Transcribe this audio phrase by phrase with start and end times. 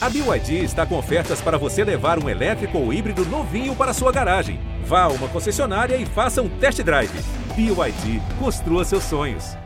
[0.00, 4.12] A BYD está com ofertas para você levar um elétrico ou híbrido novinho para sua
[4.12, 4.60] garagem.
[4.84, 7.10] Vá a uma concessionária e faça um test drive.
[7.56, 9.56] BYD, construa seus sonhos.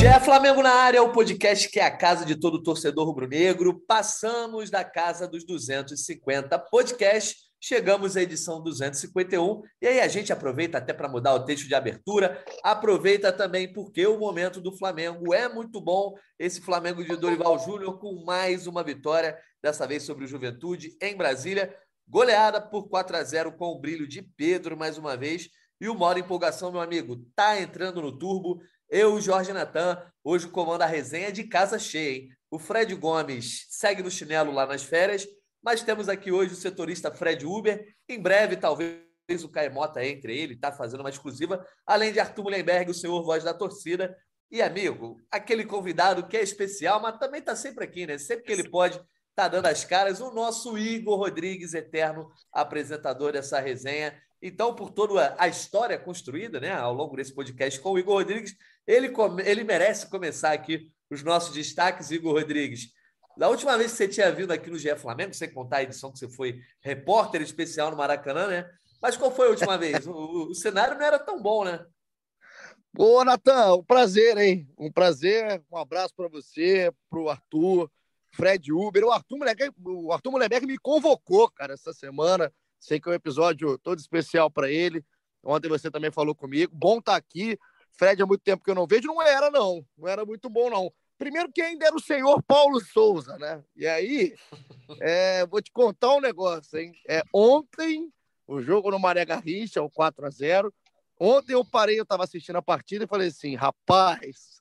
[0.00, 3.78] Já Flamengo na área, o podcast que é a casa de todo torcedor rubro-negro.
[3.86, 10.78] Passamos da casa dos 250 podcasts Chegamos à edição 251 e aí a gente aproveita
[10.78, 15.48] até para mudar o texto de abertura, aproveita também porque o momento do Flamengo é
[15.48, 16.14] muito bom.
[16.38, 21.16] Esse Flamengo de Dorival Júnior com mais uma vitória, dessa vez sobre o Juventude em
[21.16, 21.76] Brasília,
[22.06, 25.48] goleada por 4 a 0 com o brilho de Pedro mais uma vez.
[25.80, 28.62] E o modo empolgação, meu amigo, tá entrando no turbo.
[28.88, 32.28] Eu, Jorge Natan, hoje comando a resenha de casa cheia, hein?
[32.48, 35.26] O Fred Gomes segue no chinelo lá nas férias
[35.62, 37.84] mas temos aqui hoje o setorista Fred Uber.
[38.08, 39.06] Em breve, talvez
[39.42, 43.42] o Caemota entre ele, está fazendo uma exclusiva, além de Arthur Mullenberg, o senhor voz
[43.42, 44.16] da torcida.
[44.50, 48.16] E, amigo, aquele convidado que é especial, mas também está sempre aqui, né?
[48.16, 53.58] Sempre que ele pode, está dando as caras, o nosso Igor Rodrigues, eterno apresentador dessa
[53.58, 54.16] resenha.
[54.40, 58.54] Então, por toda a história construída né, ao longo desse podcast com o Igor Rodrigues,
[58.86, 59.12] ele,
[59.44, 62.92] ele merece começar aqui os nossos destaques, Igor Rodrigues.
[63.36, 66.10] Da última vez que você tinha vindo aqui no GE Flamengo, você contar a edição
[66.10, 68.70] que você foi repórter especial no Maracanã, né?
[69.00, 70.06] Mas qual foi a última vez?
[70.06, 71.84] O, o cenário não era tão bom, né?
[72.98, 74.66] Ô, Natan, um prazer, hein?
[74.78, 75.62] Um prazer.
[75.70, 77.90] Um abraço para você, para o Arthur,
[78.32, 79.04] Fred Uber.
[79.04, 82.50] O Arthur, Mulherbeck, o Arthur me convocou, cara, essa semana.
[82.80, 85.04] Sei que é um episódio todo especial para ele.
[85.42, 86.74] Ontem você também falou comigo.
[86.74, 87.58] Bom estar tá aqui.
[87.98, 89.08] Fred, há muito tempo que eu não vejo.
[89.08, 89.84] Não era, não.
[89.96, 90.90] Não era muito bom, não.
[91.18, 93.62] Primeiro que ainda era o senhor Paulo Souza, né?
[93.74, 94.34] E aí,
[95.00, 96.92] é, vou te contar um negócio, hein?
[97.08, 98.12] É, ontem,
[98.46, 100.72] o jogo no Maré Garrincha, o 4 a 0
[101.18, 104.60] Ontem eu parei, eu estava assistindo a partida e falei assim, rapaz,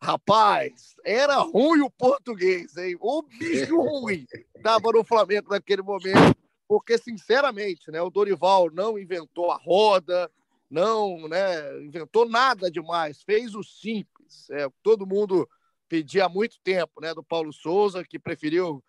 [0.00, 2.96] rapaz, era ruim o português, hein?
[3.00, 6.36] O bicho ruim estava no Flamengo naquele momento,
[6.68, 10.30] porque, sinceramente, né, o Dorival não inventou a roda,
[10.70, 14.48] não né, inventou nada demais, fez o simples.
[14.50, 15.48] É, todo mundo
[15.92, 18.82] pedia há muito tempo, né, do Paulo Souza, que preferiu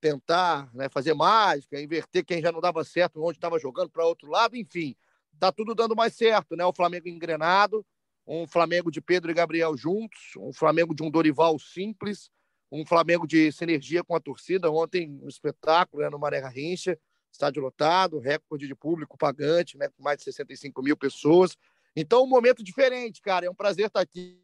[0.00, 4.30] tentar né, fazer mágica, inverter quem já não dava certo onde estava jogando para outro
[4.30, 4.96] lado, enfim,
[5.38, 6.64] tá tudo dando mais certo, né?
[6.64, 7.84] O Flamengo engrenado,
[8.26, 12.30] um Flamengo de Pedro e Gabriel juntos, um Flamengo de um Dorival simples,
[12.72, 14.70] um Flamengo de sinergia com a torcida.
[14.70, 16.98] Ontem, um espetáculo né, no Maré Garrincha,
[17.30, 21.54] estádio lotado, recorde de público pagante, né, com mais de 65 mil pessoas.
[21.94, 23.44] Então, um momento diferente, cara.
[23.44, 24.40] É um prazer estar aqui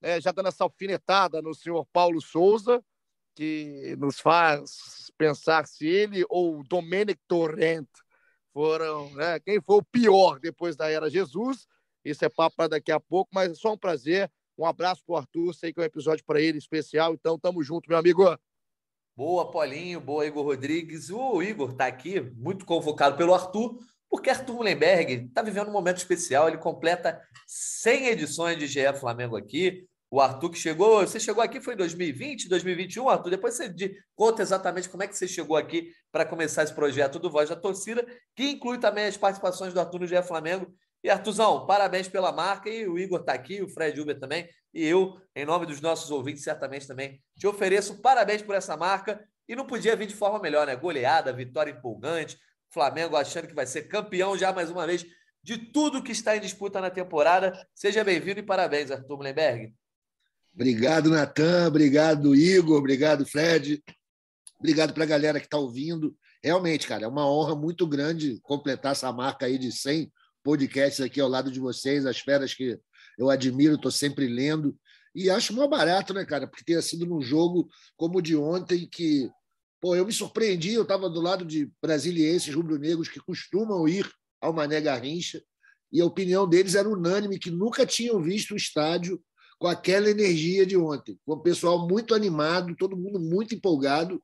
[0.00, 2.82] é, já dando essa alfinetada no senhor Paulo Souza,
[3.34, 7.88] que nos faz pensar se ele ou Domenic Torrent
[8.52, 11.66] foram, né, quem foi o pior depois da era Jesus.
[12.04, 14.30] Isso é papo para daqui a pouco, mas é só um prazer.
[14.56, 17.62] Um abraço para o Arthur, sei que é um episódio para ele especial, então tamo
[17.62, 18.24] junto, meu amigo.
[19.16, 21.10] Boa, Paulinho, boa, Igor Rodrigues.
[21.10, 23.78] O Igor está aqui, muito convocado pelo Arthur,
[24.10, 26.48] porque Arthur Mullenberg está vivendo um momento especial.
[26.48, 29.86] Ele completa 100 edições de GE Flamengo aqui.
[30.10, 33.30] O Arthur que chegou, você chegou aqui foi em 2020, 2021, Arthur?
[33.30, 33.70] Depois você
[34.16, 37.56] conta exatamente como é que você chegou aqui para começar esse projeto do Voz da
[37.56, 40.72] Torcida, que inclui também as participações do Arthur no GE Flamengo.
[41.04, 42.70] E Arthurzão, parabéns pela marca.
[42.70, 44.48] E o Igor está aqui, o Fred Uber também.
[44.72, 49.22] E eu, em nome dos nossos ouvintes, certamente também te ofereço parabéns por essa marca.
[49.46, 50.74] E não podia vir de forma melhor, né?
[50.74, 52.38] Goleada, vitória empolgante.
[52.70, 55.06] Flamengo achando que vai ser campeão já mais uma vez
[55.42, 57.66] de tudo que está em disputa na temporada.
[57.74, 59.72] Seja bem-vindo e parabéns, Arthur Mullenberg.
[60.54, 61.68] Obrigado, Natan.
[61.68, 62.78] Obrigado, Igor.
[62.78, 63.82] Obrigado, Fred.
[64.58, 66.16] Obrigado para a galera que está ouvindo.
[66.42, 70.12] Realmente, cara, é uma honra muito grande completar essa marca aí de 100
[70.42, 72.78] podcasts aqui ao lado de vocês, as feras que
[73.16, 74.76] eu admiro, estou sempre lendo.
[75.14, 76.46] E acho mó barato, né, cara?
[76.46, 79.30] Porque tenha sido num jogo como o de ontem que
[79.80, 84.52] Pô, eu me surpreendi, eu estava do lado de brasilienses rubro-negros que costumam ir ao
[84.52, 85.40] Mané Garrincha,
[85.92, 89.22] e a opinião deles era unânime, que nunca tinham visto o estádio
[89.58, 94.22] com aquela energia de ontem, com o pessoal muito animado, todo mundo muito empolgado.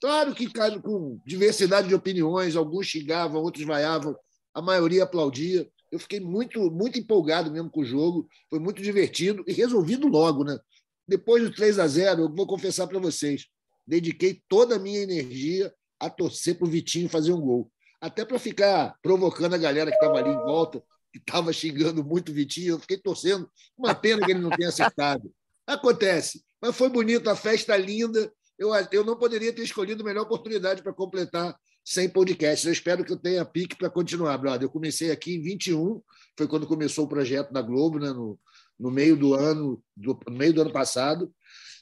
[0.00, 0.50] Claro que
[0.82, 4.16] com diversidade de opiniões, alguns xingavam, outros vaiavam,
[4.52, 5.68] a maioria aplaudia.
[5.90, 10.44] Eu fiquei muito, muito empolgado mesmo com o jogo, foi muito divertido e resolvido logo,
[10.44, 10.58] né?
[11.06, 13.46] Depois do 3 a 0, eu vou confessar para vocês,
[13.86, 17.70] dediquei toda a minha energia a torcer para o Vitinho fazer um gol.
[18.00, 20.82] Até para ficar provocando a galera que estava ali em volta,
[21.12, 22.74] que estava xingando muito o Vitinho.
[22.74, 23.48] Eu fiquei torcendo.
[23.76, 25.32] Uma pena que ele não tenha acertado.
[25.66, 26.44] Acontece.
[26.60, 28.30] Mas foi bonito, a festa linda.
[28.58, 32.66] Eu, eu não poderia ter escolhido melhor oportunidade para completar 100 podcasts.
[32.66, 34.62] Eu espero que eu tenha pique para continuar, brother.
[34.62, 36.00] Eu comecei aqui em 21,
[36.36, 38.38] foi quando começou o projeto da Globo, né, no,
[38.78, 41.32] no meio do ano, do, no meio do ano passado.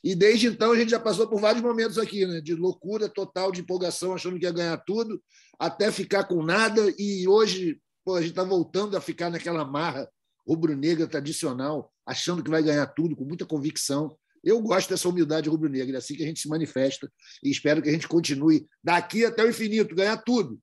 [0.03, 2.41] E desde então a gente já passou por vários momentos aqui, né?
[2.41, 5.23] De loucura total, de empolgação, achando que ia ganhar tudo,
[5.59, 6.93] até ficar com nada.
[6.99, 10.09] E hoje, pô, a gente está voltando a ficar naquela marra
[10.47, 14.17] rubro-negra tradicional, achando que vai ganhar tudo, com muita convicção.
[14.43, 17.11] Eu gosto dessa humildade rubro-negra, é assim que a gente se manifesta
[17.45, 20.59] e espero que a gente continue daqui até o infinito, ganhar tudo.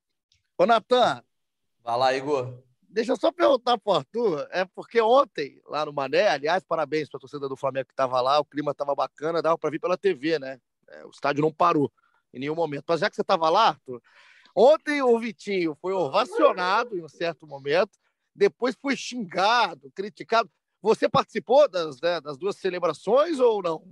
[0.58, 1.24] Ô, Natan.
[1.82, 2.62] Vai lá, Igor.
[2.92, 7.08] Deixa eu só perguntar para o Arthur, é porque ontem, lá no Mané, aliás, parabéns
[7.08, 9.80] para a torcida do Flamengo que estava lá, o clima estava bacana, dava para vir
[9.80, 10.60] pela TV, né?
[10.88, 11.92] É, o estádio não parou
[12.34, 12.86] em nenhum momento.
[12.88, 14.02] Mas já que você estava lá, Arthur,
[14.56, 17.92] ontem o Vitinho foi ovacionado em um certo momento,
[18.34, 20.50] depois foi xingado, criticado.
[20.82, 23.84] Você participou das, né, das duas celebrações ou não?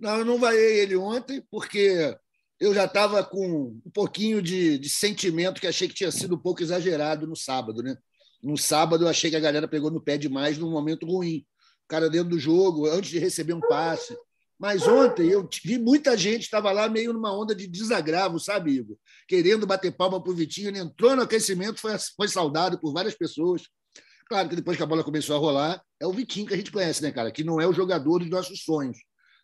[0.00, 2.16] Não, eu não vaiei ele ontem, porque
[2.58, 6.38] eu já estava com um pouquinho de, de sentimento que achei que tinha sido um
[6.38, 7.98] pouco exagerado no sábado, né?
[8.42, 11.46] No sábado, eu achei que a galera pegou no pé demais num momento ruim.
[11.84, 14.16] O cara dentro do jogo, antes de receber um passe.
[14.58, 18.96] Mas ontem eu vi muita gente estava lá meio numa onda de desagravo, sabe, Igor?
[19.26, 20.68] Querendo bater palma para o Vitinho.
[20.68, 23.62] Ele entrou no aquecimento, foi, foi saudado por várias pessoas.
[24.28, 26.70] Claro que depois que a bola começou a rolar, é o Vitinho que a gente
[26.70, 27.32] conhece, né, cara?
[27.32, 28.98] Que não é o jogador dos nossos sonhos.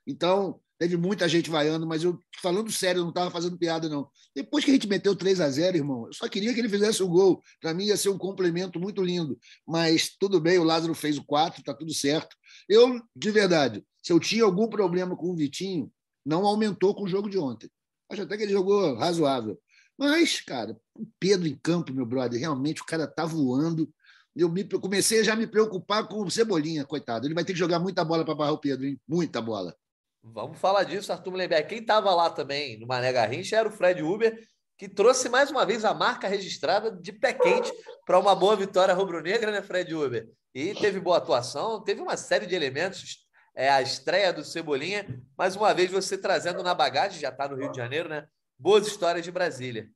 [0.07, 4.09] Então, Teve muita gente vaiando, mas eu, falando sério, não estava fazendo piada, não.
[4.35, 7.03] Depois que a gente meteu 3 a 0 irmão, eu só queria que ele fizesse
[7.03, 7.43] o gol.
[7.61, 9.37] Para mim ia ser um complemento muito lindo.
[9.67, 12.37] Mas tudo bem, o Lázaro fez o 4, está tudo certo.
[12.69, 15.91] Eu, de verdade, se eu tinha algum problema com o Vitinho,
[16.25, 17.69] não aumentou com o jogo de ontem.
[18.09, 19.59] Acho até que ele jogou razoável.
[19.99, 23.93] Mas, cara, o Pedro em campo, meu brother, realmente o cara tá voando.
[24.37, 27.27] Eu me, comecei a já me preocupar com o Cebolinha, coitado.
[27.27, 29.01] Ele vai ter que jogar muita bola para barrar o Pedro, hein?
[29.09, 29.75] Muita bola.
[30.33, 31.69] Vamos falar disso, Arthur Mullenberg.
[31.69, 34.39] Quem estava lá também no Mané Garrincha era o Fred Uber,
[34.77, 37.73] que trouxe mais uma vez a marca registrada de pé quente
[38.07, 40.29] para uma boa vitória rubro-negra, né, Fred Uber?
[40.55, 43.27] E teve boa atuação, teve uma série de elementos.
[43.55, 45.21] É a estreia do Cebolinha.
[45.37, 48.27] Mais uma vez, você trazendo na bagagem, já está no Rio de Janeiro, né?
[48.57, 49.89] Boas histórias de Brasília.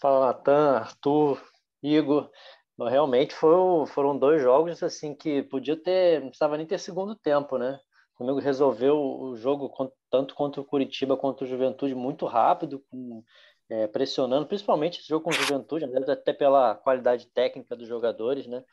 [0.00, 1.42] Fala, Natan, Arthur,
[1.82, 2.30] Igor.
[2.78, 7.58] Realmente foram, foram dois jogos assim que podia ter, não precisava nem ter segundo tempo,
[7.58, 7.78] né?
[8.18, 9.72] Flamengo resolveu o jogo
[10.10, 13.22] tanto contra o Curitiba quanto o Juventude muito rápido, com,
[13.70, 18.64] é, pressionando, principalmente esse jogo com o Juventude, até pela qualidade técnica dos jogadores, né?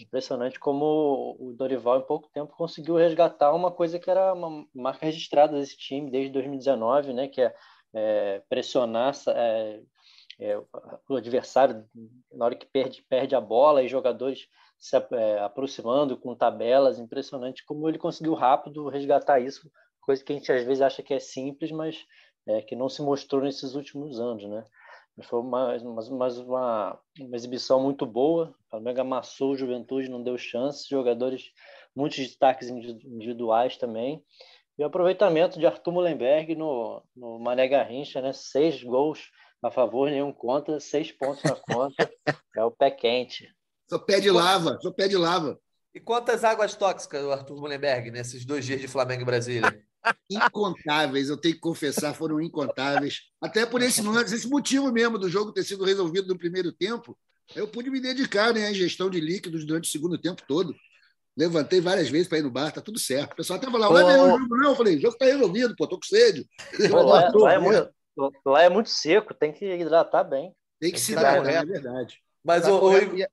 [0.00, 5.04] Impressionante como o Dorival em pouco tempo conseguiu resgatar uma coisa que era uma marca
[5.04, 7.28] registrada desse time desde 2019, né?
[7.28, 7.54] Que é,
[7.92, 9.80] é pressionar é,
[10.40, 10.58] é,
[11.08, 11.84] o adversário
[12.32, 14.48] na hora que perde, perde a bola e jogadores
[14.78, 20.36] se é, aproximando com tabelas, impressionante como ele conseguiu rápido resgatar isso, coisa que a
[20.36, 22.04] gente às vezes acha que é simples, mas
[22.46, 24.64] é, que não se mostrou nesses últimos anos, né?
[25.16, 30.22] Mas foi uma, uma, uma, uma exibição muito boa, o Flamengo amassou o Juventude, não
[30.22, 31.52] deu chance, jogadores,
[31.94, 34.22] muitos destaques individuais também,
[34.76, 38.32] e o aproveitamento de Arthur Mullenberg no, no Mané Garrincha, né?
[38.32, 39.30] Seis gols
[39.62, 42.10] a favor, nenhum contra, seis pontos na conta,
[42.56, 43.48] é o pé quente.
[43.88, 45.58] Sou pé de lava, sou pé de lava.
[45.94, 49.80] E quantas águas tóxicas o Arthur Mullenberg nesses dois dias de Flamengo e Brasília?
[50.28, 53.20] Incontáveis, eu tenho que confessar, foram incontáveis.
[53.40, 54.02] Até por esse,
[54.34, 57.16] esse motivo mesmo do jogo ter sido resolvido no primeiro tempo,
[57.54, 60.74] eu pude me dedicar né, à gestão de líquidos durante o segundo tempo todo.
[61.36, 63.32] Levantei várias vezes para ir no bar, tá tudo certo.
[63.32, 64.70] O pessoal até falou: não vai ver o jogo, não.
[64.70, 66.46] Eu falei: o jogo está resolvido, pô, tô com sede.
[66.90, 67.90] Pô, lá, lá, é muito,
[68.46, 70.54] lá, é muito, seco, tem que hidratar bem.
[70.80, 72.18] Tem que se hidratar, é verdade.
[72.44, 73.26] Mas tá o, o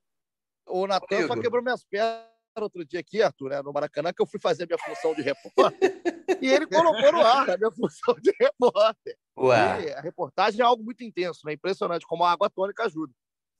[0.86, 4.38] Natan só quebrou minhas pernas outro dia aqui, Arthur, né, no Maracanã, que eu fui
[4.38, 6.02] fazer minha função de repórter.
[6.40, 9.16] e ele colocou no ar a minha função de repórter.
[9.38, 9.94] Ué.
[9.94, 11.54] a reportagem é algo muito intenso, né?
[11.54, 13.12] Impressionante como a água tônica ajuda.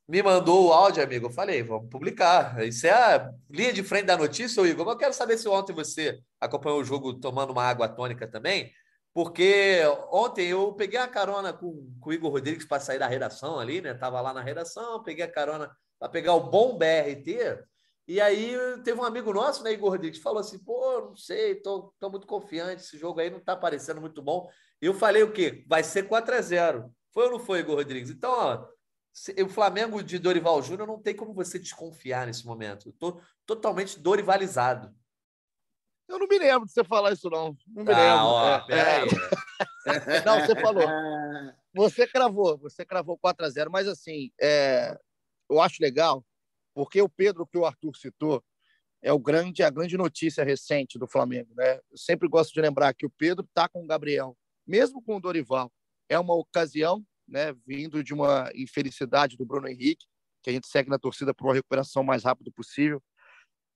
[0.09, 1.27] Me mandou o áudio, amigo.
[1.27, 2.63] Eu falei, vamos publicar.
[2.67, 4.85] Isso é a linha de frente da notícia, Igor.
[4.85, 8.71] Mas eu quero saber se ontem você acompanhou o jogo tomando uma água tônica também.
[9.15, 9.81] Porque
[10.11, 13.81] ontem eu peguei a carona com, com o Igor Rodrigues para sair da redação ali,
[13.81, 13.95] né?
[13.95, 15.71] Tava lá na redação, peguei a carona
[16.03, 17.63] para pegar o bom BRT.
[18.09, 21.95] E aí teve um amigo nosso, né, Igor Rodrigues, falou assim: pô, não sei, tô,
[22.01, 24.51] tô muito confiante, esse jogo aí não tá parecendo muito bom.
[24.81, 25.65] Eu falei o quê?
[25.69, 28.11] Vai ser 4 a 0 Foi ou não foi, Igor Rodrigues?
[28.11, 28.67] Então, ó,
[29.45, 32.89] o Flamengo de Dorival Júnior não tem como você desconfiar nesse momento.
[32.89, 34.93] Eu tô totalmente dorivalizado.
[36.09, 37.57] Eu não me lembro de você falar isso, não.
[37.69, 38.27] Não me ah, lembro.
[38.27, 39.09] Ó, é, peraí.
[39.87, 40.25] É.
[40.27, 40.83] não, você falou.
[41.75, 44.95] Você cravou, você cravou 4 a 0 mas assim, é,
[45.53, 46.25] eu acho legal,
[46.75, 48.43] porque o Pedro, que o Arthur citou,
[49.03, 51.53] é o grande, a grande notícia recente do Flamengo.
[51.55, 51.79] Né?
[51.91, 55.21] Eu sempre gosto de lembrar que o Pedro está com o Gabriel, mesmo com o
[55.21, 55.71] Dorival.
[56.09, 60.07] É uma ocasião, né, vindo de uma infelicidade do Bruno Henrique,
[60.43, 63.03] que a gente segue na torcida por uma recuperação mais rápida possível.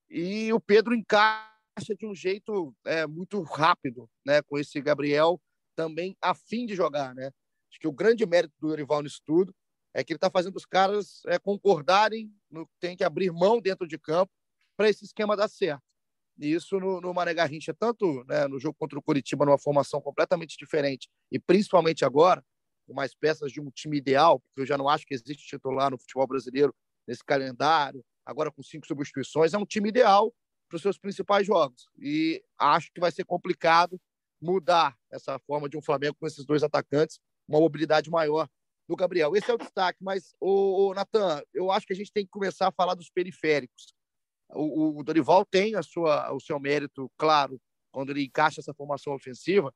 [0.09, 4.41] e o Pedro encaixa de um jeito é, muito rápido, né?
[4.41, 5.39] Com esse Gabriel
[5.75, 7.27] também a fim de jogar, né?
[7.69, 9.53] Acho que o grande mérito do Dorival nisso tudo
[9.97, 13.59] é que ele está fazendo os caras é, concordarem no que tem que abrir mão
[13.59, 14.31] dentro de campo
[14.77, 15.81] para esse esquema dar certo.
[16.37, 19.99] E isso no, no Mané Garrincha, tanto né, no jogo contra o Curitiba, numa formação
[19.99, 22.45] completamente diferente, e principalmente agora,
[22.85, 25.89] com mais peças de um time ideal, porque eu já não acho que existe titular
[25.89, 26.75] no futebol brasileiro
[27.07, 30.31] nesse calendário, agora com cinco substituições, é um time ideal
[30.69, 31.87] para os seus principais jogos.
[31.97, 33.99] E acho que vai ser complicado
[34.39, 38.47] mudar essa forma de um Flamengo com esses dois atacantes, uma mobilidade maior
[38.87, 39.35] do Gabriel.
[39.35, 42.67] Esse é o destaque, mas, o, Natan, eu acho que a gente tem que começar
[42.67, 43.93] a falar dos periféricos.
[44.49, 47.59] O, o Dorival tem a sua, o seu mérito, claro,
[47.91, 49.73] quando ele encaixa essa formação ofensiva,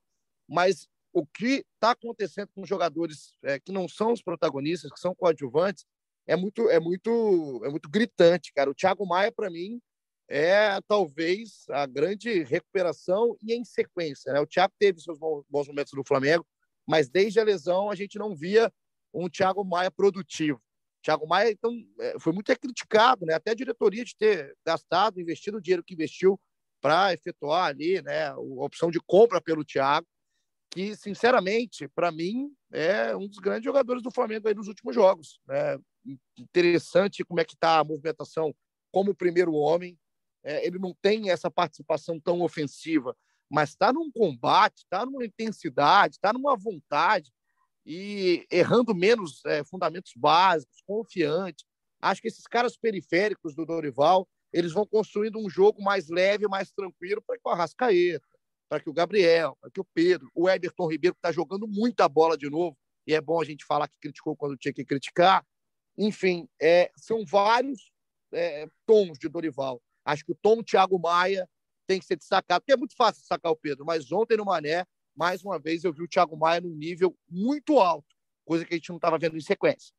[0.47, 5.13] mas o que está acontecendo com jogadores é, que não são os protagonistas, que são
[5.13, 5.85] coadjuvantes,
[6.25, 8.69] é muito, é muito, é muito gritante, cara.
[8.69, 9.81] O Thiago Maia, para mim,
[10.29, 14.31] é talvez a grande recuperação e em sequência.
[14.31, 14.39] Né?
[14.39, 16.47] O Thiago teve seus bons momentos no Flamengo,
[16.87, 18.71] mas desde a lesão a gente não via
[19.13, 20.61] um Thiago Maia produtivo.
[21.03, 23.33] Thiago Maia então é, foi muito criticado, né?
[23.33, 26.39] Até a diretoria de ter gastado, investido o dinheiro que investiu
[26.79, 30.07] para efetuar ali, né, a opção de compra pelo Thiago,
[30.71, 35.39] que sinceramente para mim é um dos grandes jogadores do Flamengo aí nos últimos jogos.
[35.45, 35.77] Né?
[36.39, 38.55] Interessante como é que está a movimentação
[38.91, 39.97] como primeiro homem.
[40.43, 43.15] É, ele não tem essa participação tão ofensiva,
[43.47, 47.31] mas está num combate, está numa intensidade, está numa vontade
[47.85, 51.65] e errando menos é, fundamentos básicos, confiante.
[52.01, 56.71] Acho que esses caras periféricos do Dorival eles vão construindo um jogo mais leve, mais
[56.71, 58.25] tranquilo para que o Arrascaeta,
[58.69, 62.07] para que o Gabriel, para que o Pedro, o Everton Ribeiro, que está jogando muita
[62.09, 65.45] bola de novo, e é bom a gente falar que criticou quando tinha que criticar.
[65.97, 67.91] Enfim, é, são vários
[68.33, 69.81] é, tons de Dorival.
[70.05, 71.49] Acho que o tom Thiago Maia
[71.87, 74.85] tem que ser destacado, porque é muito fácil destacar o Pedro, mas ontem no Mané
[75.15, 78.07] mais uma vez eu vi o Thiago Maia num nível muito alto,
[78.45, 79.93] coisa que a gente não estava vendo em sequência.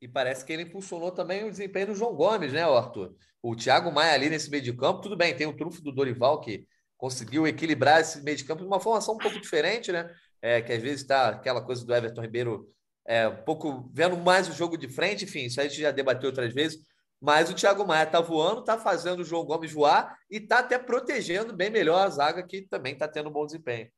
[0.00, 3.14] E parece que ele impulsionou também o desempenho do João Gomes, né, Arthur?
[3.40, 6.40] O Thiago Maia ali nesse meio de campo, tudo bem, tem o trunfo do Dorival
[6.40, 6.66] que
[6.96, 10.08] conseguiu equilibrar esse meio de campo de uma formação um pouco diferente, né?
[10.40, 12.68] É, que às vezes está aquela coisa do Everton Ribeiro
[13.06, 16.28] é, um pouco vendo mais o jogo de frente, enfim, isso a gente já debateu
[16.28, 16.78] outras vezes.
[17.20, 20.76] Mas o Thiago Maia está voando, está fazendo o João Gomes voar e está até
[20.76, 23.88] protegendo bem melhor a zaga, que também está tendo um bom desempenho.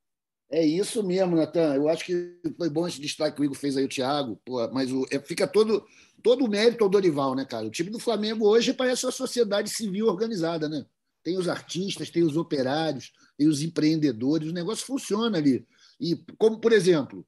[0.51, 1.75] É isso mesmo, Natan.
[1.75, 4.41] Eu acho que foi bom esse destaque que o Igor fez aí, o Thiago.
[4.45, 5.85] Pô, mas o, é, fica todo,
[6.23, 7.67] todo o mérito ao Dorival, né, cara?
[7.67, 10.85] O time do Flamengo hoje parece uma sociedade civil organizada, né?
[11.23, 15.67] Tem os artistas, tem os operários, tem os empreendedores, o negócio funciona ali.
[15.99, 17.27] E, como, por exemplo,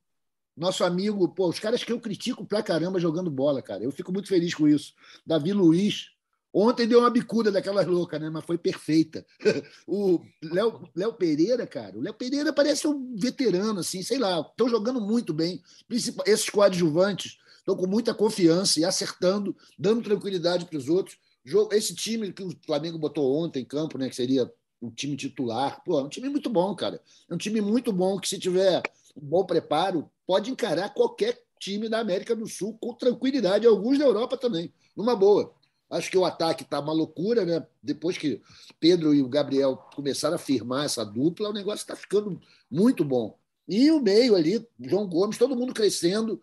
[0.57, 3.83] nosso amigo, pô, os caras que eu critico pra caramba jogando bola, cara.
[3.83, 4.95] Eu fico muito feliz com isso.
[5.27, 6.11] Davi Luiz,
[6.59, 8.31] Ontem deu uma bicuda daquelas loucas, né?
[8.31, 9.27] Mas foi perfeita.
[9.87, 14.67] O Léo, Léo Pereira, cara, o Léo Pereira parece um veterano, assim, sei lá, estão
[14.67, 15.63] jogando muito bem.
[15.91, 21.19] Esses coadjuvantes estão com muita confiança e acertando, dando tranquilidade para os outros.
[21.73, 24.09] Esse time que o Flamengo botou ontem em campo, né?
[24.09, 27.01] Que seria o time titular, pô, é um time muito bom, cara.
[27.29, 28.83] É um time muito bom que, se tiver
[29.15, 34.07] um bom preparo, pode encarar qualquer time da América do Sul com tranquilidade, alguns da
[34.07, 35.55] Europa também, numa boa.
[35.89, 37.65] Acho que o ataque está uma loucura, né?
[37.83, 38.43] Depois que
[38.81, 42.41] Pedro e o Gabriel começaram a firmar essa dupla, o negócio está ficando
[42.71, 43.39] muito bom.
[43.69, 46.41] E o meio ali, João Gomes, todo mundo crescendo.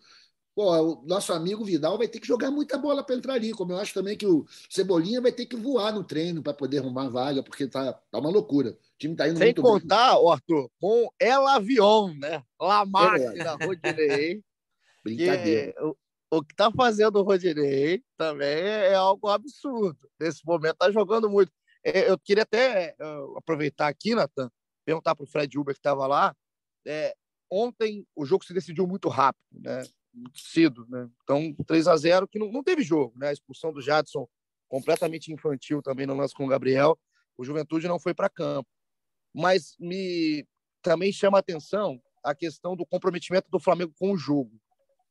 [0.56, 3.72] Pô, o nosso amigo Vidal vai ter que jogar muita bola para entrar ali, como
[3.72, 7.10] eu acho também que o Cebolinha vai ter que voar no treino para poder arrumar
[7.10, 8.72] vaga, porque tá, tá uma loucura.
[8.72, 10.32] O time tá indo Sem muito contar, bem.
[10.32, 12.44] Arthur, com El Avion, né?
[12.62, 13.66] La Máquina, é.
[13.66, 14.44] Rodinei.
[15.04, 15.74] Brincadeira.
[15.74, 15.96] Que,
[16.38, 20.10] o que está fazendo o Rodinei também é algo absurdo.
[20.20, 21.52] Nesse momento está jogando muito.
[21.84, 22.96] É, eu queria até
[23.38, 24.50] aproveitar aqui, Nathan,
[24.84, 26.36] perguntar para o Fred Uber que estava lá.
[26.86, 27.16] É,
[27.52, 29.84] ontem o jogo se decidiu muito rápido, né?
[30.14, 30.88] muito cedo.
[30.90, 31.08] Né?
[31.24, 33.14] Então, 3 a 0 que não, não teve jogo.
[33.18, 33.30] Né?
[33.30, 34.28] A expulsão do Jadson
[34.68, 36.98] completamente infantil também no lance com o Gabriel.
[37.38, 38.70] O Juventude não foi para campo.
[39.34, 40.48] Mas me
[40.82, 44.60] também chama a atenção a questão do comprometimento do Flamengo com o jogo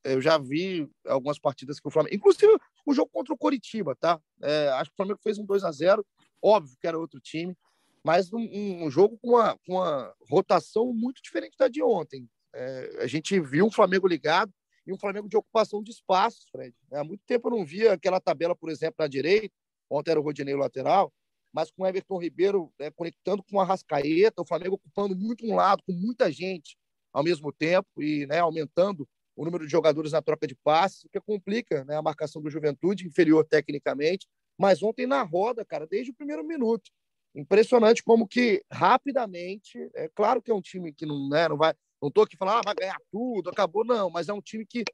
[0.04, 4.20] eu já vi algumas partidas que o Flamengo, inclusive o jogo contra o Coritiba, tá?
[4.42, 6.04] É, acho que o Flamengo fez um 2 a 0
[6.42, 7.56] óbvio que era outro time,
[8.04, 12.28] mas um, um jogo com uma, com uma rotação muito diferente da de ontem.
[12.52, 14.52] É, a gente viu um Flamengo ligado
[14.86, 16.74] e um Flamengo de ocupação de espaços, Fred.
[16.90, 19.54] É, há muito tempo eu não via aquela tabela, por exemplo, na direita,
[19.88, 21.12] ontem era o Rodinei lateral,
[21.52, 25.54] mas com o Everton Ribeiro é, conectando com a Rascaeta, o Flamengo ocupando muito um
[25.54, 26.76] lado, com muita gente
[27.12, 31.08] ao mesmo tempo e né, aumentando o número de jogadores na troca de passes, o
[31.08, 34.26] que complica né, a marcação do Juventude, inferior tecnicamente,
[34.58, 36.90] Mas ontem na roda, cara, desde o primeiro minuto.
[37.34, 41.74] Impressionante como que rapidamente, é claro que é um time que não, né, não vai,
[42.00, 44.84] não tô aqui falando, ah, vai ganhar tudo, acabou, não, mas é um time que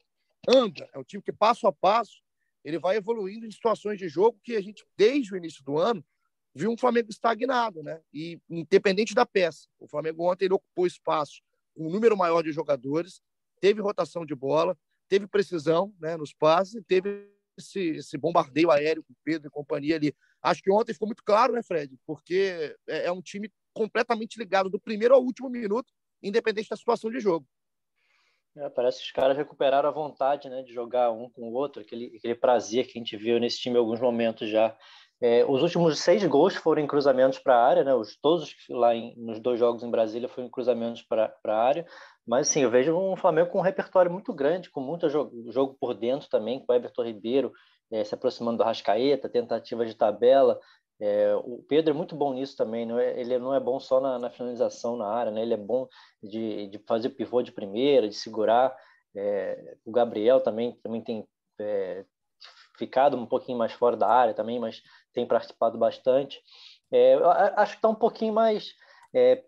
[0.46, 2.22] anda, é um time que passo a passo
[2.64, 6.04] ele vai evoluindo em situações de jogo que a gente, desde o início do ano,
[6.54, 8.00] viu um Flamengo estagnado, né?
[8.12, 11.40] E independente da peça, o Flamengo ontem ocupou espaço
[11.74, 13.22] com um número maior de jogadores,
[13.60, 14.76] teve rotação de bola,
[15.08, 20.14] teve precisão né, nos passes, teve esse, esse bombardeio aéreo com Pedro e companhia ali.
[20.42, 21.98] Acho que ontem ficou muito claro, né, Fred?
[22.06, 27.10] Porque é, é um time completamente ligado do primeiro ao último minuto, independente da situação
[27.10, 27.46] de jogo.
[28.56, 31.80] É, parece que os caras recuperaram a vontade né, de jogar um com o outro,
[31.80, 34.76] aquele, aquele prazer que a gente viu nesse time em alguns momentos já.
[35.20, 37.94] É, os últimos seis gols foram em cruzamentos para a área, né?
[37.94, 41.86] Os, todos lá em, nos dois jogos em Brasília foram em cruzamentos para a área.
[42.26, 45.76] Mas sim, eu vejo um Flamengo com um repertório muito grande, com muito jogo, jogo
[45.80, 47.52] por dentro também, com o Everton Ribeiro
[47.90, 50.58] é, se aproximando do Rascaeta, tentativa de tabela.
[51.00, 54.00] É, o Pedro é muito bom nisso também, não é, ele não é bom só
[54.00, 55.42] na, na, finalização na área, né?
[55.42, 55.86] ele é bom
[56.20, 58.76] de, de fazer pivô de primeira, de segurar.
[59.16, 61.26] É, o Gabriel também, também tem
[61.60, 62.04] é,
[62.78, 64.82] ficado um pouquinho mais fora da área também, mas
[65.12, 66.40] tem participado bastante.
[66.90, 67.14] É,
[67.56, 68.72] acho que está um pouquinho mais,
[69.14, 69.42] é,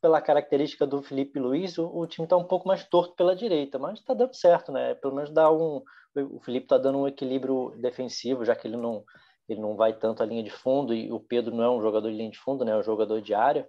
[0.00, 3.78] pela característica do Felipe Luiz, o, o time está um pouco mais torto pela direita,
[3.78, 4.94] mas está dando certo, né?
[4.94, 5.82] Pelo menos dá um,
[6.14, 9.04] o Felipe está dando um equilíbrio defensivo, já que ele não,
[9.48, 12.10] ele não vai tanto à linha de fundo e o Pedro não é um jogador
[12.10, 12.72] de linha de fundo, né?
[12.72, 13.68] É um jogador de área,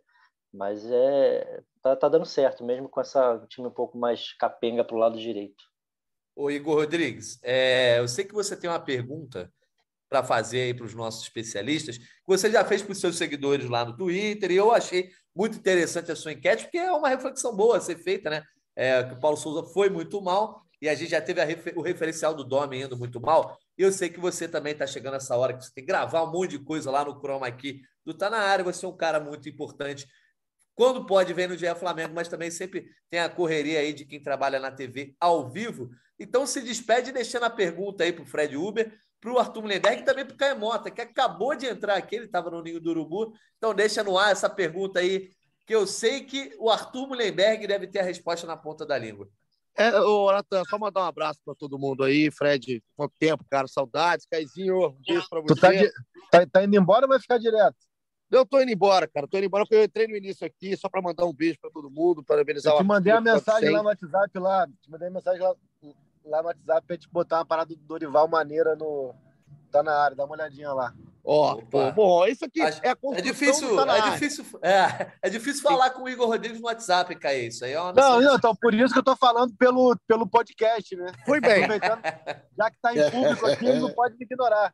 [0.53, 4.95] mas é tá, tá dando certo, mesmo com essa time um pouco mais capenga para
[4.95, 5.63] o lado direito.
[6.37, 9.51] Ô, Igor Rodrigues, é, eu sei que você tem uma pergunta
[10.07, 13.67] para fazer aí para os nossos especialistas, que você já fez para os seus seguidores
[13.67, 17.55] lá no Twitter, e eu achei muito interessante a sua enquete, porque é uma reflexão
[17.55, 18.43] boa a ser feita, né?
[18.75, 21.81] É, que o Paulo Souza foi muito mal, e a gente já teve refer o
[21.81, 23.57] referencial do Domi indo muito mal.
[23.75, 26.23] E eu sei que você também está chegando nessa hora que você tem que gravar
[26.23, 28.95] um monte de coisa lá no Chroma aqui do Tá na área, você é um
[28.95, 30.07] cara muito importante
[30.77, 34.21] quando pode, vem no GE Flamengo, mas também sempre tem a correria aí de quem
[34.21, 35.89] trabalha na TV ao vivo.
[36.19, 40.01] Então se despede deixando a pergunta aí para o Fred Uber, para o Arthur Mullenberg
[40.01, 42.79] e também para o Caio Mota, que acabou de entrar aqui, ele estava no Ninho
[42.79, 43.33] do Urubu.
[43.57, 45.31] Então deixa no ar essa pergunta aí,
[45.65, 49.29] que eu sei que o Arthur Mullenberg deve ter a resposta na ponta da língua.
[49.77, 52.31] É, ô, Natan, só mandar um abraço para todo mundo aí.
[52.31, 54.25] Fred, quanto tempo, cara, saudades.
[54.25, 55.53] Caizinho, um beijo para você.
[55.53, 57.75] Tu tá, tá, tá, indo embora ou vai ficar direto?
[58.31, 59.27] Eu tô indo embora, cara.
[59.27, 61.69] Tô indo embora porque eu entrei no início aqui só para mandar um beijo para
[61.69, 65.11] todo mundo, parabenizar eu te mandei a mensagem lá no WhatsApp lá, te mandei a
[65.11, 65.55] mensagem lá,
[66.27, 69.13] lá no WhatsApp para te botar uma parada do Dorival maneira no
[69.71, 70.93] tá na área, dá uma olhadinha lá.
[71.29, 75.61] Ó, oh, bom, isso aqui é a É difícil, tá é difícil, é, é difícil
[75.61, 77.49] falar com o Igor Rodrigues no WhatsApp, Caio.
[77.49, 80.25] Isso aí é uma Não, não, então por isso que eu tô falando pelo, pelo
[80.25, 81.11] podcast, né?
[81.25, 81.63] Foi bem.
[82.57, 84.73] Já que tá em público aqui, ele não pode me ignorar.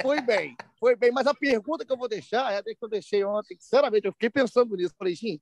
[0.00, 1.12] Foi bem, foi bem.
[1.12, 3.56] Mas a pergunta que eu vou deixar é a que eu deixei ontem.
[3.60, 4.94] Sinceramente, eu fiquei pensando nisso.
[4.98, 5.40] Falei, gente,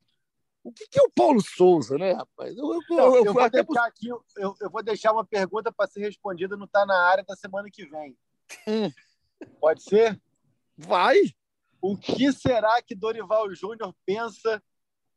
[0.62, 2.56] o que, é o Paulo Souza, né, rapaz?
[2.56, 6.00] Eu, eu, eu, eu vou deixar aqui, eu, eu vou deixar uma pergunta para ser
[6.00, 8.16] respondida no Tá na Área da semana que vem.
[8.66, 8.90] Hum.
[9.60, 10.20] Pode ser?
[10.76, 11.16] Vai!
[11.80, 14.62] O que será que Dorival Júnior pensa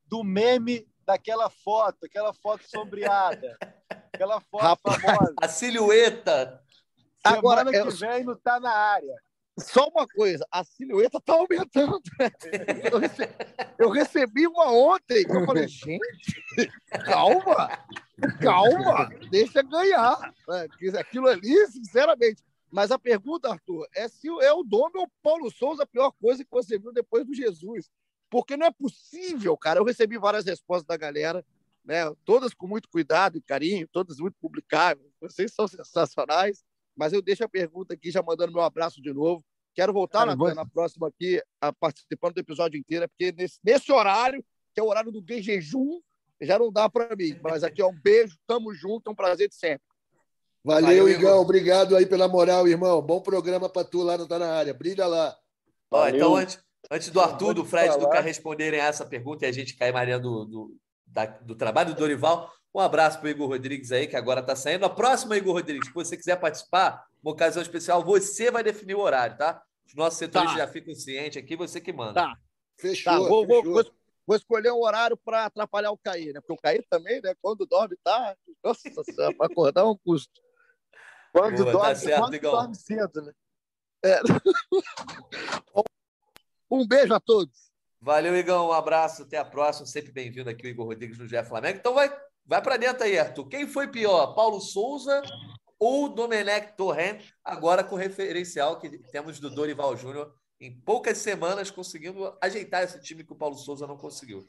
[0.06, 3.58] do meme daquela foto, aquela foto sombreada,
[4.14, 5.36] aquela foto Rapaz, famosa?
[5.42, 6.64] A silhueta
[7.24, 9.16] Agora, Semana que vem não tá na área.
[9.60, 12.02] Só uma coisa, a silhueta tá aumentando.
[12.92, 13.34] Eu recebi,
[13.80, 15.26] eu recebi uma ontem.
[15.28, 16.72] Eu falei, gente,
[17.06, 17.80] calma,
[18.42, 20.34] calma, deixa ganhar.
[20.50, 22.44] É, aquilo ali, sinceramente.
[22.72, 26.12] Mas a pergunta, Arthur, é se é o Dome ou o Paulo Souza a pior
[26.12, 27.92] coisa que você viu depois do Jesus.
[28.32, 29.80] Porque não é possível, cara.
[29.80, 31.46] Eu recebi várias respostas da galera,
[31.86, 32.12] né?
[32.26, 35.12] todas com muito cuidado e carinho, todas muito publicáveis.
[35.22, 36.64] Vocês são sensacionais.
[36.96, 39.44] Mas eu deixo a pergunta aqui, já mandando meu abraço de novo.
[39.76, 44.44] Quero voltar na, na, próxima aqui, a, participando do episódio inteiro, porque nesse, nesse horário,
[44.74, 46.00] que é o horário do de jejum,
[46.40, 47.40] já não dá para mim.
[47.42, 49.82] Mas aqui é um beijo, tamo junto, é um prazer de sempre.
[50.64, 51.42] Valeu, Valeu Igão.
[51.42, 53.02] Obrigado aí pela moral, irmão.
[53.02, 54.74] Bom programa para tu lá no Tá na Área.
[54.74, 55.36] Brilha lá.
[55.92, 59.50] Ó, então, antes, antes do Arthur, do Fred, do Caio responderem a essa pergunta e
[59.50, 63.30] a gente cair Maria do, do, da, do trabalho do Dorival, um abraço para o
[63.30, 64.86] Igor Rodrigues aí, que agora está saindo.
[64.86, 69.00] A próxima, Igor Rodrigues, se você quiser participar, uma ocasião especial, você vai definir o
[69.00, 69.62] horário, tá?
[69.86, 70.58] Os nossos setores tá.
[70.58, 72.14] já ficam cientes aqui, você que manda.
[72.14, 72.38] Tá.
[72.80, 73.14] Fechou.
[73.14, 73.64] Tá, vou, fechou.
[73.64, 73.84] Vou,
[74.26, 76.42] vou, escolher um horário para atrapalhar o Caí, né?
[76.42, 77.36] Porque o Caí também, né?
[77.40, 78.36] Quando dorme, tá.
[78.64, 80.42] Nossa senhora, para acordar é um custo.
[81.32, 83.34] Quando Boa, tá dorme, tá certo, quando dorme cedo, né?
[84.04, 84.20] É.
[86.72, 87.72] um beijo a todos.
[88.02, 88.68] Valeu, Igão.
[88.70, 89.24] Um abraço.
[89.24, 89.86] Até a próxima.
[89.86, 91.78] Sempre bem-vindo aqui, o Igor Rodrigues no GE Flamengo.
[91.78, 92.10] Então vai
[92.46, 93.48] Vai para dentro aí, Arthur.
[93.48, 95.22] Quem foi pior, Paulo Souza
[95.80, 102.38] ou Domenech Torrent, agora com referencial que temos do Dorival Júnior, em poucas semanas conseguindo
[102.42, 104.46] ajeitar esse time que o Paulo Souza não conseguiu.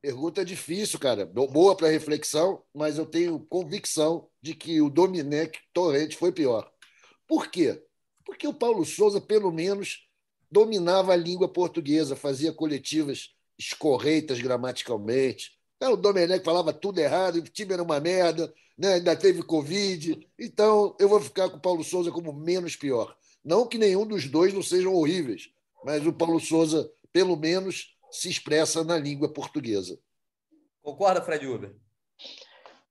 [0.00, 1.26] Pergunta difícil, cara.
[1.26, 6.70] Boa para reflexão, mas eu tenho convicção de que o Domenech Torrent foi pior.
[7.26, 7.84] Por quê?
[8.24, 10.08] Porque o Paulo Souza, pelo menos,
[10.50, 15.55] dominava a língua portuguesa, fazia coletivas escorreitas gramaticalmente.
[15.80, 18.94] O Domenech falava tudo errado, o time era uma merda, né?
[18.94, 20.26] ainda teve Covid.
[20.38, 23.16] Então, eu vou ficar com o Paulo Souza como menos pior.
[23.44, 25.50] Não que nenhum dos dois não sejam horríveis,
[25.84, 29.98] mas o Paulo Souza, pelo menos, se expressa na língua portuguesa.
[30.82, 31.76] Concorda, Fred Uber?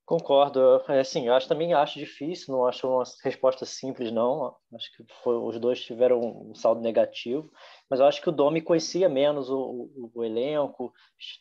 [0.06, 0.60] Concordo.
[0.88, 4.54] É assim, eu acho, também acho difícil, não acho uma resposta simples, não.
[4.72, 7.50] Acho que foi, os dois tiveram um saldo negativo,
[7.90, 10.92] mas eu acho que o Domi conhecia menos o, o, o elenco,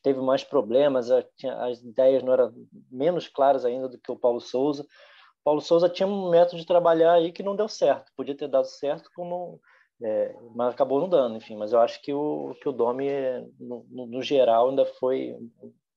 [0.01, 2.51] teve mais problemas, as ideias não eram
[2.91, 4.81] menos claras ainda do que o Paulo Souza.
[4.81, 8.47] O Paulo Souza tinha um método de trabalhar aí que não deu certo, podia ter
[8.47, 9.61] dado certo, como,
[10.01, 11.55] é, mas acabou não dando, enfim.
[11.55, 13.11] Mas eu acho que o, que o Domi,
[13.59, 15.35] no, no, no geral, ainda foi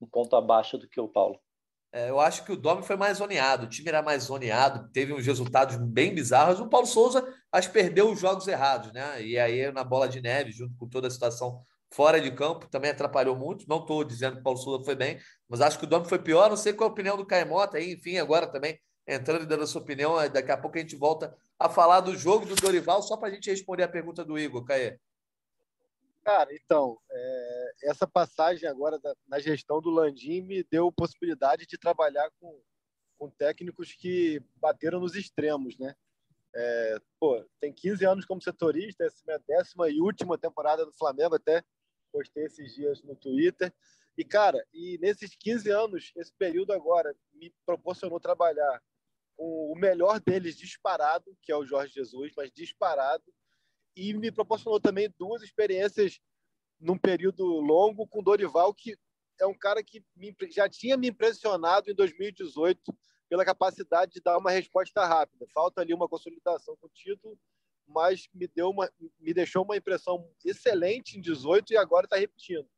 [0.02, 1.40] um ponto abaixo do que o Paulo.
[1.90, 5.12] É, eu acho que o Domi foi mais zoneado, o time era mais zoneado, teve
[5.12, 6.60] uns resultados bem bizarros.
[6.60, 9.22] O Paulo Souza, acho perdeu os jogos errados, né?
[9.22, 12.90] E aí, na bola de neve, junto com toda a situação fora de campo, também
[12.90, 13.66] atrapalhou muito.
[13.66, 16.18] Não estou dizendo que o Paulo Souza foi bem, mas acho que o Domi foi
[16.18, 16.50] pior.
[16.50, 19.64] Não sei qual é a opinião do Caemota aí, enfim, agora também entrando e dando
[19.64, 20.16] a sua opinião.
[20.28, 23.32] Daqui a pouco a gente volta a falar do jogo do Dorival, só para a
[23.32, 24.98] gente responder a pergunta do Igor, Caê.
[26.28, 31.78] Cara, então, é, essa passagem agora da, na gestão do Landim me deu possibilidade de
[31.78, 32.60] trabalhar com,
[33.16, 35.96] com técnicos que bateram nos extremos, né?
[36.54, 40.92] É, pô, tem 15 anos como setorista, essa é minha décima e última temporada do
[40.92, 41.64] Flamengo, até
[42.12, 43.72] postei esses dias no Twitter.
[44.14, 48.82] E, cara, e nesses 15 anos, esse período agora me proporcionou trabalhar
[49.34, 53.24] com o melhor deles disparado, que é o Jorge Jesus, mas disparado,
[53.98, 56.20] e me proporcionou também duas experiências
[56.78, 58.96] num período longo com Dorival, que
[59.40, 62.96] é um cara que me, já tinha me impressionado em 2018
[63.28, 65.48] pela capacidade de dar uma resposta rápida.
[65.52, 67.36] Falta ali uma consolidação com o título,
[67.88, 72.68] mas me deu uma, me deixou uma impressão excelente em 18 e agora está repetindo.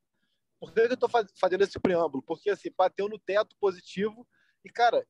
[0.59, 2.23] Por que eu estou fazendo esse preâmbulo?
[2.23, 4.27] Porque assim bateu no teto positivo
[4.65, 5.07] e cara,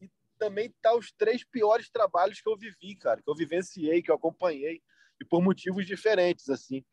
[0.00, 4.10] e também tá os três piores trabalhos que eu vivi, cara, que eu vivenciei, que
[4.10, 4.82] eu acompanhei
[5.20, 6.84] e por motivos diferentes, assim.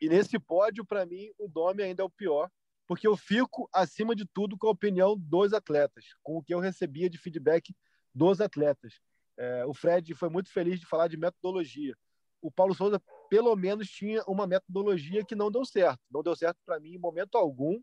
[0.00, 2.50] E nesse pódio, para mim, o Domi ainda é o pior,
[2.86, 6.60] porque eu fico, acima de tudo, com a opinião dos atletas, com o que eu
[6.60, 7.74] recebia de feedback
[8.14, 9.00] dos atletas.
[9.36, 11.96] É, o Fred foi muito feliz de falar de metodologia.
[12.40, 16.00] O Paulo Souza, pelo menos, tinha uma metodologia que não deu certo.
[16.10, 17.80] Não deu certo para mim em momento algum,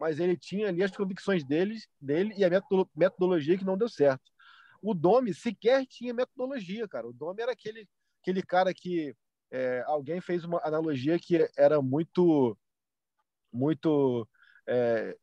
[0.00, 2.50] mas ele tinha ali as convicções dele, dele e a
[2.94, 4.30] metodologia que não deu certo.
[4.80, 7.08] O Domi sequer tinha metodologia, cara.
[7.08, 7.88] O Domi era aquele,
[8.20, 9.14] aquele cara que
[9.54, 12.58] é, alguém fez uma analogia que era muito,
[13.52, 14.28] muito
[14.66, 15.16] é,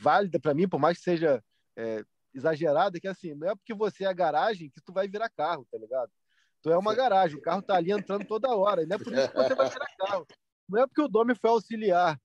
[0.00, 1.42] válida para mim, por mais que seja
[1.76, 5.08] é, exagerada, que é assim, não é porque você é a garagem que tu vai
[5.08, 6.08] virar carro, tá ligado?
[6.62, 9.12] Tu é uma garagem, o carro tá ali entrando toda hora, e não é por
[9.12, 10.26] isso que você vai virar carro.
[10.68, 12.16] Não é porque o Domi foi auxiliar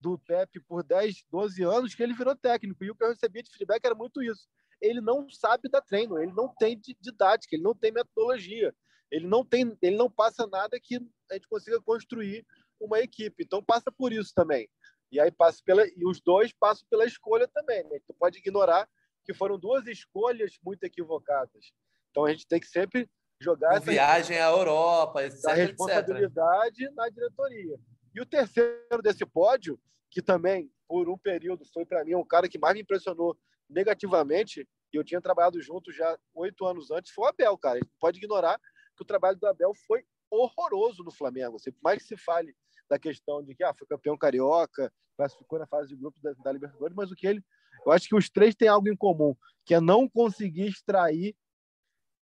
[0.00, 3.44] do Pepe por 10, 12 anos que ele virou técnico, e o que eu recebia
[3.44, 4.48] de feedback era muito isso.
[4.80, 8.74] Ele não sabe dar treino, ele não tem didática, ele não tem metodologia
[9.10, 10.96] ele não tem, ele não passa nada que
[11.30, 12.44] a gente consiga construir
[12.80, 13.44] uma equipe.
[13.44, 14.68] Então passa por isso também.
[15.10, 17.84] E aí passa pela e os dois passam pela escolha também.
[17.84, 17.98] Né?
[18.06, 18.88] Tu pode ignorar
[19.24, 21.72] que foram duas escolhas muito equivocadas.
[22.10, 23.08] Então a gente tem que sempre
[23.40, 26.96] jogar essa viagem à Europa, etc, a responsabilidade etc.
[26.96, 27.78] na diretoria.
[28.14, 29.78] E o terceiro desse pódio,
[30.10, 33.36] que também por um período foi para mim um cara que mais me impressionou
[33.68, 37.80] negativamente, e eu tinha trabalhado junto já oito anos antes, foi o Abel, cara.
[38.00, 38.58] Pode ignorar
[38.96, 41.56] que o trabalho do Abel foi horroroso no Flamengo.
[41.56, 42.54] Assim, por mais que se fale
[42.88, 46.52] da questão de que ah, foi campeão carioca, classificou na fase de grupos da, da,
[46.52, 47.44] Libertadores, mas o que ele.
[47.84, 51.36] Eu acho que os três têm algo em comum, que é não conseguir extrair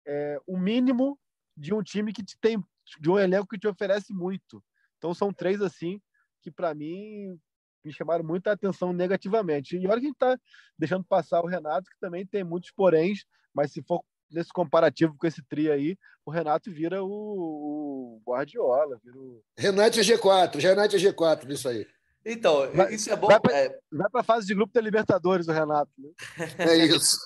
[0.06, 1.20] é, o mínimo
[1.56, 2.64] de um time que te tem,
[3.00, 4.64] de um elenco que te oferece muito.
[4.98, 6.02] Então são três assim
[6.42, 7.40] que para mim
[7.84, 9.78] me chamaram muita atenção negativamente.
[9.78, 10.40] E olha que a gente está
[10.78, 15.28] deixando passar o Renato, que também tem muitos poréns, mas se for nesse comparativo com
[15.28, 19.00] esse trio aí, o Renato vira o, o Guardiola.
[19.04, 19.42] Vira o...
[19.58, 21.86] Renato é G4, Renato é G4 nisso aí.
[22.24, 23.28] Então, vai, isso é bom.
[23.28, 25.92] Vai para a fase de grupo da Libertadores, o Renato.
[25.98, 26.10] Né?
[26.60, 27.18] É isso.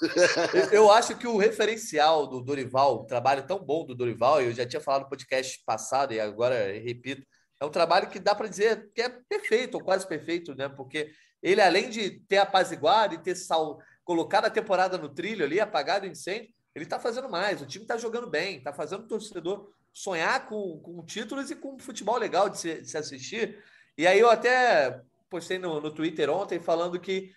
[0.71, 4.65] eu acho que o referencial do Dorival, o trabalho tão bom do Dorival, eu já
[4.65, 7.25] tinha falado no podcast passado e agora repito,
[7.59, 10.69] é um trabalho que dá para dizer que é perfeito, ou quase perfeito, né?
[10.69, 11.11] Porque
[11.43, 16.05] ele, além de ter apaziguado e ter sal, colocado a temporada no trilho ali, apagado
[16.05, 19.71] o incêndio, ele está fazendo mais, o time está jogando bem, está fazendo o torcedor
[19.93, 23.63] sonhar com, com títulos e com futebol legal de se, de se assistir.
[23.97, 27.33] E aí eu até postei no, no Twitter ontem falando que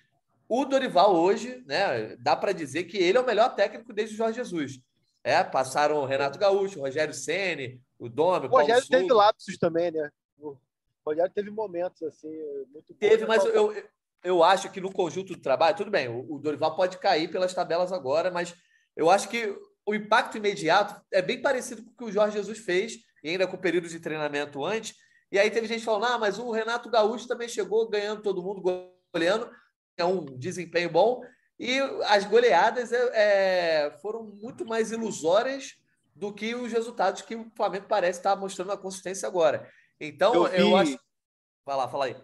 [0.49, 4.19] o Dorival hoje, né, dá para dizer que ele é o melhor técnico desde o
[4.19, 4.81] Jorge Jesus.
[5.23, 9.59] É, passaram o Renato Gaúcho, o Rogério Ceni, o Domi, o Rogério Paulo teve lapsos
[9.59, 10.11] também, né?
[10.39, 10.57] O
[11.07, 12.31] Rogério teve momentos assim
[12.73, 13.85] muito Teve, mas eu, eu,
[14.25, 17.53] eu acho que no conjunto do trabalho, tudo bem, o, o Dorival pode cair pelas
[17.53, 18.55] tabelas agora, mas
[18.99, 19.57] eu acho que
[19.87, 23.47] o impacto imediato é bem parecido com o que o Jorge Jesus fez, e ainda
[23.47, 24.97] com o período de treinamento antes.
[25.31, 28.61] E aí teve gente falando, ah, mas o Renato Gaúcho também chegou ganhando todo mundo,
[29.15, 29.49] goleando,
[29.97, 31.23] é um desempenho bom,
[31.59, 35.77] e as goleadas é, é, foram muito mais ilusórias
[36.15, 39.71] do que os resultados que o Flamengo parece estar mostrando a consistência agora.
[40.01, 40.59] Então, eu, vi...
[40.61, 40.99] eu acho.
[41.65, 42.17] Vai lá, fala aí.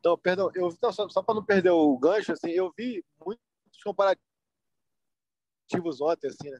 [0.00, 3.42] Então, perdão, eu, não, só, só para não perder o gancho, assim, eu vi muitos
[3.84, 4.27] comparativos
[6.00, 6.58] ontem, assim, né?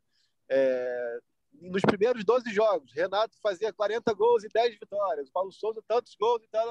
[0.51, 1.19] É,
[1.61, 6.43] nos primeiros 12 jogos, Renato fazia 40 gols e 10 vitórias, Paulo Souza tantos gols
[6.43, 6.67] e tal.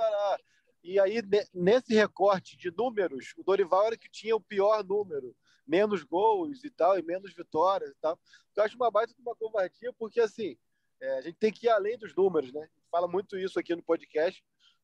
[0.83, 1.21] E aí,
[1.53, 6.69] nesse recorte de números, o Dorival era que tinha o pior número, menos gols e
[6.69, 8.17] tal, e menos vitórias e tal.
[8.55, 10.57] Eu acho uma baita de uma covardia, porque assim,
[11.01, 12.69] é, a gente tem que ir além dos números, né?
[12.89, 14.43] Fala muito isso aqui no podcast.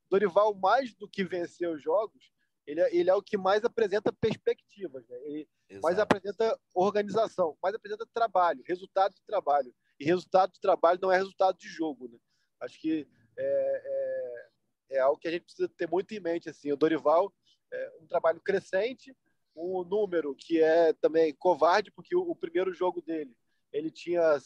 [0.09, 2.32] Dorival, mais do que vencer os jogos,
[2.65, 5.17] ele é, ele é o que mais apresenta perspectivas, né?
[5.23, 5.83] ele Exato.
[5.83, 9.73] mais apresenta organização, mais apresenta trabalho, resultado de trabalho.
[9.99, 12.07] E resultado de trabalho não é resultado de jogo.
[12.07, 12.17] Né?
[12.59, 14.53] Acho que é, é
[14.93, 16.49] é algo que a gente precisa ter muito em mente.
[16.49, 17.33] Assim, o Dorival
[17.71, 19.15] é um trabalho crescente,
[19.55, 23.35] um número que é também covarde, porque o, o, primeiro jogo dele
[23.71, 24.37] ele tinha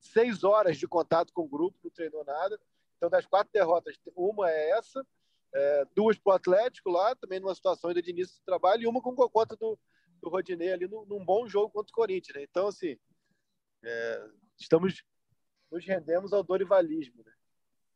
[0.00, 2.58] seis horas de contato com o grupo, não treinou nada.
[2.96, 5.04] Então, das quatro derrotas, uma é essa,
[5.56, 8.86] é, duas para o Atlético lá, também numa situação ainda de início de trabalho, e
[8.86, 9.78] uma com conta do,
[10.22, 12.36] do Rodinei ali num, num, bom jogo contra o Corinthians.
[12.36, 12.42] Né?
[12.42, 12.96] Então, assim,
[13.82, 14.26] é,
[14.58, 15.02] estamos
[15.70, 17.24] nos rendemos ao dorivalismo.
[17.24, 17.32] Né?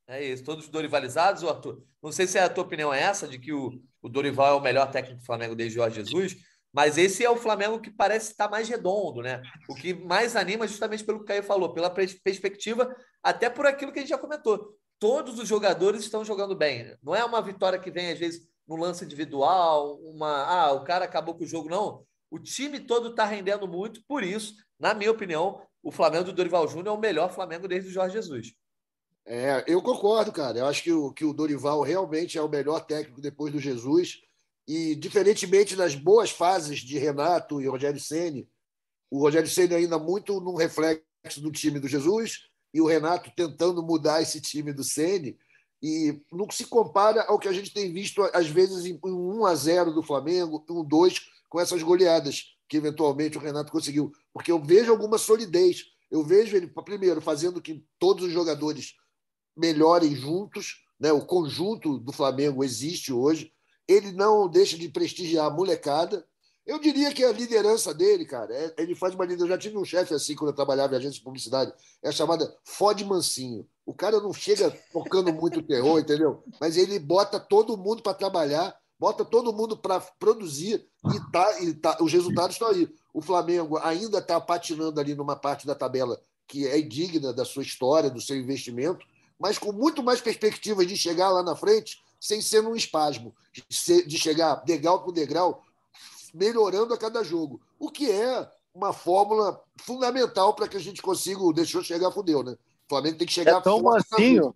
[0.08, 1.84] É isso, todos dorivalizados, Arthur.
[2.02, 4.62] Não sei se a tua opinião é essa, de que o, o Dorival é o
[4.62, 6.36] melhor técnico do Flamengo desde Jorge Jesus,
[6.72, 9.42] mas esse é o Flamengo que parece estar mais redondo, né?
[9.68, 13.92] O que mais anima, justamente pelo que o Caio falou, pela perspectiva, até por aquilo
[13.92, 14.79] que a gente já comentou.
[15.00, 16.94] Todos os jogadores estão jogando bem.
[17.02, 20.44] Não é uma vitória que vem, às vezes, no lance individual, uma.
[20.44, 22.04] Ah, o cara acabou com o jogo, não.
[22.30, 26.68] O time todo está rendendo muito, por isso, na minha opinião, o Flamengo do Dorival
[26.68, 28.52] Júnior é o melhor Flamengo desde o Jorge Jesus.
[29.26, 30.58] É, eu concordo, cara.
[30.58, 34.20] Eu acho que o, que o Dorival realmente é o melhor técnico depois do Jesus.
[34.68, 38.46] E, diferentemente das boas fases de Renato e Rogério Ceni,
[39.10, 43.82] o Rogério Ceni ainda muito num reflexo do time do Jesus e o Renato tentando
[43.82, 45.38] mudar esse time do Ceni.
[45.82, 49.54] E não se compara ao que a gente tem visto, às vezes, em 1 a
[49.54, 54.12] 0 do Flamengo, 1 2 com essas goleadas que eventualmente o Renato conseguiu.
[54.32, 55.86] Porque eu vejo alguma solidez.
[56.10, 58.94] Eu vejo ele, primeiro, fazendo que todos os jogadores
[59.56, 60.84] melhorem juntos.
[60.98, 61.10] Né?
[61.12, 63.52] O conjunto do Flamengo existe hoje.
[63.88, 66.24] Ele não deixa de prestigiar a molecada.
[66.70, 69.44] Eu diria que a liderança dele, cara, é, ele faz uma liderança.
[69.46, 72.56] Eu já tive um chefe assim quando eu trabalhava em agência de publicidade, é chamada
[72.62, 73.66] Fode Mansinho.
[73.84, 76.44] O cara não chega tocando muito terror, entendeu?
[76.60, 81.74] Mas ele bota todo mundo para trabalhar, bota todo mundo para produzir e, tá, e
[81.74, 82.88] tá, os resultados estão aí.
[83.12, 87.64] O Flamengo ainda está patinando ali numa parte da tabela que é indigna da sua
[87.64, 89.04] história, do seu investimento,
[89.40, 93.34] mas com muito mais perspectivas de chegar lá na frente sem ser num espasmo,
[94.06, 95.64] de chegar degrau por degrau,
[96.34, 97.60] melhorando a cada jogo.
[97.78, 101.40] O que é uma fórmula fundamental para que a gente consiga.
[101.54, 102.52] Deixou chegar, fudeu, né?
[102.52, 103.58] O Flamengo tem que chegar.
[103.58, 104.54] É tão mansinho.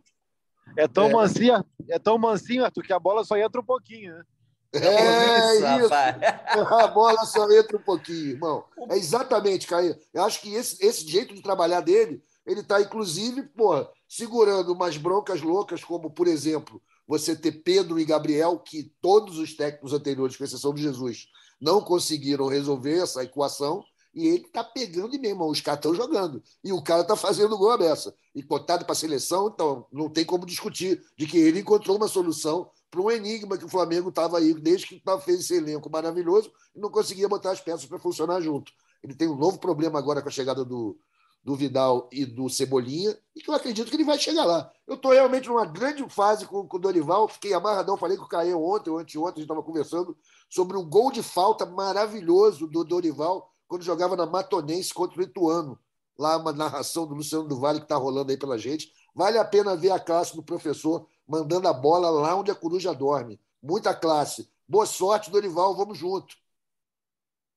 [0.76, 1.12] É tão, é.
[1.12, 4.24] Mansinho, é tão mansinho, Arthur, que a bola só entra um pouquinho, né?
[4.72, 5.94] É, isso, isso.
[6.74, 8.64] A bola só entra um pouquinho, irmão.
[8.90, 9.96] É exatamente, Caio.
[10.12, 14.96] Eu acho que esse, esse jeito de trabalhar dele, ele está, inclusive, porra, segurando umas
[14.96, 20.36] broncas loucas, como, por exemplo, você ter Pedro e Gabriel, que todos os técnicos anteriores,
[20.36, 21.28] com exceção de Jesus,
[21.60, 26.42] não conseguiram resolver essa equação, e ele está pegando e mesmo, os caras estão jogando.
[26.62, 28.14] E o cara está fazendo gol a beça.
[28.34, 32.06] E cotado para a seleção, então não tem como discutir de que ele encontrou uma
[32.06, 36.52] solução para um enigma que o Flamengo estava aí, desde que fez esse elenco maravilhoso,
[36.76, 38.70] e não conseguia botar as peças para funcionar junto.
[39.02, 40.96] Ele tem um novo problema agora com a chegada do,
[41.42, 44.70] do Vidal e do Cebolinha, e que eu acredito que ele vai chegar lá.
[44.86, 48.28] Eu estou realmente numa grande fase com, com o Dorival, fiquei amarradão, falei com o
[48.28, 50.16] Caio ontem, ou anteontem, a gente estava conversando
[50.54, 55.76] sobre um gol de falta maravilhoso do Dorival quando jogava na Matonense contra o Ituano.
[56.16, 58.92] Lá uma narração do Luciano do Vale que está rolando aí pela gente.
[59.16, 62.94] Vale a pena ver a classe do professor mandando a bola lá onde a coruja
[62.94, 63.40] dorme.
[63.60, 64.48] Muita classe.
[64.68, 66.36] Boa sorte, Dorival, vamos junto.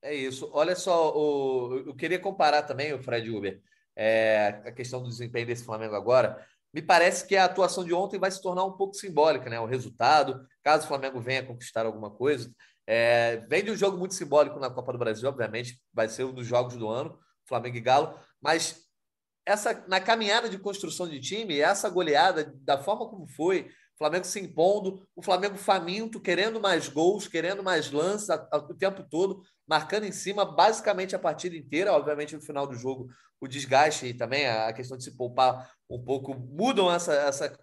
[0.02, 0.50] É isso.
[0.52, 3.62] Olha só, o, eu queria comparar também o Fred Uber,
[3.96, 6.44] é, a questão do desempenho desse Flamengo agora.
[6.74, 9.60] Me parece que a atuação de ontem vai se tornar um pouco simbólica, né?
[9.60, 12.52] O resultado, caso o Flamengo venha conquistar alguma coisa.
[12.88, 16.34] É, vem de um jogo muito simbólico na Copa do Brasil, obviamente, vai ser um
[16.34, 18.88] dos jogos do ano, Flamengo e Galo, mas
[19.46, 24.40] essa na caminhada de construção de time, essa goleada, da forma como foi, Flamengo se
[24.40, 30.12] impondo, o Flamengo faminto, querendo mais gols, querendo mais lances o tempo todo, marcando em
[30.12, 31.94] cima basicamente a partida inteira.
[31.94, 33.08] Obviamente, no final do jogo,
[33.42, 37.58] o desgaste e também a questão de se poupar um pouco mudam essa, essa,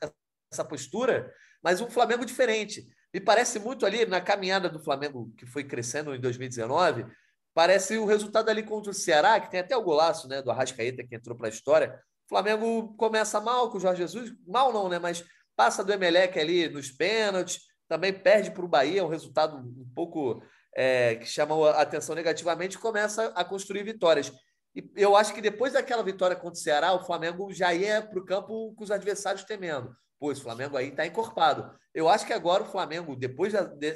[0.53, 1.33] essa postura,
[1.63, 2.85] mas um Flamengo diferente.
[3.15, 7.07] Me parece muito ali na caminhada do Flamengo, que foi crescendo em 2019,
[7.55, 11.05] Parece o resultado ali contra o Ceará, que tem até o golaço né, do Arrascaeta,
[11.05, 12.01] que entrou para a história.
[12.27, 14.99] O Flamengo começa mal com o Jorge Jesus, mal não, né?
[14.99, 15.25] Mas
[15.55, 20.43] passa do Emelec ali nos pênaltis, também perde para o Bahia, um resultado um pouco
[20.75, 24.33] é, que chama a atenção negativamente, começa a construir vitórias.
[24.75, 28.19] E eu acho que depois daquela vitória contra o Ceará, o Flamengo já ia para
[28.19, 29.95] o campo com os adversários temendo.
[30.25, 31.79] Pô, esse Flamengo aí está encorpado.
[31.93, 33.53] Eu acho que agora o Flamengo, depois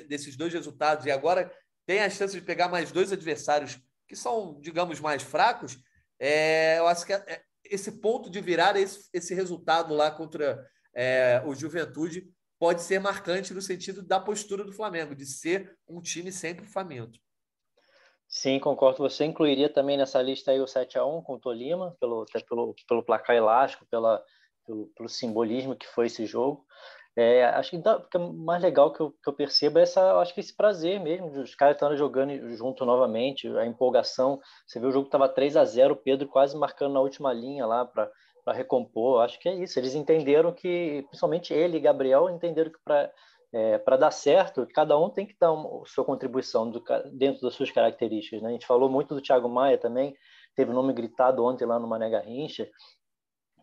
[0.07, 1.51] desses dois resultados, e agora
[1.87, 5.79] tem a chance de pegar mais dois adversários que são, digamos, mais fracos,
[6.21, 10.63] é, eu acho que é, esse ponto de virada, esse, esse resultado lá contra
[10.95, 16.03] é, o Juventude, pode ser marcante no sentido da postura do Flamengo, de ser um
[16.03, 17.19] time sempre faminto.
[18.29, 18.99] Sim, concordo.
[18.99, 22.75] Você incluiria também nessa lista aí o 7 a 1 com o Tolima, pelo, pelo,
[22.87, 24.23] pelo placar elástico, pela,
[24.69, 26.63] pelo, pelo simbolismo que foi esse jogo.
[27.17, 30.21] É, acho que o que é mais legal que eu, que eu percebo é essa,
[30.21, 34.39] acho que esse prazer mesmo, os caras estão jogando junto novamente, a empolgação.
[34.65, 37.67] Você vê o jogo estava 3 a 0 o Pedro quase marcando na última linha
[37.67, 38.13] lá para
[38.53, 39.23] recompor.
[39.23, 39.79] Acho que é isso.
[39.81, 43.11] Eles entenderam que, principalmente ele e Gabriel, entenderam que para
[43.53, 47.55] é, para dar certo, cada um tem que dar uma, sua contribuição do, dentro das
[47.55, 48.43] suas características.
[48.43, 48.51] Né?
[48.51, 50.15] A gente falou muito do Thiago Maia também,
[50.55, 52.69] teve o nome gritado ontem lá no Mané Garrincha,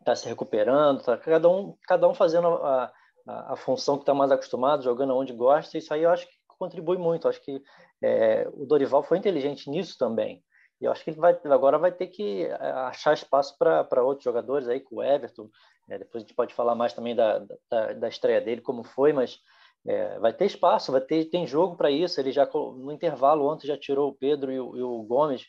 [0.05, 2.93] está se recuperando, tá, cada, um, cada um fazendo a,
[3.27, 6.35] a, a função que está mais acostumado, jogando onde gosta, isso aí eu acho que
[6.59, 7.25] contribui muito.
[7.25, 7.61] Eu acho que
[8.03, 10.43] é, o Dorival foi inteligente nisso também.
[10.79, 14.23] E eu acho que ele vai, agora vai ter que é, achar espaço para outros
[14.23, 15.49] jogadores aí, com o Everton.
[15.89, 17.39] É, depois a gente pode falar mais também da,
[17.69, 19.39] da, da estreia dele, como foi, mas
[19.87, 22.19] é, vai ter espaço, vai ter tem jogo para isso.
[22.19, 25.47] Ele já no intervalo ontem já tirou o Pedro e o, e o Gomes,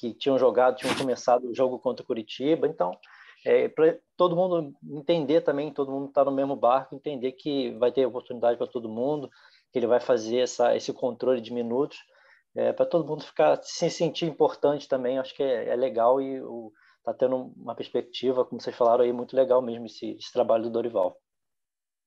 [0.00, 2.66] que tinham jogado, tinham começado o jogo contra o Curitiba.
[2.66, 2.96] Então
[3.46, 7.92] é, para todo mundo entender também, todo mundo está no mesmo barco, entender que vai
[7.92, 9.30] ter oportunidade para todo mundo,
[9.72, 11.96] que ele vai fazer essa, esse controle de minutos,
[12.56, 15.20] é, para todo mundo ficar se sentir importante também.
[15.20, 16.42] Acho que é, é legal e
[16.98, 20.70] está tendo uma perspectiva, como vocês falaram aí, muito legal mesmo esse, esse trabalho do
[20.70, 21.16] Dorival.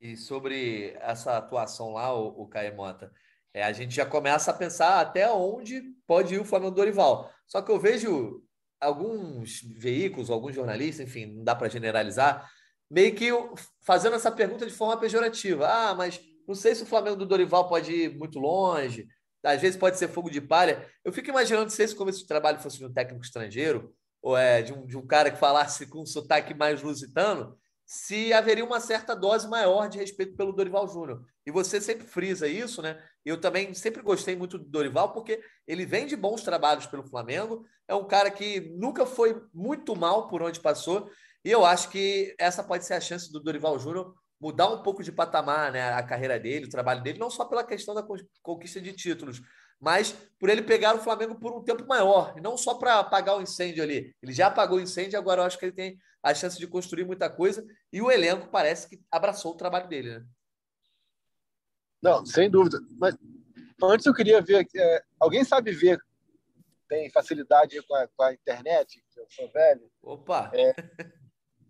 [0.02, 3.14] E sobre essa atuação lá, o, o Caio Mota,
[3.54, 7.32] é, a gente já começa a pensar até onde pode ir o Flamengo Dorival.
[7.48, 8.44] Só que eu vejo
[8.80, 12.50] alguns veículos, alguns jornalistas, enfim, não dá para generalizar,
[12.90, 13.30] meio que
[13.82, 15.68] fazendo essa pergunta de forma pejorativa.
[15.68, 19.08] Ah, mas não sei se o Flamengo do Dorival pode ir muito longe,
[19.44, 20.88] às vezes pode ser fogo de palha.
[21.04, 24.62] Eu fico imaginando se esse começo de trabalho fosse de um técnico estrangeiro, ou é
[24.62, 28.80] de um, de um cara que falasse com um sotaque mais lusitano, se haveria uma
[28.80, 31.26] certa dose maior de respeito pelo Dorival Júnior.
[31.46, 33.02] E você sempre frisa isso, né?
[33.26, 37.66] Eu também sempre gostei muito do Dorival, porque ele vem de bons trabalhos pelo Flamengo,
[37.88, 41.10] é um cara que nunca foi muito mal por onde passou,
[41.44, 45.04] e eu acho que essa pode ser a chance do Dorival Júnior mudar um pouco
[45.04, 48.06] de patamar né, a carreira dele, o trabalho dele, não só pela questão da
[48.42, 49.42] conquista de títulos,
[49.80, 53.38] mas por ele pegar o Flamengo por um tempo maior, e não só para apagar
[53.38, 54.16] o incêndio ali.
[54.22, 57.06] Ele já apagou o incêndio, agora eu acho que ele tem a chance de construir
[57.06, 60.26] muita coisa, e o elenco parece que abraçou o trabalho dele, né?
[62.02, 62.80] Não, sem dúvida.
[62.98, 63.16] Mas
[63.84, 64.68] antes eu queria ver.
[64.76, 66.00] É, alguém sabe ver?
[66.88, 69.04] Tem facilidade com a, com a internet?
[69.16, 69.92] Eu sou velho.
[70.02, 70.50] Opa!
[70.54, 70.74] É,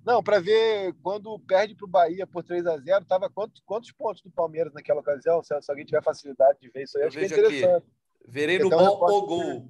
[0.06, 3.92] não, para ver quando perde para o Bahia por 3 a 0 tava quantos, quantos
[3.92, 5.44] pontos do Palmeiras naquela ocasião?
[5.44, 7.76] Se, alguém tiver facilidade de ver isso aí, eu acho que é interessante.
[7.76, 7.88] Aqui.
[8.28, 9.70] Verei no bom o gol.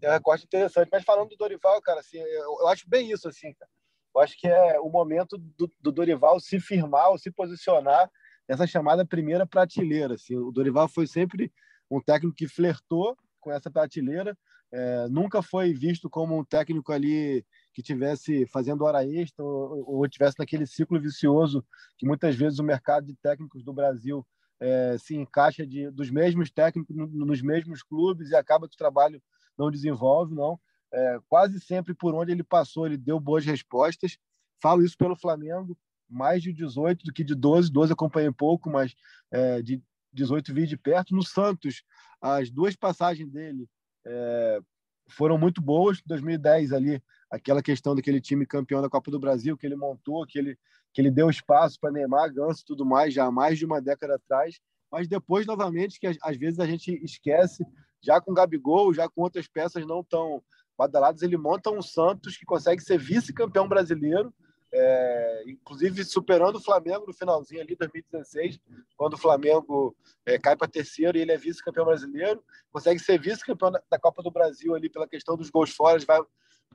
[0.00, 0.88] É um recorte interessante.
[0.90, 3.70] Mas falando do Dorival, cara, assim, eu, eu acho bem isso, assim, cara.
[4.14, 8.10] Eu acho que é o momento do, do Dorival se firmar ou se posicionar
[8.50, 10.14] nessa chamada primeira prateleira.
[10.14, 10.36] Assim.
[10.36, 11.52] O Dorival foi sempre
[11.88, 14.36] um técnico que flertou com essa prateleira,
[14.72, 20.08] é, nunca foi visto como um técnico ali que tivesse fazendo hora extra ou, ou
[20.08, 21.64] tivesse naquele ciclo vicioso
[21.98, 24.24] que muitas vezes o mercado de técnicos do Brasil
[24.60, 29.20] é, se encaixa de, dos mesmos técnicos nos mesmos clubes e acaba que o trabalho
[29.58, 30.60] não desenvolve, não.
[30.92, 34.18] É, quase sempre por onde ele passou, ele deu boas respostas.
[34.62, 35.76] Falo isso pelo Flamengo,
[36.10, 37.70] mais de 18 do que de 12.
[37.70, 38.94] 12 acompanhei pouco, mas
[39.30, 39.82] é, de
[40.12, 41.14] 18 vi de perto.
[41.14, 41.82] No Santos,
[42.20, 43.68] as duas passagens dele
[44.04, 44.60] é,
[45.08, 46.02] foram muito boas.
[46.04, 50.38] 2010 ali, aquela questão daquele time campeão da Copa do Brasil que ele montou, que
[50.38, 50.58] ele,
[50.92, 53.80] que ele deu espaço para Neymar, Ganso e tudo mais, já há mais de uma
[53.80, 54.58] década atrás.
[54.90, 57.64] Mas depois, novamente, que às vezes a gente esquece,
[58.02, 60.42] já com Gabigol, já com outras peças não tão
[60.76, 64.34] badaladas, ele monta um Santos que consegue ser vice-campeão brasileiro
[64.72, 68.60] é, inclusive superando o Flamengo no finalzinho ali, 2016,
[68.96, 72.42] quando o Flamengo é, cai para terceiro e ele é vice-campeão brasileiro,
[72.72, 76.20] consegue ser vice-campeão da, Copa do Brasil ali pela questão dos gols fora, vai,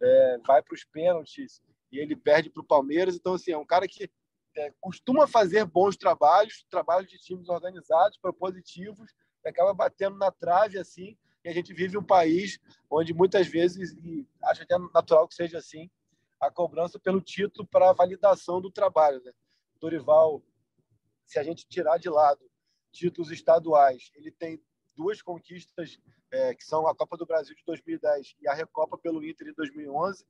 [0.02, 3.16] é, vai para os pênaltis e ele perde para o Palmeiras.
[3.16, 4.10] Então, assim, é um cara que
[4.58, 9.14] é, costuma fazer bons trabalhos, trabalhos de times organizados, propositivos,
[9.46, 11.18] acaba batendo na trave assim.
[11.44, 15.60] E a gente vive um país onde muitas vezes, e acho até natural que seja
[15.60, 15.90] assim,
[16.46, 19.22] a cobrança pelo título para a validação do trabalho.
[19.24, 19.32] Né?
[19.80, 20.42] Dorival,
[21.26, 22.42] se a gente tirar de lado
[22.92, 24.62] títulos estaduais, ele tem
[24.96, 26.00] duas conquistas
[26.32, 29.54] é, que são a Copa do Brasil de 2010 e a Recopa pelo Inter em
[29.54, 30.26] 2011.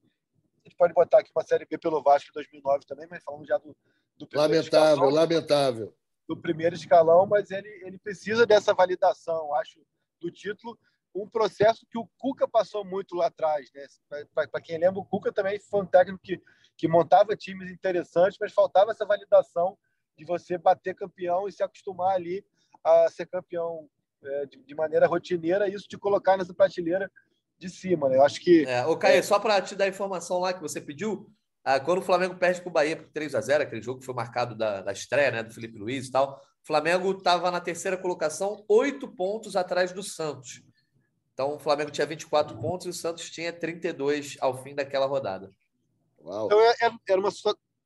[0.65, 3.45] A gente pode botar aqui uma Série B pelo Vasco em 2009 também, mas falando
[3.45, 3.75] já do,
[4.17, 5.95] do primeiro Lamentável, escalão, lamentável.
[6.27, 9.79] Do primeiro escalão, mas ele, ele precisa dessa validação, acho,
[10.19, 10.77] do título
[11.15, 13.71] um processo que o Cuca passou muito lá atrás.
[13.73, 13.85] Né?
[14.33, 16.41] Para quem lembra, o Cuca também foi um técnico que,
[16.77, 19.77] que montava times interessantes, mas faltava essa validação
[20.17, 22.45] de você bater campeão e se acostumar ali
[22.83, 23.89] a ser campeão
[24.23, 27.09] é, de, de, maneira rotineira, e isso te colocar nessa prateleira
[27.57, 28.09] de cima.
[28.09, 28.17] Né?
[28.17, 28.65] Eu acho que.
[28.65, 29.21] É, ô, Caio, é...
[29.21, 31.29] só para te dar a informação lá que você pediu,
[31.63, 34.05] ah, quando o Flamengo perde para o Bahia por 3 a 0 aquele jogo que
[34.05, 37.59] foi marcado da, da estreia né, do Felipe Luiz e tal, o Flamengo estava na
[37.59, 40.61] terceira colocação, oito pontos atrás do Santos.
[41.35, 45.51] Então, o Flamengo tinha 24 pontos e o Santos tinha 32 ao fim daquela rodada.
[46.21, 46.45] Uau.
[46.45, 47.29] Então, é, é, era uma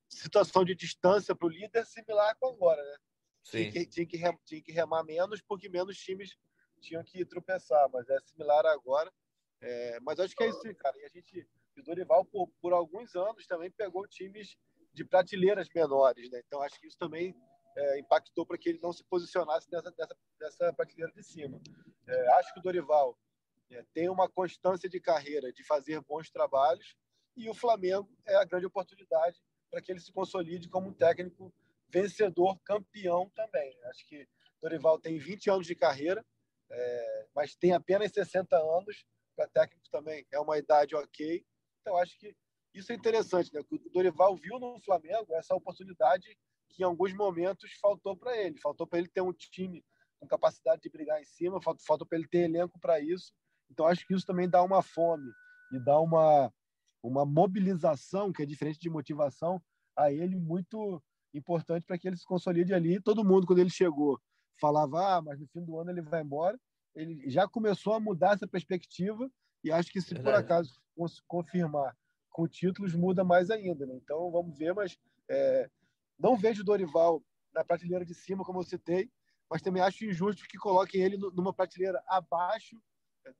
[0.08, 2.98] situação de distância para o líder similar com agora, né?
[3.44, 3.72] Sim.
[3.72, 6.38] Tinha que, tinha, que remar, tinha que remar menos, porque menos times
[6.80, 9.12] tinham que tropeçar, mas é similar agora.
[9.62, 10.96] É, mas acho que é isso, cara.
[11.00, 14.56] E a gente, o Dorival, por, por alguns anos, também pegou times
[14.94, 16.40] de prateleiras menores, né?
[16.46, 17.36] Então acho que isso também
[17.76, 21.60] é, impactou para que ele não se posicionasse nessa, nessa, nessa prateleira de cima.
[22.08, 23.18] É, acho que o Dorival
[23.72, 26.96] é, tem uma constância de carreira de fazer bons trabalhos
[27.36, 31.54] e o Flamengo é a grande oportunidade para que ele se consolide como um técnico
[31.90, 33.78] vencedor, campeão também.
[33.86, 34.28] Acho que
[34.62, 36.26] Dorival tem 20 anos de carreira,
[36.70, 39.06] é, mas tem apenas 60 anos.
[39.36, 41.46] Para técnico também é uma idade ok.
[41.82, 42.36] Então, acho que
[42.74, 43.54] isso é interessante.
[43.54, 43.62] Né?
[43.70, 46.38] O Dorival viu no Flamengo essa oportunidade
[46.70, 48.60] que, em alguns momentos, faltou para ele.
[48.60, 49.84] Faltou para ele ter um time
[50.20, 53.34] com capacidade de brigar em cima, faltou, faltou para ele ter elenco para isso.
[53.72, 55.32] Então, acho que isso também dá uma fome
[55.72, 56.52] e dá uma,
[57.04, 59.62] uma mobilização, que é diferente de motivação,
[59.96, 61.02] a ele muito
[61.34, 63.02] importante para que ele se consolide ali.
[63.02, 64.20] Todo mundo, quando ele chegou,
[64.60, 66.60] falava, ah, mas no fim do ano ele vai embora.
[66.96, 69.30] Ele já começou a mudar essa perspectiva
[69.64, 70.36] e acho que se Verdade.
[70.36, 70.82] por acaso
[71.28, 71.96] confirmar
[72.30, 73.86] com títulos, muda mais ainda.
[73.86, 73.96] Né?
[73.96, 74.98] Então, vamos ver, mas
[75.30, 75.70] é,
[76.18, 79.10] não vejo Dorival na prateleira de cima, como eu citei,
[79.50, 82.80] mas também acho injusto que coloquem ele numa prateleira abaixo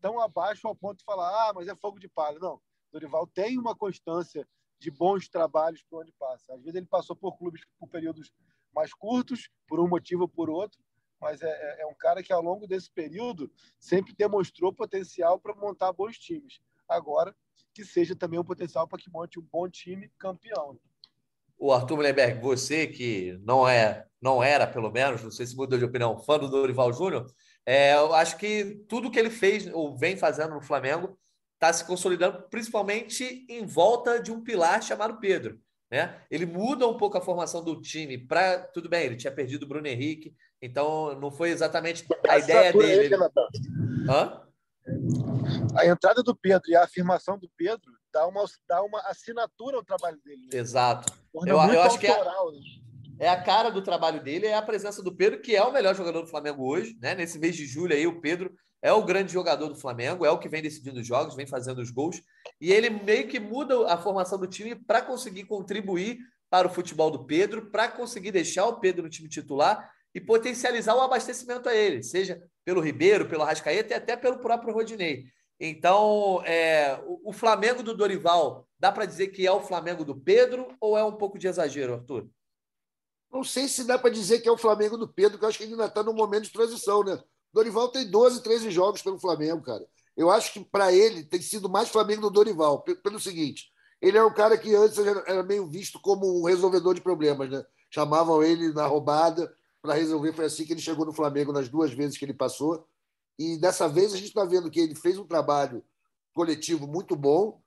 [0.02, 2.40] tão abaixo ao ponto de falar, ah, mas é fogo de palha.
[2.40, 2.62] Não,
[2.92, 4.48] Dorival tem uma constância
[4.80, 6.54] de bons trabalhos por onde passa.
[6.54, 8.32] Às vezes ele passou por clubes por períodos
[8.74, 10.80] mais curtos, por um motivo ou por outro,
[11.20, 15.56] mas é, é, é um cara que ao longo desse período sempre demonstrou potencial para
[15.56, 16.62] montar bons times.
[16.88, 17.36] Agora,
[17.74, 20.80] que seja também um potencial para que monte um bom time campeão.
[21.58, 25.78] O Arthur Mullenberg, você que não é, não era, pelo menos, não sei se mudou
[25.78, 27.28] de opinião, fã do Dorival Júnior,
[27.72, 31.16] é, eu acho que tudo que ele fez ou vem fazendo no Flamengo
[31.54, 35.62] está se consolidando, principalmente em volta de um pilar chamado Pedro.
[35.92, 36.20] Né?
[36.32, 38.58] Ele muda um pouco a formação do time para.
[38.74, 43.14] Tudo bem, ele tinha perdido o Bruno Henrique, então não foi exatamente a ideia dele.
[43.14, 43.16] Ele...
[45.76, 49.84] A entrada do Pedro e a afirmação do Pedro dá uma, dá uma assinatura ao
[49.84, 50.50] trabalho dele.
[50.52, 50.60] Né?
[50.60, 51.14] Exato.
[51.46, 52.32] Eu, eu acho que é, né?
[53.20, 55.94] É a cara do trabalho dele, é a presença do Pedro, que é o melhor
[55.94, 57.14] jogador do Flamengo hoje, né?
[57.14, 60.40] Nesse mês de julho aí, o Pedro é o grande jogador do Flamengo, é o
[60.40, 62.22] que vem decidindo os jogos, vem fazendo os gols,
[62.62, 66.18] e ele meio que muda a formação do time para conseguir contribuir
[66.50, 70.96] para o futebol do Pedro, para conseguir deixar o Pedro no time titular e potencializar
[70.96, 75.26] o abastecimento a ele, seja pelo Ribeiro, pelo Rascaeta e até pelo próprio Rodinei.
[75.60, 80.74] Então, é, o, Flamengo do Dorival, dá para dizer que é o Flamengo do Pedro
[80.80, 82.30] ou é um pouco de exagero, Arthur?
[83.32, 85.58] Não sei se dá para dizer que é o Flamengo do Pedro, que eu acho
[85.58, 87.22] que ele ainda está num momento de transição, né?
[87.54, 89.86] Dorival tem 12, 13 jogos pelo Flamengo, cara.
[90.16, 93.72] Eu acho que para ele tem sido mais Flamengo do Dorival, pelo seguinte:
[94.02, 97.64] ele é um cara que antes era meio visto como um resolvedor de problemas, né?
[97.90, 100.34] Chamavam ele na roubada para resolver.
[100.34, 102.88] Foi assim que ele chegou no Flamengo nas duas vezes que ele passou.
[103.38, 105.84] E dessa vez a gente está vendo que ele fez um trabalho
[106.34, 107.62] coletivo muito bom,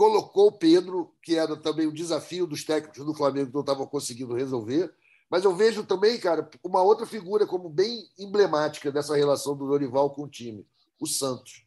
[0.00, 4.34] colocou Pedro, que era também o desafio dos técnicos do Flamengo que não estavam conseguindo
[4.34, 4.90] resolver.
[5.28, 10.08] Mas eu vejo também, cara, uma outra figura como bem emblemática dessa relação do Dorival
[10.08, 10.66] com o time,
[10.98, 11.66] o Santos.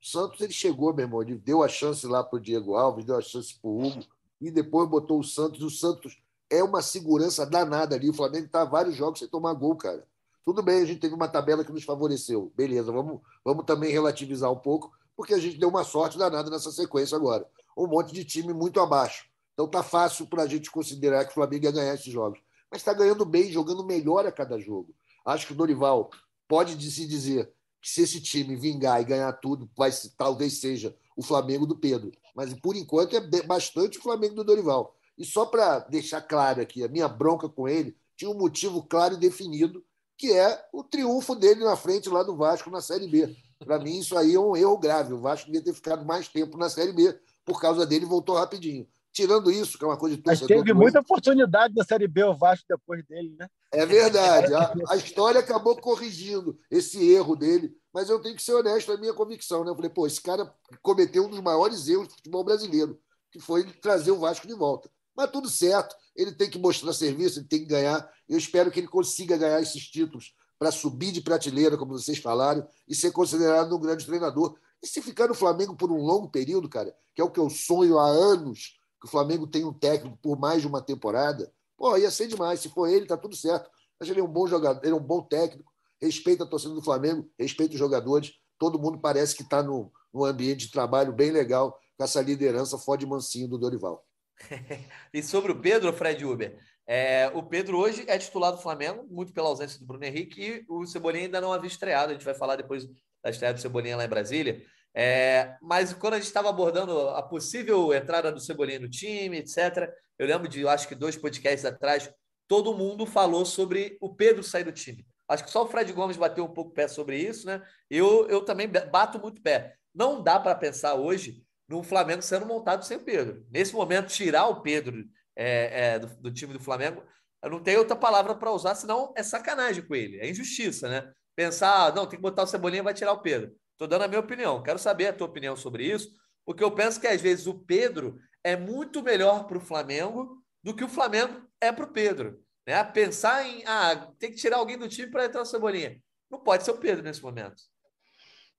[0.00, 3.04] O Santos ele chegou, meu irmão, ele deu a chance lá para o Diego Alves,
[3.04, 4.04] deu a chance para o Hugo,
[4.40, 5.60] e depois botou o Santos.
[5.60, 6.16] O Santos
[6.48, 8.08] é uma segurança danada ali.
[8.08, 10.06] O Flamengo está vários jogos sem tomar gol, cara.
[10.44, 12.52] Tudo bem, a gente teve uma tabela que nos favoreceu.
[12.54, 16.70] Beleza, vamos, vamos também relativizar um pouco, porque a gente deu uma sorte danada nessa
[16.70, 17.44] sequência agora.
[17.76, 19.26] Um monte de time muito abaixo.
[19.52, 22.40] Então tá fácil para a gente considerar que o Flamengo ia ganhar esses jogos.
[22.70, 24.94] Mas está ganhando bem, jogando melhor a cada jogo.
[25.24, 26.10] Acho que o Dorival
[26.48, 31.22] pode se dizer que se esse time vingar e ganhar tudo, vai, talvez seja o
[31.22, 32.12] Flamengo do Pedro.
[32.34, 34.96] Mas por enquanto é bastante o Flamengo do Dorival.
[35.16, 39.14] E só para deixar claro aqui, a minha bronca com ele tinha um motivo claro
[39.14, 39.84] e definido,
[40.16, 43.36] que é o triunfo dele na frente lá do Vasco na Série B.
[43.58, 45.12] Para mim, isso aí é um erro grave.
[45.12, 47.18] O Vasco devia ter ficado mais tempo na Série B.
[47.44, 48.88] Por causa dele, voltou rapidinho.
[49.12, 50.56] Tirando isso, que é uma coisa de torcedor.
[50.56, 53.48] Mas teve muita oportunidade na Série B o Vasco depois dele, né?
[53.72, 54.52] É verdade.
[54.52, 57.72] A, a, história acabou corrigindo esse erro dele.
[57.92, 59.62] Mas eu tenho que ser honesto, é a minha convicção.
[59.62, 59.70] Né?
[59.70, 62.98] Eu falei, pô, esse cara cometeu um dos maiores erros do futebol brasileiro,
[63.30, 64.90] que foi trazer o Vasco de volta.
[65.16, 68.08] Mas tudo certo, ele tem que mostrar serviço, ele tem que ganhar.
[68.28, 72.66] Eu espero que ele consiga ganhar esses títulos para subir de prateleira, como vocês falaram,
[72.88, 74.56] e ser considerado um grande treinador.
[74.84, 77.48] E se ficar no Flamengo por um longo período, cara, que é o que eu
[77.48, 81.96] sonho há anos, que o Flamengo tenha um técnico por mais de uma temporada, pô,
[81.96, 82.60] ia ser demais.
[82.60, 83.70] Se for ele, tá tudo certo.
[83.98, 86.82] Mas ele é um bom jogador, ele é um bom técnico, respeita a torcida do
[86.82, 88.34] Flamengo, respeita os jogadores.
[88.58, 92.76] Todo mundo parece que está num, num ambiente de trabalho bem legal com essa liderança
[92.76, 94.04] fode mansinho do Dorival.
[95.14, 99.32] e sobre o Pedro, Fred Uber, é, o Pedro hoje é titular do Flamengo, muito
[99.32, 102.10] pela ausência do Bruno Henrique, e o Cebolinha ainda não havia estreado.
[102.10, 102.86] A gente vai falar depois
[103.22, 104.62] da estreia do Cebolinha lá em Brasília.
[104.96, 109.92] É, mas quando a gente estava abordando a possível entrada do Cebolinha no time, etc.,
[110.18, 112.08] eu lembro de, eu acho que dois podcasts atrás,
[112.46, 115.04] todo mundo falou sobre o Pedro sair do time.
[115.28, 117.62] Acho que só o Fred Gomes bateu um pouco o pé sobre isso, né?
[117.90, 119.74] Eu, eu também bato muito pé.
[119.94, 123.44] Não dá para pensar hoje no Flamengo sendo montado sem o Pedro.
[123.50, 127.02] Nesse momento, tirar o Pedro é, é, do, do, time do Flamengo,
[127.42, 131.12] eu não tenho outra palavra para usar, senão é sacanagem com ele, é injustiça, né?
[131.34, 133.54] Pensar, ah, não, tem que botar o Cebolinha vai tirar o Pedro.
[133.74, 136.10] Estou dando a minha opinião, quero saber a tua opinião sobre isso,
[136.46, 140.74] porque eu penso que às vezes o Pedro é muito melhor para o Flamengo do
[140.74, 142.40] que o Flamengo é para o Pedro.
[142.66, 142.82] Né?
[142.84, 146.00] Pensar em, ah, tem que tirar alguém do time para entrar o Cebolinha.
[146.30, 147.62] Não pode ser o Pedro nesse momento.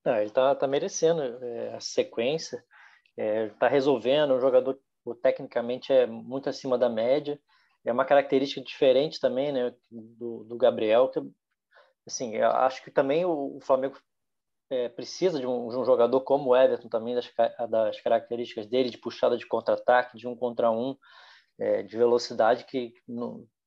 [0.04, 2.64] Não, ele está tá merecendo é, a sequência
[3.18, 4.78] está é, tá resolvendo, um jogador
[5.22, 7.40] tecnicamente é muito acima da média,
[7.86, 11.22] é uma característica diferente também, né, do, do Gabriel, que,
[12.06, 13.98] assim, eu acho que também o, o Flamengo
[14.70, 17.32] é, precisa de um, de um, jogador como o Everton também, das,
[17.70, 20.96] das características dele, de puxada de contra-ataque, de um contra um,
[21.60, 22.94] é, de velocidade, que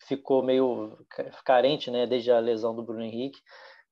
[0.07, 0.99] ficou meio
[1.45, 3.41] carente, né, desde a lesão do Bruno Henrique,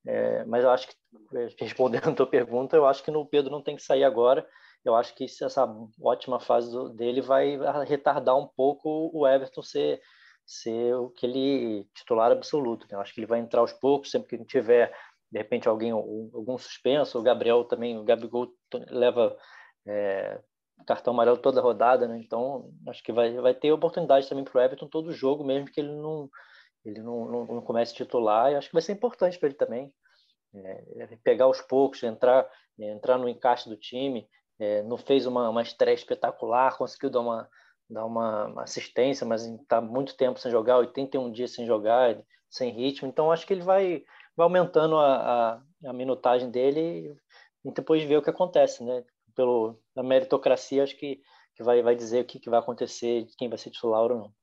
[0.07, 0.95] é, mas eu acho que,
[1.37, 4.47] é, respondendo a tua pergunta, eu acho que no Pedro não tem que sair agora,
[4.85, 5.67] eu acho que essa
[6.01, 10.01] ótima fase do, dele vai retardar um pouco o Everton ser,
[10.47, 12.87] ser o que ele titular absoluto.
[12.89, 12.97] Né?
[12.97, 14.95] Eu acho que ele vai entrar aos poucos, sempre que tiver,
[15.31, 17.19] de repente, alguém, algum suspenso.
[17.19, 18.49] O Gabriel também, o Gabigol
[18.91, 19.37] leva
[19.87, 20.41] é,
[20.87, 22.19] cartão amarelo toda rodada, né?
[22.19, 25.81] então acho que vai, vai ter oportunidade também para o Everton todo jogo, mesmo que
[25.81, 26.29] ele não,
[26.85, 28.53] ele não, não, não comece titular.
[28.53, 29.93] Eu acho que vai ser importante para ele também.
[30.55, 32.49] É, pegar aos poucos, entrar,
[32.79, 34.27] entrar no encaixe do time,
[34.59, 37.49] é, não fez uma, uma estreia espetacular, conseguiu dar uma,
[37.91, 42.19] dar uma assistência, mas está muito tempo sem jogar, 81 dias sem jogar,
[42.49, 43.09] sem ritmo.
[43.09, 44.03] Então, acho que ele vai,
[44.37, 47.17] vai aumentando a, a, a minutagem dele
[47.65, 49.05] e depois ver o que acontece, né?
[49.35, 51.21] Pelo, a meritocracia, acho que,
[51.55, 54.35] que vai, vai dizer o que, que vai acontecer, quem vai ser titular ou não.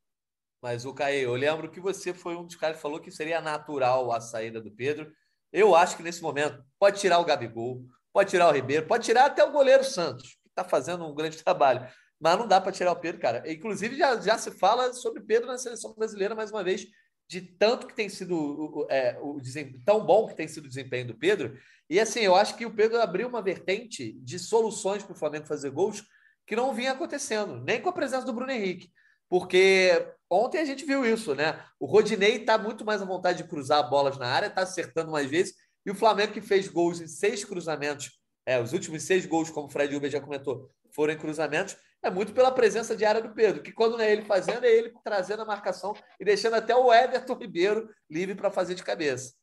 [0.61, 3.41] Mas, o Caê, eu lembro que você foi um dos caras que falou que seria
[3.41, 5.11] natural a saída do Pedro.
[5.51, 7.83] Eu acho que nesse momento pode tirar o Gabigol,
[8.13, 11.35] Pode tirar o Ribeiro, pode tirar até o goleiro Santos, que está fazendo um grande
[11.43, 11.87] trabalho.
[12.19, 13.43] Mas não dá para tirar o Pedro, cara.
[13.51, 16.85] Inclusive, já, já se fala sobre Pedro na seleção brasileira, mais uma vez,
[17.33, 19.41] de tanto que tem sido o, é, o
[19.83, 21.57] tão bom que tem sido o desempenho do Pedro.
[21.89, 25.47] E assim, eu acho que o Pedro abriu uma vertente de soluções para o Flamengo
[25.47, 26.03] fazer gols
[26.45, 28.91] que não vinha acontecendo, nem com a presença do Bruno Henrique.
[29.27, 31.59] Porque ontem a gente viu isso, né?
[31.79, 35.27] O Rodinei está muito mais à vontade de cruzar bolas na área, está acertando mais
[35.27, 38.11] vezes, e o Flamengo que fez gols em seis cruzamentos,
[38.45, 42.11] é, os últimos seis gols, como o Fred Uber já comentou, foram em cruzamentos, é
[42.11, 45.41] muito pela presença diária do Pedro, que quando não é ele fazendo, é ele trazendo
[45.41, 49.33] a marcação e deixando até o Everton Ribeiro livre para fazer de cabeça.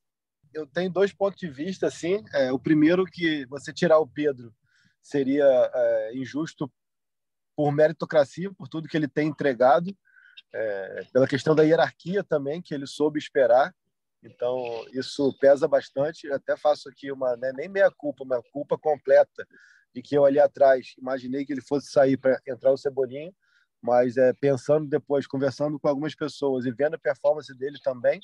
[0.52, 2.22] eu tenho dois pontos de vista, assim.
[2.34, 4.54] É, o primeiro que você tirar o Pedro
[5.02, 5.44] seria
[5.74, 6.70] é, injusto
[7.56, 9.96] por meritocracia, por tudo que ele tem entregado,
[10.52, 13.74] é, pela questão da hierarquia também, que ele soube esperar.
[14.22, 16.26] Então, isso pesa bastante.
[16.26, 19.46] Eu até faço aqui uma, né, nem meia culpa, uma culpa completa
[19.94, 23.32] de que eu ali atrás imaginei que ele fosse sair para entrar o Cebolinha,
[23.82, 28.20] mas é, pensando depois, conversando com algumas pessoas e vendo a performance dele também,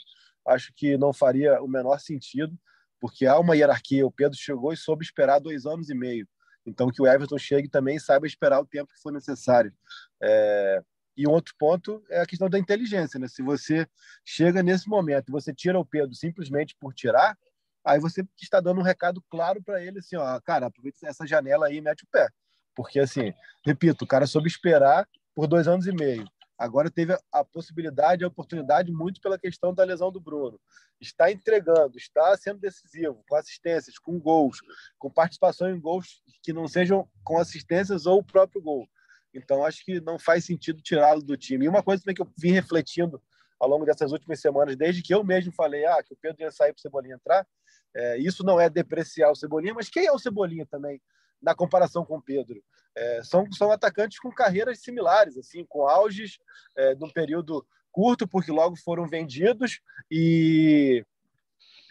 [0.46, 2.56] acho que não faria o menor sentido,
[3.00, 4.06] porque há uma hierarquia.
[4.06, 6.28] O Pedro chegou e soube esperar dois anos e meio.
[6.64, 9.72] Então, que o Everton chegue também e saiba esperar o tempo que for necessário.
[10.20, 10.82] É...
[11.16, 13.18] E um outro ponto é a questão da inteligência.
[13.18, 13.26] Né?
[13.26, 13.86] Se você
[14.22, 17.38] chega nesse momento, você tira o Pedro simplesmente por tirar,
[17.86, 21.68] aí você está dando um recado claro para ele assim, ó, cara, aproveita essa janela
[21.68, 22.28] aí e mete o pé.
[22.74, 23.32] Porque, assim,
[23.64, 26.26] repito, o cara soube esperar por dois anos e meio.
[26.58, 30.58] Agora teve a possibilidade, a oportunidade, muito pela questão da lesão do Bruno.
[31.00, 34.58] Está entregando, está sendo decisivo, com assistências, com gols,
[34.98, 38.88] com participação em gols que não sejam com assistências ou o próprio gol.
[39.32, 41.66] Então, acho que não faz sentido tirá-lo do time.
[41.66, 43.22] E uma coisa também que eu vim refletindo
[43.60, 46.50] ao longo dessas últimas semanas, desde que eu mesmo falei ah, que o Pedro ia
[46.50, 47.46] sair para o Cebolinha entrar,
[47.94, 51.00] é, isso não é depreciar o Cebolinha, mas quem é o Cebolinha também,
[51.40, 52.62] na comparação com o Pedro?
[52.94, 56.38] É, são, são atacantes com carreiras similares, assim, com auges
[56.76, 59.80] é, período curto, porque logo foram vendidos
[60.10, 61.04] e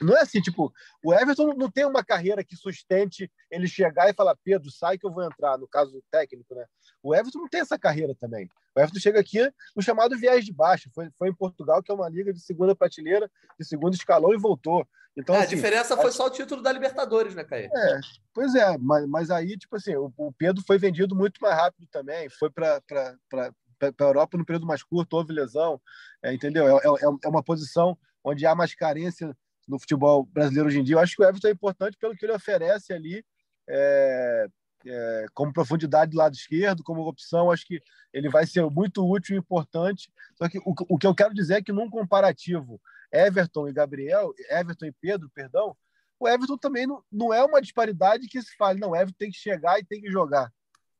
[0.01, 0.73] não é assim, tipo,
[1.03, 5.05] o Everton não tem uma carreira que sustente ele chegar e falar, Pedro, sai que
[5.05, 6.65] eu vou entrar, no caso técnico, né?
[7.01, 8.49] O Everton não tem essa carreira também.
[8.75, 9.39] O Everton chega aqui
[9.75, 10.89] no chamado viés de baixo.
[10.93, 14.37] Foi, foi em Portugal, que é uma liga de segunda prateleira, de segundo escalão, e
[14.37, 14.85] voltou.
[15.17, 17.69] Então, é, assim, a diferença foi só o título da Libertadores, né, Caio?
[17.73, 17.99] É,
[18.33, 21.87] pois é, mas, mas aí, tipo assim, o, o Pedro foi vendido muito mais rápido
[21.89, 22.81] também, foi para
[23.77, 25.81] para a Europa no período mais curto, houve lesão,
[26.23, 26.67] é, entendeu?
[26.67, 29.35] É, é, é, uma posição onde há mais carência
[29.67, 30.95] no futebol brasileiro hoje em dia.
[30.95, 33.23] Eu acho que o Everton é importante pelo que ele oferece ali,
[33.67, 34.47] é,
[34.85, 37.51] é, como profundidade do lado esquerdo, como opção.
[37.51, 37.81] Acho que
[38.13, 40.11] ele vai ser muito útil e importante.
[40.35, 42.79] Só que o, o que eu quero dizer é que num comparativo
[43.15, 45.75] Everton e Gabriel, Everton e Pedro, perdão,
[46.19, 49.31] o Everton também não, não é uma disparidade que se fale, não, o Everton tem
[49.31, 50.51] que chegar e tem que jogar.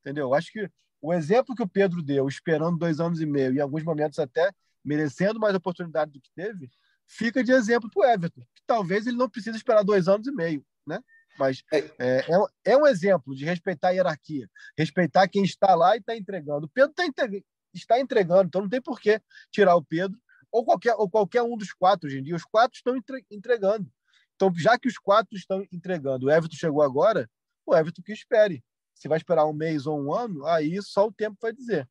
[0.01, 0.33] Entendeu?
[0.33, 0.69] Acho que
[1.01, 4.51] o exemplo que o Pedro deu, esperando dois anos e meio, em alguns momentos até
[4.83, 6.69] merecendo mais oportunidade do que teve,
[7.07, 10.31] fica de exemplo para o Everton, que talvez ele não precise esperar dois anos e
[10.31, 10.99] meio, né?
[11.37, 15.95] Mas é, é, é, é um exemplo de respeitar a hierarquia, respeitar quem está lá
[15.95, 16.65] e está entregando.
[16.65, 17.45] O Pedro tá entre...
[17.73, 20.17] está entregando, então não tem por que tirar o Pedro
[20.51, 22.35] ou qualquer, ou qualquer um dos quatro hoje em dia.
[22.35, 22.95] Os quatro estão
[23.31, 23.89] entregando.
[24.35, 27.29] Então, já que os quatro estão entregando, o Everton chegou agora,
[27.65, 28.63] o Everton que espere.
[28.93, 31.87] Se vai esperar um mês ou um ano, aí só o tempo vai dizer.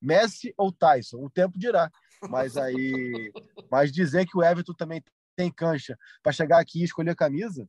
[0.00, 1.90] Messi ou Tyson, o tempo dirá.
[2.30, 3.32] Mas aí,
[3.70, 5.02] mas dizer que o Everton também
[5.36, 7.68] tem cancha para chegar aqui e escolher camisa,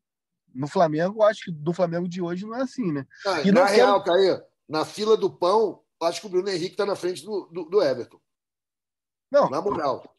[0.54, 3.06] no Flamengo, acho que do Flamengo de hoje não é assim, né?
[3.26, 4.18] Ah, e na real, quero...
[4.18, 7.66] Caio, na fila do pão, acho que o Bruno Henrique está na frente do, do,
[7.66, 8.20] do, Everton.
[9.32, 9.50] Não.
[9.50, 10.17] Na moral.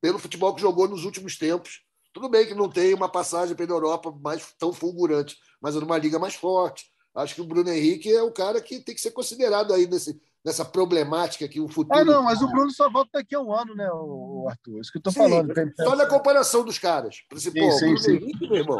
[0.00, 1.82] Pelo futebol que jogou nos últimos tempos.
[2.12, 5.98] Tudo bem que não tem uma passagem pela Europa mais tão fulgurante, mas é numa
[5.98, 6.86] liga mais forte.
[7.14, 10.20] Acho que o Bruno Henrique é o cara que tem que ser considerado aí nesse,
[10.44, 11.98] nessa problemática que o futuro.
[11.98, 14.80] Ah, não, mas o Bruno só volta daqui a um ano, né, o Arthur?
[14.80, 15.52] Isso que eu tô sim, falando.
[15.76, 17.16] Só na comparação dos caras.
[17.36, 18.08] Sim, sim, o Bruno.
[18.08, 18.78] Henrique, meu irmão,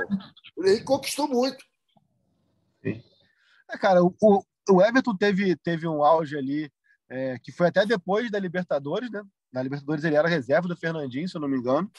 [0.56, 1.64] o Henrique conquistou muito.
[2.82, 3.02] Sim.
[3.70, 4.14] É, cara, o,
[4.70, 6.70] o Everton teve, teve um auge ali,
[7.08, 9.22] é, que foi até depois da Libertadores, né?
[9.52, 11.90] Na Libertadores ele era reserva do Fernandinho, se eu não me engano.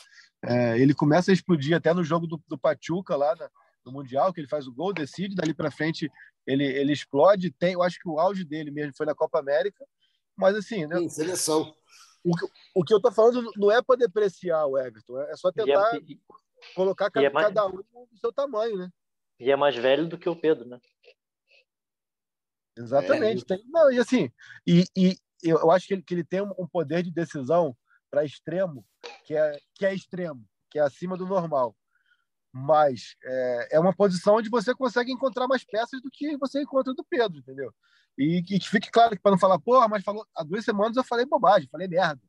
[0.43, 3.49] É, ele começa a explodir até no jogo do, do Pachuca lá na,
[3.85, 6.09] no Mundial, que ele faz o gol, decide, dali para frente
[6.45, 7.51] ele, ele explode.
[7.51, 9.85] Tem, eu acho que o auge dele mesmo foi na Copa América,
[10.35, 10.97] mas assim, né?
[10.97, 11.75] Sim, seleção.
[12.23, 12.45] O que,
[12.75, 15.95] o que eu tô falando não é para depreciar o Everton, é só é tentar
[15.95, 15.99] é,
[16.75, 18.89] colocar cada, é mais, cada um do seu tamanho, né?
[19.39, 20.79] E é mais velho do que o Pedro, né?
[22.77, 23.43] Exatamente.
[23.43, 23.45] É.
[23.45, 24.31] Tem, não, e assim,
[24.67, 27.75] e, e eu acho que ele, que ele tem um poder de decisão
[28.09, 28.85] para extremo
[29.23, 31.75] que é, que é extremo, que é acima do normal
[32.51, 36.93] mas é, é uma posição onde você consegue encontrar mais peças do que você encontra
[36.93, 37.73] do Pedro, entendeu?
[38.17, 41.03] E que fique claro que para não falar, pô, mas falou, há duas semanas eu
[41.03, 42.21] falei bobagem, falei merda,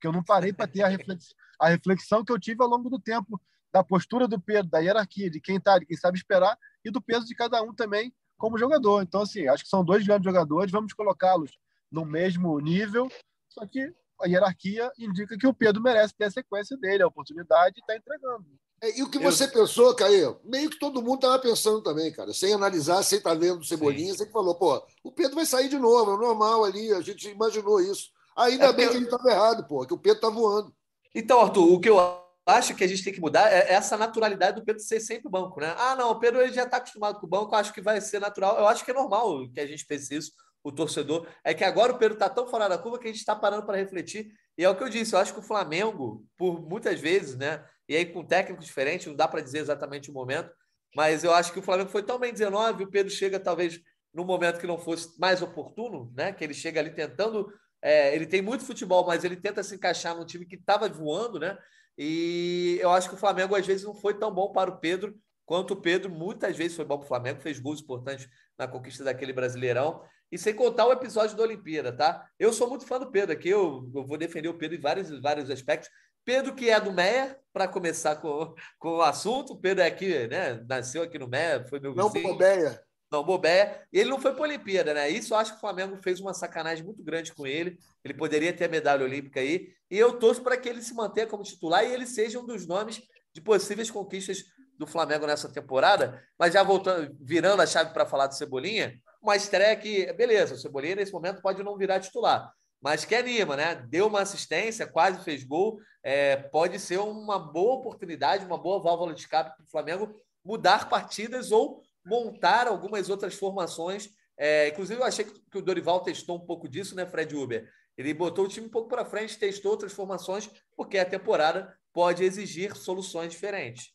[0.00, 2.88] que eu não parei para ter a, reflex, a reflexão que eu tive ao longo
[2.88, 3.40] do tempo
[3.72, 7.02] da postura do Pedro, da hierarquia, de quem tá, de quem sabe esperar e do
[7.02, 9.02] peso de cada um também como jogador.
[9.02, 11.50] Então, assim, acho que são dois grandes jogadores, vamos colocá-los
[11.90, 13.08] no mesmo nível,
[13.48, 17.76] só que a hierarquia indica que o Pedro merece ter a sequência dele, a oportunidade
[17.76, 18.46] e está entregando.
[18.80, 19.52] É, e o que você eu...
[19.52, 23.36] pensou, Caio, meio que todo mundo estava pensando também, cara, sem analisar, sem estar tá
[23.36, 24.18] vendo Cebolinha, Sim.
[24.18, 27.80] você falou, pô, o Pedro vai sair de novo, é normal ali, a gente imaginou
[27.80, 28.10] isso.
[28.36, 30.72] Ainda é bem que ele estava errado, pô, que o Pedro está voando.
[31.12, 31.98] Então, Arthur, o que eu
[32.46, 35.60] acho que a gente tem que mudar é essa naturalidade do Pedro ser sempre banco,
[35.60, 35.74] né?
[35.76, 38.20] Ah, não, o Pedro ele já está acostumado com o banco, acho que vai ser
[38.20, 38.56] natural.
[38.58, 40.32] Eu acho que é normal que a gente pense isso,
[40.68, 41.26] o torcedor.
[41.42, 43.64] É que agora o Pedro está tão fora da curva que a gente está parando
[43.64, 44.32] para refletir.
[44.56, 47.64] E é o que eu disse, eu acho que o Flamengo, por muitas vezes, né?
[47.88, 50.50] E aí com técnicos diferentes, não dá para dizer exatamente o momento,
[50.94, 53.80] mas eu acho que o Flamengo foi tão bem 19, o Pedro chega talvez
[54.12, 56.32] num momento que não fosse mais oportuno, né?
[56.32, 57.52] Que ele chega ali tentando.
[57.80, 61.38] É, ele tem muito futebol, mas ele tenta se encaixar num time que estava voando,
[61.38, 61.56] né?
[61.96, 65.16] E eu acho que o Flamengo às vezes não foi tão bom para o Pedro
[65.48, 69.02] quanto o Pedro muitas vezes foi bom para o Flamengo, fez gols importantes na conquista
[69.02, 70.04] daquele Brasileirão.
[70.30, 72.26] E sem contar o episódio da Olimpíada, tá?
[72.38, 75.20] Eu sou muito fã do Pedro aqui, eu, eu vou defender o Pedro em vários,
[75.20, 75.90] vários aspectos.
[76.24, 79.58] Pedro, que é do Meia, para começar com, com o assunto.
[79.58, 80.62] Pedro é aqui, né?
[80.68, 82.12] Nasceu aqui no Meia, foi meu vizinho.
[82.12, 82.82] Não, Bobeia.
[83.10, 83.82] Não, Bobeia.
[83.90, 85.08] Ele não foi para a Olimpíada, né?
[85.08, 87.78] Isso eu acho que o Flamengo fez uma sacanagem muito grande com ele.
[88.04, 89.72] Ele poderia ter a medalha olímpica aí.
[89.90, 92.66] E eu torço para que ele se mantenha como titular e ele seja um dos
[92.66, 93.00] nomes
[93.32, 94.44] de possíveis conquistas
[94.78, 96.22] do Flamengo nessa temporada.
[96.38, 100.58] Mas já voltando, virando a chave para falar do Cebolinha, uma estreia que, beleza, o
[100.58, 103.74] Cebolinha nesse momento pode não virar titular mas que anima, né?
[103.88, 105.80] Deu uma assistência, quase fez gol.
[106.02, 110.14] É, pode ser uma boa oportunidade, uma boa válvula de escape para o Flamengo
[110.44, 114.08] mudar partidas ou montar algumas outras formações.
[114.38, 117.68] É, inclusive, eu achei que o Dorival testou um pouco disso, né, Fred Uber?
[117.96, 122.22] Ele botou o time um pouco para frente, testou outras formações, porque a temporada pode
[122.22, 123.92] exigir soluções diferentes.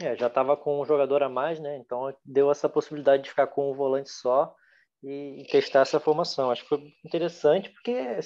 [0.00, 1.76] É, já estava com um jogador a mais, né?
[1.78, 4.54] Então deu essa possibilidade de ficar com um volante só
[5.02, 6.50] e, testar essa formação.
[6.50, 8.18] Acho que foi interessante porque,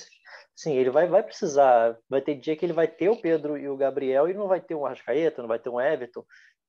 [0.55, 3.69] sim, ele vai, vai precisar, vai ter dia que ele vai ter o Pedro e
[3.69, 6.25] o Gabriel e não vai ter um Arrascaeta, não vai ter um Everton,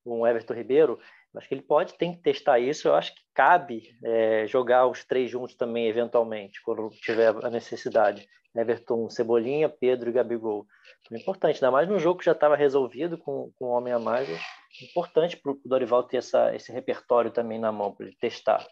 [0.05, 0.99] um Everton Ribeiro.
[1.35, 2.87] Acho que ele pode, tem que testar isso.
[2.87, 8.27] Eu acho que cabe é, jogar os três juntos também, eventualmente, quando tiver a necessidade.
[8.55, 10.65] Everton, Cebolinha, Pedro e Gabigol.
[11.11, 13.99] É importante, ainda mais no jogo que já estava resolvido com, com um homem a
[13.99, 14.29] mais.
[14.29, 18.65] É importante para o Dorival ter essa, esse repertório também na mão, para ele testar.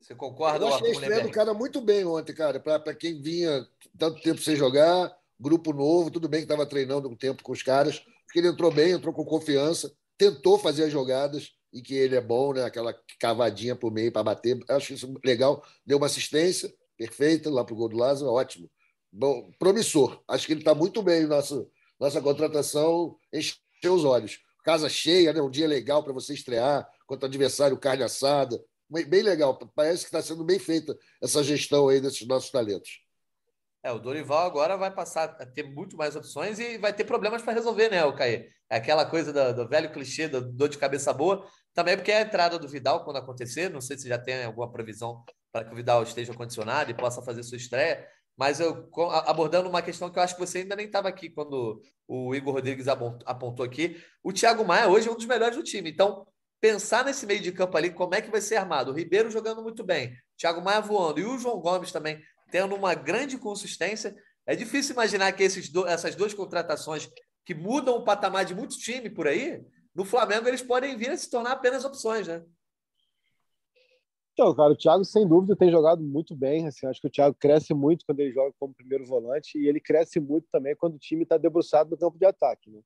[0.00, 0.64] Você concorda?
[0.64, 2.58] Eu achei a estreia do cara muito bem ontem, cara.
[2.58, 3.66] Para quem vinha
[3.98, 7.62] tanto tempo sem jogar, grupo novo, tudo bem que estava treinando um tempo com os
[7.62, 12.16] caras, porque ele entrou bem, entrou com confiança, tentou fazer as jogadas e que ele
[12.16, 12.64] é bom, né?
[12.64, 14.58] Aquela cavadinha por meio para bater.
[14.68, 15.62] Acho isso legal.
[15.84, 18.70] Deu uma assistência perfeita lá para o gol do Lázaro, ótimo.
[19.10, 20.22] Bom, promissor.
[20.28, 21.26] Acho que ele está muito bem.
[21.26, 21.66] Nossa,
[21.98, 24.38] nossa contratação encheu os olhos.
[24.62, 25.40] Casa cheia, né?
[25.40, 29.56] um dia legal para você estrear contra adversário carne assada bem legal.
[29.74, 33.00] Parece que está sendo bem feita essa gestão aí desses nossos talentos.
[33.82, 37.40] É, o Dorival agora vai passar a ter muito mais opções e vai ter problemas
[37.40, 38.50] para resolver, né, o Caê?
[38.68, 41.46] É aquela coisa do, do velho clichê da dor de cabeça boa.
[41.72, 44.70] Também porque é a entrada do Vidal, quando acontecer, não sei se já tem alguma
[44.70, 48.88] previsão para que o Vidal esteja condicionado e possa fazer sua estreia, mas eu
[49.26, 52.54] abordando uma questão que eu acho que você ainda nem estava aqui quando o Igor
[52.54, 54.02] Rodrigues apontou aqui.
[54.22, 55.90] O Thiago Maia hoje é um dos melhores do time.
[55.90, 56.26] Então,
[56.60, 58.92] pensar nesse meio de campo ali, como é que vai ser armado.
[58.92, 62.20] O Ribeiro jogando muito bem, Thiago Maia voando e o João Gomes também
[62.50, 64.14] tendo uma grande consistência.
[64.46, 67.08] É difícil imaginar que esses do, essas duas contratações
[67.44, 69.60] que mudam o patamar de muito time por aí,
[69.94, 72.42] no Flamengo eles podem vir a se tornar apenas opções, né?
[74.40, 76.66] Então, cara, o Thiago sem dúvida tem jogado muito bem.
[76.66, 79.78] Assim, acho que o Thiago cresce muito quando ele joga como primeiro volante e ele
[79.78, 82.70] cresce muito também quando o time está debruçado no campo de ataque.
[82.70, 82.80] Né?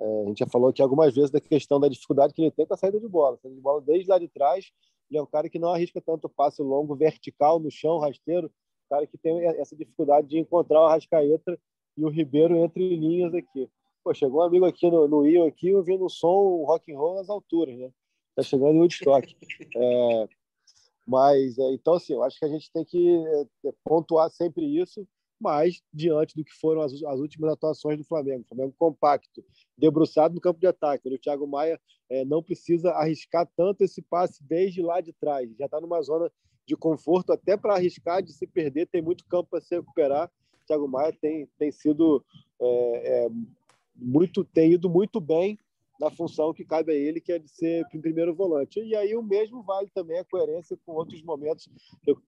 [0.00, 2.64] É, a gente já falou aqui algumas vezes da questão da dificuldade que ele tem
[2.64, 3.36] com a saída de bola.
[3.36, 4.72] Saída de bola desde lá de trás,
[5.10, 8.50] ele é um cara que não arrisca tanto passe longo, vertical, no chão, rasteiro.
[8.88, 11.60] Cara que tem essa dificuldade de encontrar o Arrascaeta
[11.94, 13.68] e o Ribeiro entre linhas aqui.
[14.02, 17.16] Pô, chegou um amigo aqui no, no Rio, aqui, ouvindo um som rock and roll
[17.16, 17.90] nas alturas, né?
[18.34, 19.36] Tá chegando em Woodstock.
[19.76, 20.28] É,
[21.06, 23.24] mas, é, então, assim, eu acho que a gente tem que
[23.64, 25.06] é, pontuar sempre isso
[25.38, 28.46] mas diante do que foram as, as, últimas atuações do Flamengo.
[28.48, 29.44] Flamengo compacto,
[29.76, 31.08] debruçado no campo de ataque.
[31.08, 35.48] O Thiago Maia é, não precisa arriscar tanto esse passe desde lá de trás.
[35.58, 36.30] Já está numa zona
[36.66, 40.30] de conforto, até para arriscar de se perder, tem muito campo para se recuperar.
[40.62, 42.24] O Thiago Maia tem, tem sido
[42.60, 43.30] é, é,
[43.94, 45.58] muito, tem ido muito bem
[46.00, 48.80] na função que cabe a ele, que é de ser primeiro volante.
[48.80, 51.68] E aí o mesmo vale também a coerência com outros momentos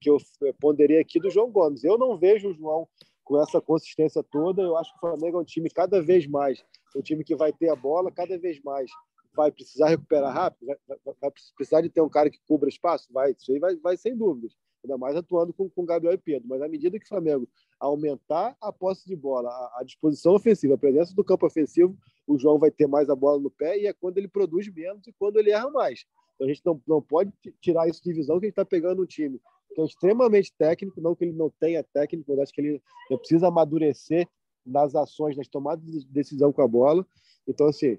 [0.00, 0.18] que eu
[0.60, 1.84] ponderei aqui do João Gomes.
[1.84, 2.88] Eu não vejo o João
[3.24, 4.62] com essa consistência toda.
[4.62, 6.64] Eu acho que o Flamengo é um time cada vez mais,
[6.96, 8.90] um time que vai ter a bola cada vez mais,
[9.36, 10.74] vai precisar recuperar rápido,
[11.20, 14.16] vai precisar de ter um cara que cubra espaço, vai, isso aí vai, vai sem
[14.16, 16.48] dúvidas ainda mais atuando com, com Gabriel e Pedro.
[16.48, 17.48] Mas à medida que o Flamengo
[17.78, 21.96] aumentar a posse de bola, a, a, disposição ofensiva, a presença do campo ofensivo,
[22.28, 25.06] o João vai ter mais a bola no pé e é quando ele produz menos
[25.06, 26.04] e quando ele erra mais.
[26.34, 29.02] Então a gente não, não pode tirar isso de visão que a gente está pegando
[29.02, 29.40] um time
[29.74, 32.82] que é extremamente técnico, não que ele não tenha técnico, mas acho que ele
[33.18, 34.28] precisa amadurecer
[34.64, 37.06] nas ações, nas tomadas de decisão com a bola.
[37.46, 37.98] Então, assim,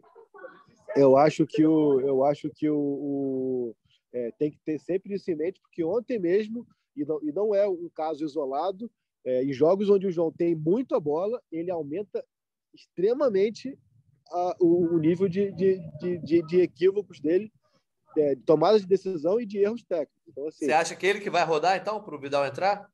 [0.95, 3.75] eu acho que o, eu acho que o, o
[4.11, 7.55] é, tem que ter sempre isso em mente, porque ontem mesmo, e não, e não
[7.55, 8.91] é um caso isolado,
[9.25, 12.23] é, em jogos onde o João tem muito a bola, ele aumenta
[12.73, 13.77] extremamente
[14.31, 17.51] a, o, o, nível de, de, de, de, equívocos dele,
[18.17, 20.21] é, de tomada de decisão e de erros técnicos.
[20.27, 22.89] Então, assim, Você acha que ele que vai rodar, então, para o Vidal entrar?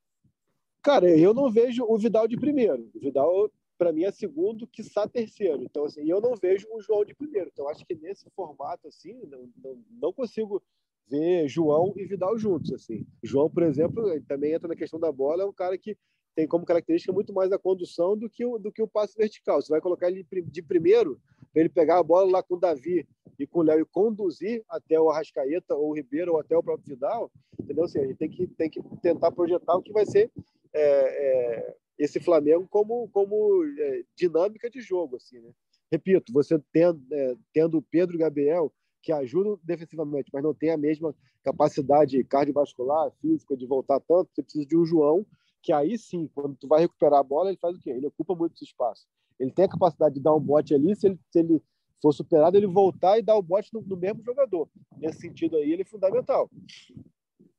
[0.82, 2.90] Cara, eu não vejo o Vidal de primeiro.
[2.94, 5.64] O Vidal, para mim, é segundo, quiçá terceiro.
[5.64, 7.50] Então, assim, eu não vejo o João de primeiro.
[7.52, 10.62] Então, acho que nesse formato, assim, não, não, não consigo
[11.08, 13.06] ver João e Vidal juntos, assim.
[13.24, 15.98] João, por exemplo, também entra na questão da bola, é um cara que
[16.36, 19.62] tem como característica muito mais a condução do que o, do que o passe vertical.
[19.62, 21.20] Você vai colocar ele de primeiro,
[21.54, 23.08] para ele pegar a bola lá com o Davi
[23.40, 26.64] e com o Léo e conduzir até o Arrascaeta ou o Ribeiro ou até o
[26.64, 27.86] próprio Vidal, entendeu?
[27.86, 30.30] Assim, a gente tem que, tem que tentar projetar o que vai ser
[30.74, 35.52] é, é, esse Flamengo como, como é, dinâmica de jogo, assim, né?
[35.90, 40.78] Repito, você tendo, é, tendo o Pedro Gabriel, que ajudam defensivamente, mas não tem a
[40.78, 45.26] mesma capacidade cardiovascular, física de voltar tanto, você precisa de um João
[45.66, 47.90] que aí sim, quando tu vai recuperar a bola, ele faz o quê?
[47.90, 49.08] Ele ocupa muito espaço.
[49.40, 51.60] Ele tem a capacidade de dar um bote ali, se ele, se ele
[52.00, 54.70] for superado, ele voltar e dar o bote no, no mesmo jogador.
[54.96, 56.48] Nesse sentido aí, ele é fundamental.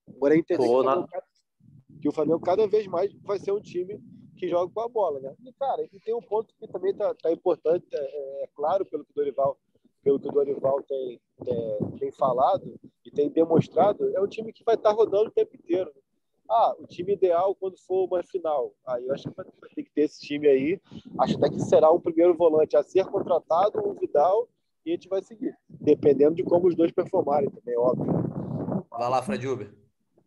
[0.08, 1.08] Agora é o Flamengo,
[2.00, 4.00] que o Flamengo cada vez mais vai ser um time
[4.36, 5.34] que joga com a bola, né?
[5.44, 8.86] E, cara, e tem um ponto que também tá, tá importante, é, é, é, claro,
[8.86, 9.58] pelo que o Dorival,
[10.04, 14.62] pelo que o Dorival tem, é, tem falado e tem demonstrado, é um time que
[14.62, 15.90] vai estar tá rodando o tempo inteiro.
[15.92, 16.02] Né?
[16.48, 18.72] Ah, o time ideal quando for uma final.
[18.86, 20.80] Aí eu acho que vai ter que ter esse time aí.
[21.18, 24.48] Acho até que será um primeiro volante a ser contratado, o Vidal,
[24.84, 25.56] e a gente vai seguir.
[25.68, 28.12] Dependendo de como os dois performarem também, é óbvio.
[28.90, 29.74] Vai lá, Fred Uber.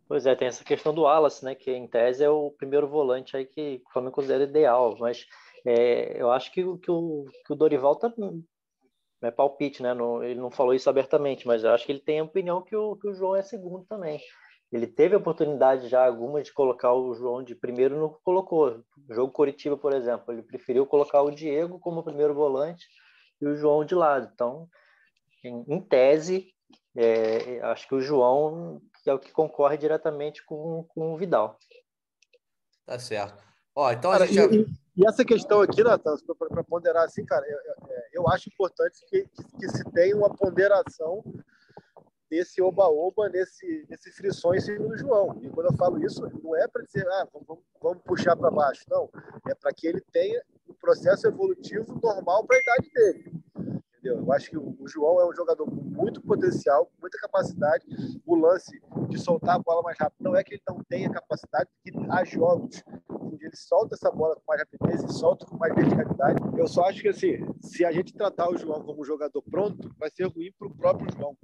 [0.08, 1.54] Pois é, tem essa questão do Wallace, né?
[1.54, 4.98] Que em tese é o primeiro volante aí que o Flamengo considera ideal.
[5.00, 5.26] Mas
[5.66, 8.12] é, eu acho que, que, o, que o Dorival tá.
[9.22, 9.94] É palpite, né?
[9.94, 12.76] Não, ele não falou isso abertamente, mas eu acho que ele tem a opinião que
[12.76, 14.20] o, que o João é segundo também.
[14.72, 18.84] Ele teve a oportunidade já alguma de colocar o João de primeiro, não colocou.
[19.10, 22.86] O jogo Coritiba, por exemplo, ele preferiu colocar o Diego como primeiro volante
[23.42, 24.30] e o João de lado.
[24.32, 24.70] Então,
[25.44, 26.54] em, em tese,
[26.96, 31.58] é, acho que o João é o que concorre diretamente com, com o Vidal.
[32.86, 33.44] Tá certo.
[33.76, 34.66] Ó, então cara, a gente e,
[34.98, 39.26] e, essa questão aqui, Natan, para ponderar assim, cara, eu, eu acho importante que,
[39.60, 41.24] que se tenha uma ponderação
[42.30, 45.40] nesse oba-oba, nesse, nesse frição em cima do João.
[45.42, 48.84] E quando eu falo isso, não é para dizer, ah, vamos, vamos puxar para baixo.
[48.90, 49.10] Não,
[49.48, 53.40] é para que ele tenha o um processo evolutivo normal para a idade dele.
[54.00, 54.20] Entendeu?
[54.20, 57.86] Eu acho que o João é um jogador com muito potencial, com muita capacidade.
[58.26, 61.70] O lance de soltar a bola mais rápido não é que ele não tenha capacidade,
[61.76, 65.76] porque há jogos onde ele solta essa bola com mais rapidez e solta com mais
[65.76, 66.42] verticalidade.
[66.58, 69.94] Eu só acho que assim, se a gente tratar o João como um jogador pronto,
[69.98, 71.38] vai ser ruim para o próprio João.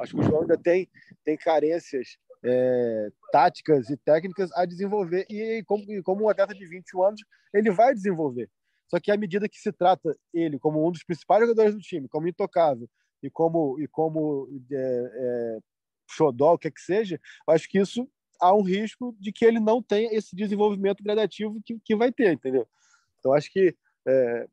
[0.00, 0.88] Acho que o João ainda tem,
[1.24, 5.26] tem carências é, táticas e técnicas a desenvolver.
[5.28, 7.20] E como, como um atleta de 21 anos,
[7.52, 8.50] ele vai desenvolver.
[8.88, 12.08] Só que à medida que se trata ele como um dos principais jogadores do time,
[12.08, 12.88] como intocável
[13.22, 15.58] e como, e como é, é,
[16.10, 18.08] xodó, o que é que seja, acho que isso
[18.40, 22.32] há um risco de que ele não tenha esse desenvolvimento gradativo que, que vai ter,
[22.32, 22.66] entendeu?
[23.18, 23.76] Então, acho que
[24.08, 24.48] é,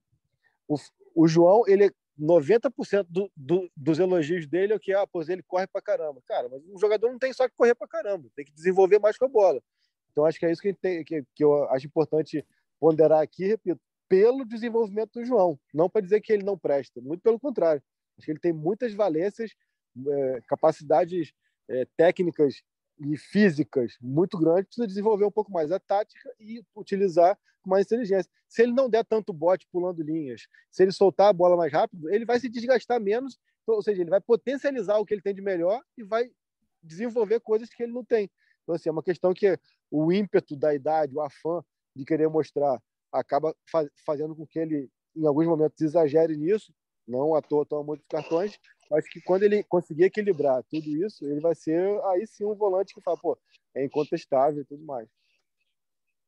[0.68, 0.76] o,
[1.16, 5.68] o João, ele 90% do, do, dos elogios dele é que, ah, pois ele corre
[5.68, 6.22] pra caramba.
[6.26, 9.18] Cara, mas um jogador não tem só que correr pra caramba, tem que desenvolver mais
[9.18, 9.62] com a bola.
[10.12, 12.46] Então, acho que é isso que, tem, que, que eu acho importante
[12.80, 15.60] ponderar aqui, repito, pelo desenvolvimento do João.
[15.74, 17.84] Não para dizer que ele não presta, muito pelo contrário.
[18.18, 19.52] Acho que ele tem muitas valências,
[20.08, 21.34] é, capacidades
[21.70, 22.64] é, técnicas
[23.00, 28.32] e físicas muito grandes, precisa desenvolver um pouco mais a tática e utilizar mais inteligência.
[28.48, 32.10] Se ele não der tanto bote pulando linhas, se ele soltar a bola mais rápido,
[32.10, 35.36] ele vai se desgastar menos, então, ou seja, ele vai potencializar o que ele tem
[35.36, 36.32] de melhor e vai
[36.82, 38.32] desenvolver coisas que ele não tem.
[38.64, 39.60] Então, assim, é uma questão que
[39.92, 41.62] o ímpeto da idade, o afã
[41.96, 42.82] de querer mostrar,
[43.12, 43.56] acaba
[44.06, 46.74] fazendo com que ele, em alguns momentos, exagere nisso,
[47.08, 48.58] não à toa toma muitos cartões,
[48.92, 52.94] Acho que quando ele conseguir equilibrar tudo isso, ele vai ser aí sim um volante
[52.94, 53.38] que fala, pô,
[53.76, 55.08] é incontestável e tudo mais.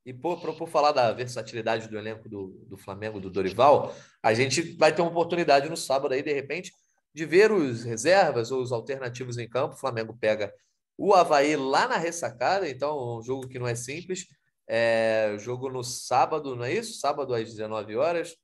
[0.05, 3.93] E por, por, por, falar da versatilidade do elenco do, do Flamengo, do Dorival,
[4.23, 6.73] a gente vai ter uma oportunidade no sábado aí, de repente,
[7.13, 9.75] de ver os reservas ou os alternativos em campo.
[9.75, 10.53] O Flamengo pega
[10.97, 14.25] o Havaí lá na ressacada, então um jogo que não é simples.
[14.67, 16.99] É, jogo no sábado, não é isso?
[16.99, 18.35] Sábado às 19 horas.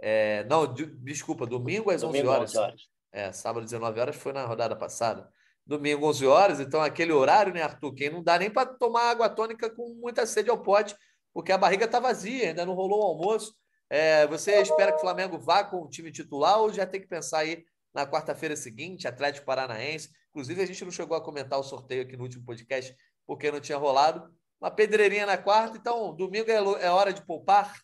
[0.00, 2.50] É, não, de, desculpa, domingo às domingo 11 horas.
[2.50, 2.91] 11 horas.
[3.12, 5.28] É, sábado, 19 horas, foi na rodada passada.
[5.66, 7.94] Domingo, 11 horas, então aquele horário, né, Arthur?
[7.94, 10.96] Quem não dá nem para tomar água tônica com muita sede ao pote,
[11.32, 13.54] porque a barriga está vazia, ainda não rolou o almoço.
[13.88, 17.06] É, você espera que o Flamengo vá com o time titular ou já tem que
[17.06, 17.62] pensar aí
[17.94, 20.08] na quarta-feira seguinte, Atlético Paranaense?
[20.30, 22.96] Inclusive, a gente não chegou a comentar o sorteio aqui no último podcast
[23.26, 24.34] porque não tinha rolado.
[24.60, 26.54] Uma pedreirinha na quarta, então domingo é,
[26.84, 27.74] é hora de poupar?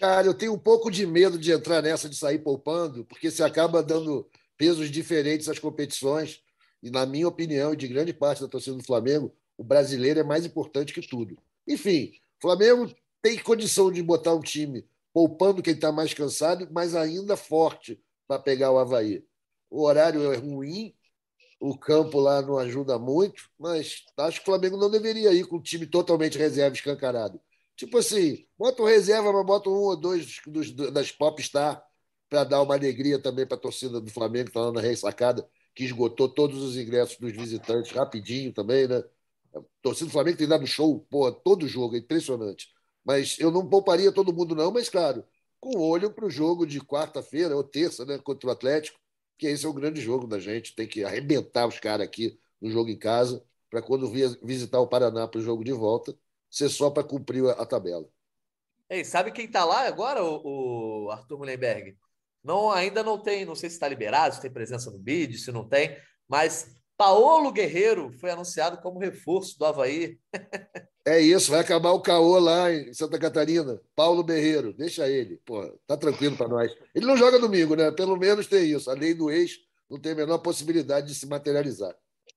[0.00, 3.42] Cara, eu tenho um pouco de medo de entrar nessa de sair poupando, porque você
[3.42, 6.42] acaba dando pesos diferentes às competições.
[6.82, 10.24] E, na minha opinião, e de grande parte da torcida do Flamengo, o brasileiro é
[10.24, 11.36] mais importante que tudo.
[11.68, 12.90] Enfim, o Flamengo
[13.20, 18.40] tem condição de botar um time poupando quem está mais cansado, mas ainda forte para
[18.42, 19.22] pegar o Havaí.
[19.70, 20.94] O horário é ruim,
[21.60, 25.56] o campo lá não ajuda muito, mas acho que o Flamengo não deveria ir com
[25.58, 27.40] o time totalmente reserva escancarado.
[27.80, 31.82] Tipo assim, bota um reserva, mas bota um ou dois dos, das popstar
[32.28, 35.48] para dar uma alegria também para a torcida do Flamengo, que está lá na ressacada,
[35.74, 39.02] que esgotou todos os ingressos dos visitantes rapidinho também, né?
[39.54, 42.68] A torcida do Flamengo tem dado show, pô, todo jogo, é impressionante.
[43.02, 45.24] Mas eu não pouparia todo mundo, não, mas claro,
[45.58, 49.00] com olho para o jogo de quarta-feira ou terça, né, contra o Atlético,
[49.38, 50.74] que esse é o grande jogo da gente.
[50.76, 54.86] Tem que arrebentar os caras aqui no jogo em casa, para quando vir visitar o
[54.86, 56.14] Paraná para o jogo de volta,
[56.50, 58.06] ser só para cumprir a, tabela.
[58.88, 61.96] Ei, sabe quem está lá agora, o, o Arthur Mullenberg?
[62.42, 65.52] Não, ainda não tem, não sei se está liberado, se tem presença no bid, se
[65.52, 65.96] não tem,
[66.26, 70.18] mas Paulo Guerreiro foi anunciado como reforço do Havaí.
[71.06, 73.80] É isso, vai acabar o caô lá em Santa Catarina.
[73.96, 75.38] Paulo Guerreiro, deixa ele.
[75.46, 76.70] Pô, tá tranquilo para nós.
[76.94, 77.90] Ele não joga domingo, né?
[77.90, 78.90] Pelo menos tem isso.
[78.90, 79.52] A lei do ex
[79.88, 81.96] não tem a menor possibilidade de se materializar.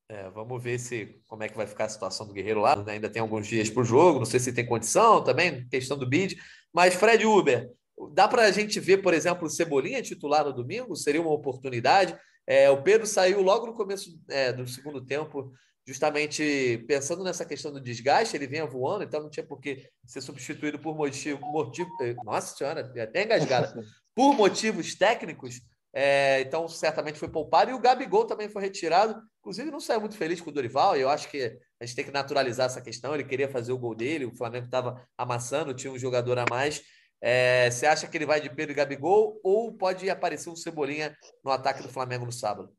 [0.10, 2.84] É, vamos ver se como é que vai ficar a situação do Guerreiro lá.
[2.88, 6.08] Ainda tem alguns dias para o jogo, não sei se tem condição também, questão do
[6.08, 6.38] bid.
[6.74, 7.72] Mas, Fred Uber,
[8.14, 10.96] dá para a gente ver, por exemplo, o Cebolinha titular no domingo?
[10.96, 12.18] Seria uma oportunidade.
[12.46, 15.52] É, o Pedro saiu logo no começo é, do segundo tempo,
[15.88, 20.22] justamente pensando nessa questão do desgaste, ele vinha voando, então não tinha por que ser
[20.22, 21.40] substituído por motivo.
[21.40, 23.74] motivo eh, nossa senhora, até engasgada.
[24.16, 25.62] por motivos técnicos,
[25.94, 27.70] é, então certamente foi poupado.
[27.70, 29.22] E o Gabigol também foi retirado.
[29.40, 32.12] Inclusive, não saiu muito feliz com o Dorival, eu acho que a gente tem que
[32.12, 33.14] naturalizar essa questão.
[33.14, 36.82] Ele queria fazer o gol dele, o Flamengo estava amassando, tinha um jogador a mais.
[37.22, 41.16] É, você acha que ele vai de Pedro e Gabigol ou pode aparecer um Cebolinha
[41.44, 42.70] no ataque do Flamengo no sábado?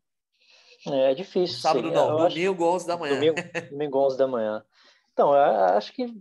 [0.87, 1.59] É, difícil.
[1.59, 1.95] sábado sim.
[1.95, 2.77] não, eu domingo acho...
[2.77, 3.15] 11 da manhã.
[3.15, 3.37] Domingo,
[3.71, 4.65] domingo 11 da manhã.
[5.13, 5.41] Então, eu
[5.77, 6.13] acho que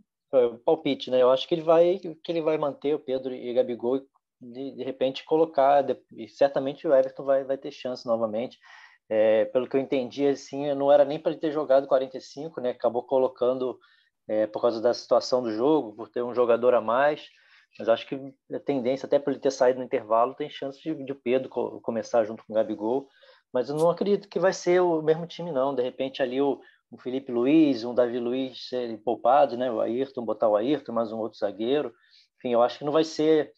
[0.66, 1.22] palpite, né?
[1.22, 4.02] Eu acho que ele vai que ele vai manter o Pedro e o Gabigol
[4.52, 5.86] de, de repente colocar
[6.16, 8.60] e certamente o Everton vai, vai ter chance novamente.
[9.10, 12.72] É, pelo que eu entendi, assim, não era nem para ele ter jogado 45, né?
[12.72, 13.78] Acabou colocando
[14.28, 17.28] é, por causa da situação do jogo, por ter um jogador a mais.
[17.78, 18.16] Mas acho que
[18.54, 21.50] a tendência, até por ele ter saído no intervalo, tem chance de, de o Pedro
[21.82, 23.08] começar junto com o Gabigol.
[23.52, 25.76] Mas eu não acredito que vai ser o mesmo time, não.
[25.76, 29.72] De repente, ali o, o Felipe Luiz, um Davi Luiz serem poupados, né?
[29.72, 31.94] O Ayrton, botar o Ayrton, mais um outro zagueiro.
[32.38, 33.54] Enfim, eu acho que não vai ser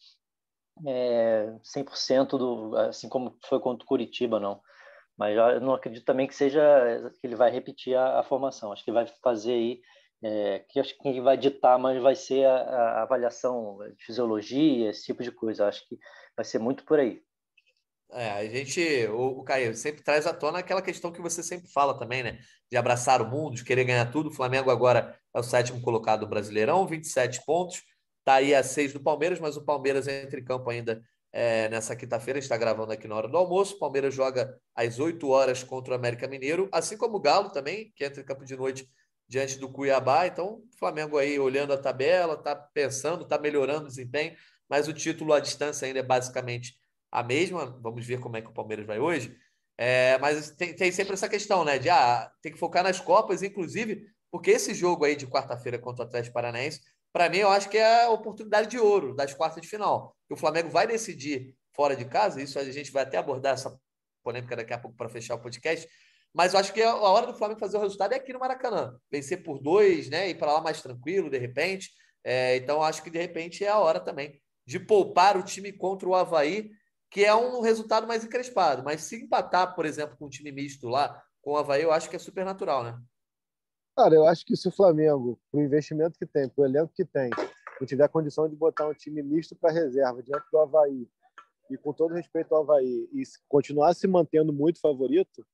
[0.86, 4.62] é, 100% do, assim como foi contra o Curitiba, não.
[5.18, 6.62] Mas eu não acredito também que seja
[7.22, 8.72] que ele vai repetir a, a formação.
[8.72, 9.82] Acho que vai fazer aí
[10.24, 14.90] é, que acho que quem vai ditar, mas vai ser a, a, avaliação de fisiologia,
[14.90, 15.68] esse tipo de coisa.
[15.68, 15.98] Acho que
[16.36, 17.22] vai ser muito por aí.
[18.12, 21.70] É, a gente, o, o Caio, sempre traz à tona aquela questão que você sempre
[21.72, 22.40] fala também, né?
[22.70, 24.30] De abraçar o mundo, de querer ganhar tudo.
[24.30, 27.82] O Flamengo agora é o sétimo colocado do Brasileirão, 27 pontos.
[28.26, 31.00] Está aí a seis do Palmeiras, mas o Palmeiras entra em campo ainda
[31.32, 33.76] é, nessa quinta-feira, está gravando aqui na hora do almoço.
[33.76, 37.94] O Palmeiras joga às 8 horas contra o América Mineiro, assim como o Galo também,
[37.96, 38.90] que entra em campo de noite
[39.28, 40.26] diante do Cuiabá.
[40.26, 44.36] Então, o Flamengo aí olhando a tabela, está pensando, está melhorando o desempenho,
[44.68, 46.74] mas o título à distância ainda é basicamente
[47.12, 47.78] a mesma.
[47.80, 49.38] Vamos ver como é que o Palmeiras vai hoje.
[49.78, 51.78] É, mas tem, tem, sempre essa questão, né?
[51.78, 56.04] De ah, tem que focar nas Copas, inclusive, porque esse jogo aí de quarta-feira contra
[56.04, 56.82] o Atlético Paranaense,
[57.16, 60.14] para mim, eu acho que é a oportunidade de ouro das quartas de final.
[60.30, 63.80] O Flamengo vai decidir fora de casa, isso a gente vai até abordar essa
[64.22, 65.88] polêmica daqui a pouco para fechar o podcast.
[66.34, 69.00] Mas eu acho que a hora do Flamengo fazer o resultado é aqui no Maracanã.
[69.10, 70.30] Vencer por dois, né?
[70.30, 71.90] Ir para lá mais tranquilo, de repente.
[72.22, 74.38] É, então, acho que de repente é a hora também
[74.68, 76.70] de poupar o time contra o Havaí,
[77.10, 78.84] que é um resultado mais encrespado.
[78.84, 82.10] Mas se empatar, por exemplo, com um time misto lá, com o Havaí, eu acho
[82.10, 83.00] que é super natural, né?
[83.96, 87.30] Cara, eu acho que se o Flamengo, o investimento que tem, o elenco que tem,
[87.80, 91.08] não tiver condição de botar um time misto para reserva diante do Havaí,
[91.72, 95.46] e com todo respeito ao Havaí, e continuar se mantendo muito favorito,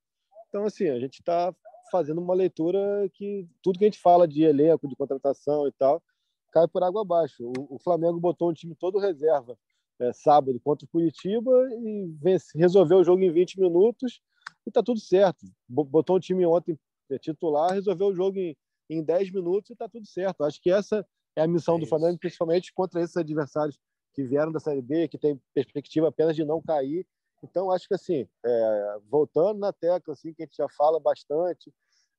[0.51, 1.55] então, assim, a gente está
[1.89, 2.79] fazendo uma leitura
[3.13, 6.03] que tudo que a gente fala de elenco, de contratação e tal,
[6.51, 7.49] cai por água abaixo.
[7.57, 9.57] O, o Flamengo botou um time todo reserva
[9.97, 14.21] é, sábado contra o Curitiba e vence, resolveu o jogo em 20 minutos
[14.65, 15.45] e está tudo certo.
[15.69, 16.77] Botou um time ontem
[17.11, 18.55] é, titular, resolveu o jogo em,
[18.89, 20.43] em 10 minutos e está tudo certo.
[20.43, 21.05] Acho que essa
[21.35, 23.79] é a missão é do Flamengo, principalmente contra esses adversários
[24.13, 27.05] que vieram da Série B, que tem perspectiva apenas de não cair.
[27.43, 31.73] Então, acho que assim, é, voltando na tecla, assim, que a gente já fala bastante,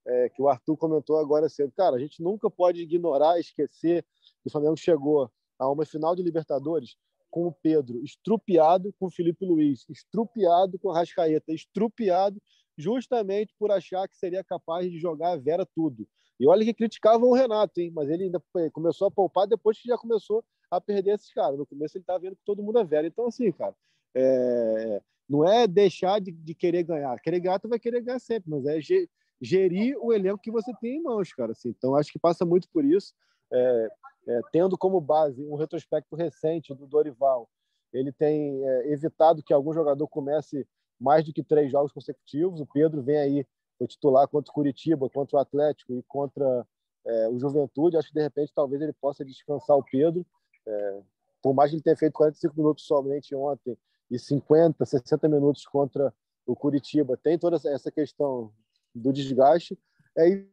[0.07, 4.05] é, que o Arthur comentou agora cedo, cara, a gente nunca pode ignorar, esquecer
[4.43, 6.97] que o Flamengo chegou a uma final de Libertadores
[7.30, 12.40] com o Pedro estrupiado com o Felipe Luiz, estrupiado com o Rascaeta, estrupiado
[12.82, 16.06] justamente por achar que seria capaz de jogar a Vera tudo.
[16.38, 17.92] E olha que criticavam o Renato, hein?
[17.94, 21.58] mas ele ainda começou a poupar depois que já começou a perder esses caras.
[21.58, 23.06] No começo ele estava vendo que todo mundo é velho.
[23.06, 23.74] Então, assim, cara,
[24.14, 25.00] é...
[25.28, 27.18] não é deixar de, de, querer ganhar.
[27.20, 28.78] Querer ganhar, tu vai querer ganhar sempre, mas é
[29.40, 31.52] gerir o elenco que você tem em mãos, cara.
[31.52, 31.68] Assim.
[31.68, 33.14] Então, acho que passa muito por isso.
[33.52, 33.88] É...
[34.24, 37.48] É, tendo como base um retrospecto recente do Dorival,
[37.92, 40.66] ele tem é, evitado que algum jogador comece
[41.03, 42.61] mais do que três jogos consecutivos.
[42.61, 43.46] O Pedro vem aí
[43.78, 46.66] foi titular contra o Curitiba, contra o Atlético e contra
[47.05, 47.96] é, o Juventude.
[47.96, 50.24] Acho que de repente talvez ele possa descansar o Pedro.
[50.66, 51.00] É,
[51.42, 53.76] por mais que ele tenha feito 45 minutos somente ontem
[54.11, 56.14] e 50, 60 minutos contra
[56.46, 58.53] o Curitiba, tem toda essa questão
[58.94, 59.78] do desgaste.
[60.16, 60.44] É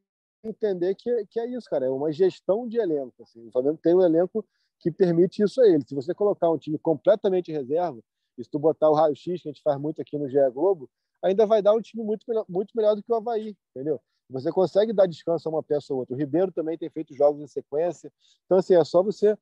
[0.44, 1.86] entender que, que é isso, cara.
[1.86, 3.22] É uma gestão de elenco.
[3.22, 3.48] Assim.
[3.48, 4.46] O Flamengo tem um elenco
[4.80, 5.84] que permite isso a ele.
[5.86, 8.02] Se você colocar um time completamente reserva,
[8.40, 10.90] e se tu botar o raio-x, que a gente faz muito aqui no GE Globo,
[11.22, 14.02] ainda vai dar um time muito melhor, muito melhor do que o Havaí, entendeu?
[14.30, 16.16] Você consegue dar descanso a uma peça ou outra.
[16.16, 18.12] O Ribeiro também tem feito jogos em sequência.
[18.46, 19.36] Então, assim, é só você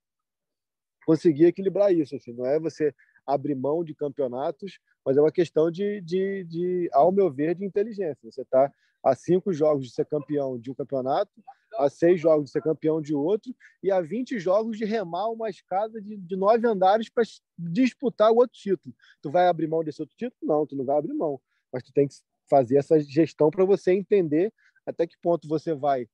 [1.05, 2.15] conseguir equilibrar isso.
[2.15, 2.95] Assim, não é você
[3.25, 7.65] abrir mão de campeonatos, mas é uma questão de, de, de ao meu ver, de
[7.65, 8.17] inteligência.
[8.23, 8.71] Você está
[9.03, 11.31] a cinco jogos de ser campeão de um campeonato,
[11.77, 15.49] a seis jogos de ser campeão de outro, e a 20 jogos de remar uma
[15.49, 17.23] escada de, de nove andares para
[17.57, 18.95] disputar o outro título.
[19.21, 20.39] Tu vai abrir mão desse outro título?
[20.41, 21.39] Não, tu não vai abrir mão.
[21.71, 22.15] Mas tu tem que
[22.49, 24.51] fazer essa gestão para você entender
[24.85, 26.07] até que ponto você vai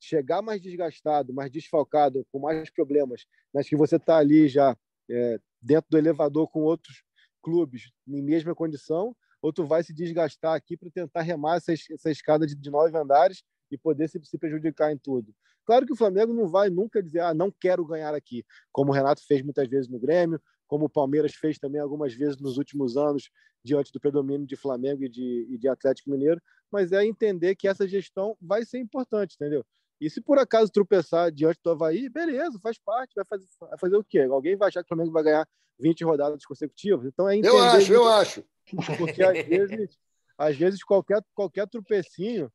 [0.00, 4.76] chegar mais desgastado, mais desfalcado, com mais problemas, mas que você está ali já
[5.08, 7.02] é, dentro do elevador com outros
[7.42, 12.10] clubes em mesma condição, ou tu vai se desgastar aqui para tentar remar essa, essa
[12.10, 15.34] escada de, de, nove andares e poder se, se, prejudicar em tudo.
[15.64, 18.94] Claro que o Flamengo não vai nunca dizer, ah, não quero ganhar aqui, como o
[18.94, 22.96] Renato fez muitas vezes no Grêmio, como o Palmeiras fez também algumas vezes nos últimos
[22.96, 23.30] anos,
[23.64, 27.66] diante do predomínio de Flamengo e de, e de Atlético Mineiro, mas é entender que
[27.66, 29.64] essa gestão vai ser importante, entendeu?
[30.00, 33.96] E se por acaso tropeçar diante do Havaí, beleza, faz parte, vai fazer, vai fazer
[33.96, 34.20] o quê?
[34.20, 35.48] Alguém vai achar que o Flamengo vai ganhar
[35.80, 37.06] 20 rodadas consecutivas?
[37.06, 37.54] Então é entender.
[37.54, 38.44] Eu acho, eu acho.
[38.98, 39.98] Porque às vezes,
[40.36, 42.50] às vezes qualquer, qualquer tropecinho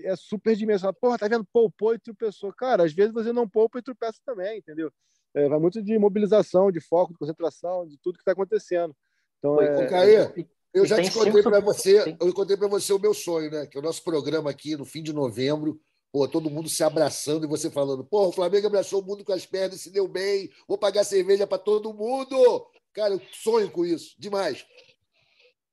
[0.00, 0.96] é super dimensionado.
[1.00, 1.46] Porra, tá vendo?
[1.52, 2.52] Poupou e tropeçou.
[2.52, 4.92] Cara, às vezes você não poupa e tropeça também, entendeu?
[5.34, 8.94] É, vai muito de mobilização, de foco, de concentração, de tudo que está acontecendo.
[9.38, 9.84] Então, é...
[9.84, 13.50] Ô, Caê, eu já te contei para você, eu contei para você o meu sonho,
[13.50, 13.66] né?
[13.66, 15.80] Que é o nosso programa aqui no fim de novembro,
[16.12, 19.32] pô, todo mundo se abraçando e você falando, pô, o Flamengo abraçou o mundo com
[19.32, 22.66] as pernas, se deu bem, vou pagar cerveja para todo mundo.
[22.92, 24.66] Cara, eu sonho com isso, demais.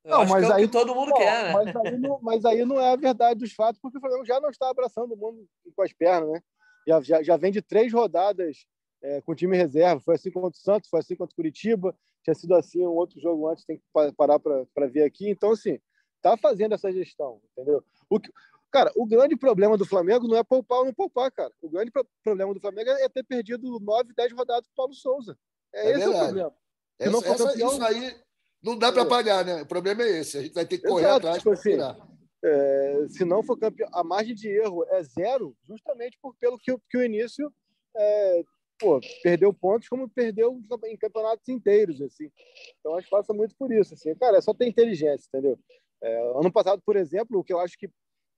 [0.03, 1.53] Eu não, mas é aí todo mundo quer, né?
[1.53, 4.39] Mas aí, não, mas aí não é a verdade dos fatos, porque o Flamengo já
[4.39, 6.43] não está abraçando o mundo com as pernas, né?
[6.85, 8.65] Já, já, já vem de três rodadas
[9.01, 10.01] é, com time reserva.
[10.01, 13.19] Foi assim contra o Santos, foi assim contra o Curitiba, tinha sido assim um outro
[13.19, 13.83] jogo antes, tem que
[14.17, 15.29] parar para ver aqui.
[15.29, 15.79] Então, assim,
[16.21, 17.81] tá fazendo essa gestão, entendeu?
[18.09, 18.29] O que,
[18.71, 21.53] cara, o grande problema do Flamengo não é poupar ou não poupar, cara.
[21.61, 21.91] O grande
[22.23, 25.37] problema do Flamengo é ter perdido nove, dez rodadas com o Paulo Souza.
[25.73, 26.17] É, é esse verdade.
[26.17, 26.53] o problema.
[26.99, 28.22] Essa, essa, campeão, isso aí
[28.63, 29.61] não dá para pagar, né?
[29.61, 30.37] O problema é esse.
[30.37, 32.13] A gente vai ter que correr Exato, atrás tipo para assim.
[32.45, 36.75] É, se não for campeão, a margem de erro é zero, justamente por, pelo que,
[36.89, 37.51] que o início
[37.95, 38.43] é,
[38.79, 42.29] pô, perdeu pontos como perdeu em campeonatos inteiros, assim.
[42.79, 44.15] Então acho que passa muito por isso, assim.
[44.15, 45.57] Cara, é só ter inteligência, entendeu?
[46.01, 47.89] É, ano passado, por exemplo, o que eu acho que,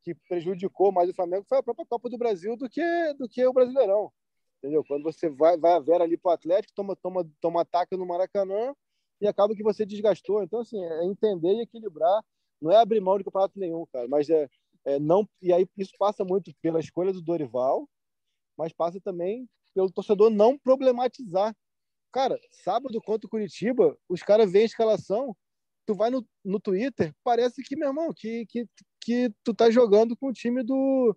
[0.03, 2.83] que prejudicou mais o Flamengo foi a própria Copa do Brasil do que
[3.17, 4.11] do que o Brasileirão,
[4.59, 4.83] entendeu?
[4.87, 8.75] Quando você vai vai a Vera ali pro Atlético, toma toma toma ataque no Maracanã
[9.19, 10.43] e acaba que você desgastou.
[10.43, 12.23] Então, assim, é entender e equilibrar.
[12.61, 14.47] Não é abrir mão de campeonato nenhum, cara, mas é,
[14.85, 15.27] é não.
[15.41, 17.87] E aí isso passa muito pela escolha do Dorival,
[18.57, 21.55] mas passa também pelo torcedor não problematizar.
[22.11, 25.35] Cara, sábado contra o Curitiba, os caras veem a escalação,
[25.85, 28.65] tu vai no, no Twitter, parece que, meu irmão, que, que,
[29.01, 31.15] que tu tá jogando com o time do.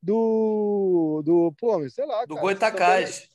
[0.00, 1.22] Do.
[1.24, 2.24] do pô, sei lá.
[2.24, 3.28] Do Goitacás.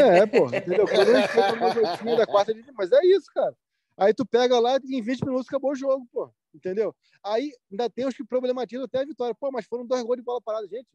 [0.00, 0.86] É, pô, entendeu?
[0.86, 2.64] Quando da quarta de...
[2.72, 3.54] Mas é isso, cara.
[3.96, 6.30] Aí tu pega lá e em 20 minutos acabou o jogo, pô.
[6.54, 6.94] Entendeu?
[7.24, 9.34] Aí ainda tem os que problematizam até a vitória.
[9.34, 10.88] Pô, mas foram dois gols de bola parada, gente.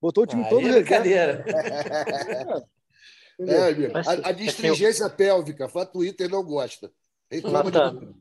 [0.00, 1.44] Botou o time ah, todo é brincadeira.
[3.40, 6.92] é, a, a distringência pélvica, Twitter não gosta.
[7.50, 8.14] Natan,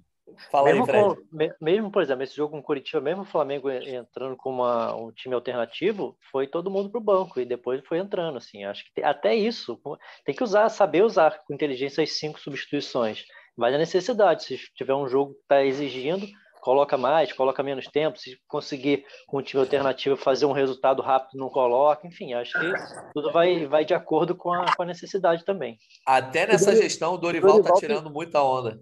[0.51, 1.03] Fala mesmo, aí, Fred.
[1.03, 4.95] com, mesmo, por exemplo, esse jogo com o Curitiba, mesmo o Flamengo entrando com uma,
[4.95, 8.37] um time alternativo, foi todo mundo para o banco e depois foi entrando.
[8.37, 9.79] Assim, acho que tem, até isso
[10.25, 13.25] tem que usar, saber usar com inteligência as cinco substituições.
[13.55, 14.43] Vai na necessidade.
[14.43, 16.27] Se tiver um jogo que está exigindo,
[16.61, 18.19] coloca mais, coloca menos tempo.
[18.19, 22.05] Se conseguir com um time alternativo fazer um resultado rápido, não coloca.
[22.05, 22.73] Enfim, acho que
[23.13, 25.77] tudo vai, vai de acordo com a, com a necessidade também.
[26.05, 28.79] Até nessa gestão, o Dorival está tirando muita onda.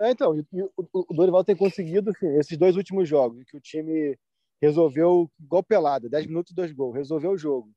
[0.00, 3.60] É, então, e, e, o, Dorival tem conseguido, assim, esses dois últimos jogos, que o
[3.60, 4.18] time
[4.60, 7.70] resolveu gol pelado, 10 minutos, dois gols, resolveu o jogo.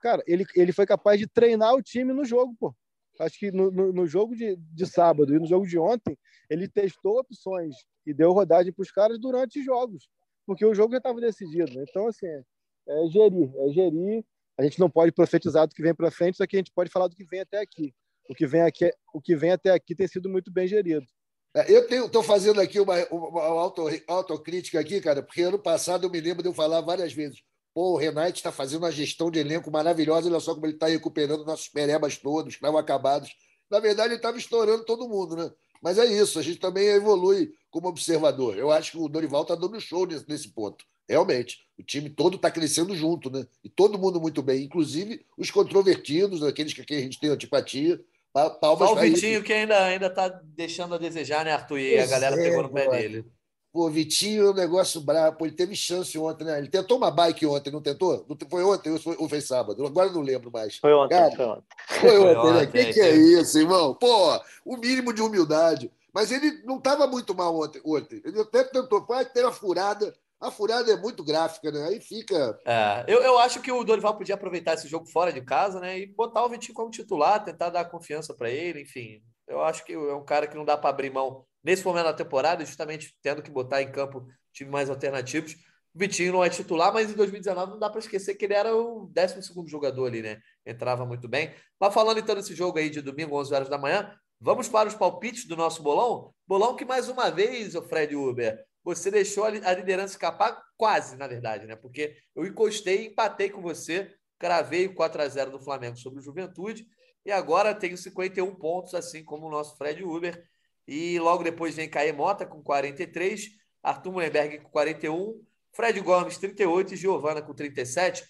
[0.00, 2.74] Cara, ele, ele foi capaz de treinar o time no jogo, pô.
[3.20, 6.18] Acho que no, no, no jogo de, de sábado e no jogo de ontem,
[6.50, 10.08] ele testou opções e deu rodagem para os caras durante jogos,
[10.44, 11.72] porque o jogo já estava decidido.
[11.72, 11.84] Né?
[11.88, 12.42] Então, assim, é,
[12.88, 14.24] é gerir, é gerir.
[14.58, 16.90] A gente não pode profetizar do que vem para frente, só que a gente pode
[16.90, 17.94] falar do que vem até aqui.
[18.28, 21.06] O que vem, aqui, o que vem até aqui tem sido muito bem gerido.
[21.54, 26.10] É, eu estou fazendo aqui uma, uma auto, autocrítica aqui, cara, porque ano passado eu
[26.10, 27.42] me lembro de eu falar várias vezes.
[27.74, 30.86] Pô, o Renate está fazendo uma gestão de elenco maravilhosa, olha só como ele está
[30.86, 33.30] recuperando nossos perebas todos, que estavam acabados.
[33.70, 35.50] Na verdade, ele estava estourando todo mundo, né?
[35.82, 38.56] Mas é isso, a gente também evolui como observador.
[38.56, 40.84] Eu acho que o Dorival está dando show nesse, nesse ponto.
[41.08, 43.46] Realmente, o time todo está crescendo junto, né?
[43.64, 48.00] E todo mundo muito bem, inclusive os controvertidos, aqueles que a gente tem antipatia.
[48.32, 51.78] Palmas Só o Vitinho que ainda ainda está deixando a desejar, né, Arthur?
[51.78, 53.26] E pois a galera é, pegou no pé dele.
[53.72, 55.38] Pô, Vitinho é um negócio brabo.
[55.38, 56.58] Pô, ele teve chance ontem, né?
[56.58, 58.26] Ele tentou uma bike ontem, não tentou?
[58.50, 59.84] Foi ontem ou foi, sábado?
[59.86, 60.76] Agora não lembro mais.
[60.76, 61.14] Foi ontem.
[61.14, 61.64] Cara, foi ontem.
[62.00, 62.62] Foi ontem, né?
[62.64, 63.94] O que, que é isso, irmão?
[63.94, 65.90] Pô, o mínimo de humildade.
[66.12, 68.20] Mas ele não estava muito mal ontem, ontem.
[68.22, 70.14] Ele até tentou, foi ter a furada.
[70.42, 71.84] A furada é muito gráfica, né?
[71.86, 72.58] Aí fica.
[72.66, 76.00] É, eu, eu acho que o Dorival podia aproveitar esse jogo fora de casa, né?
[76.00, 79.22] E botar o Vitinho como titular, tentar dar confiança para ele, enfim.
[79.46, 82.12] Eu acho que é um cara que não dá para abrir mão nesse momento da
[82.12, 85.54] temporada, justamente tendo que botar em campo time mais alternativos.
[85.94, 88.74] O Vitinho não é titular, mas em 2019 não dá para esquecer que ele era
[88.74, 90.40] o 12 jogador ali, né?
[90.66, 91.54] Entrava muito bem.
[91.78, 94.94] Mas falando então desse jogo aí de domingo, 11 horas da manhã, vamos para os
[94.96, 96.34] palpites do nosso bolão.
[96.48, 101.26] Bolão que mais uma vez, o Fred Uber, você deixou a liderança escapar quase, na
[101.26, 101.76] verdade, né?
[101.76, 106.22] Porque eu encostei, empatei com você, cravei o 4 a 0 do Flamengo sobre o
[106.22, 106.86] Juventude
[107.24, 110.44] e agora tenho 51 pontos, assim como o nosso Fred Uber.
[110.86, 113.50] E logo depois vem Caê Mota com 43,
[113.82, 115.40] Arthur Mullenberg com 41,
[115.72, 118.24] Fred Gomes 38 e Giovana com 37.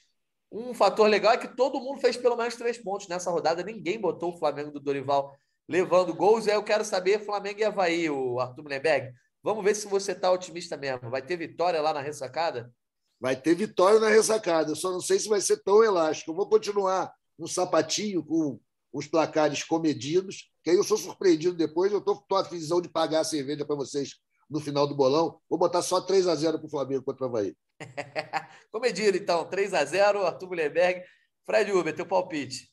[0.51, 3.63] Um fator legal é que todo mundo fez pelo menos três pontos nessa rodada.
[3.63, 5.35] Ninguém botou o Flamengo do Dorival
[5.67, 6.47] levando gols.
[6.47, 9.15] Aí eu quero saber, Flamengo e Havaí, o Arthur Mullenberg.
[9.43, 11.11] Vamos ver se você está otimista mesmo.
[11.11, 12.73] Vai ter vitória lá na ressacada?
[13.21, 14.71] Vai ter vitória na ressacada.
[14.71, 16.31] Eu só não sei se vai ser tão elástico.
[16.31, 18.61] Eu vou continuar no sapatinho com
[18.93, 21.91] os placares comedidos, que aí eu sou surpreendido depois.
[21.91, 24.17] Eu estou a visão de pagar a cerveja para vocês
[24.49, 25.41] no final do bolão.
[25.49, 27.57] Vou botar só 3 a 0 para o Flamengo contra o Havaí.
[28.71, 29.45] comedido, então.
[29.49, 31.03] 3 a 0 Arthur Mullenberg.
[31.45, 32.71] Fred Uber, teu palpite.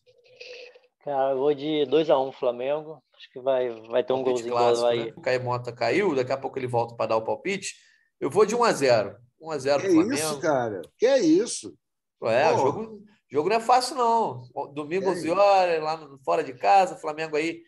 [1.00, 3.02] Cara, eu vou de 2 a 1 Flamengo.
[3.20, 5.08] Acho que vai, vai ter um golzinho clássico, aí.
[5.08, 5.14] Né?
[5.14, 7.76] O Caio Mota caiu, daqui a pouco ele volta para dar o palpite.
[8.18, 10.14] Eu vou de 1 a 0 1 a 0 que Flamengo.
[10.14, 10.82] isso, cara?
[10.98, 11.78] Que é isso?
[12.24, 14.42] É, o jogo, jogo não é fácil, não.
[14.74, 17.62] Domingo, é 11 horas, lá no, fora de casa, Flamengo aí.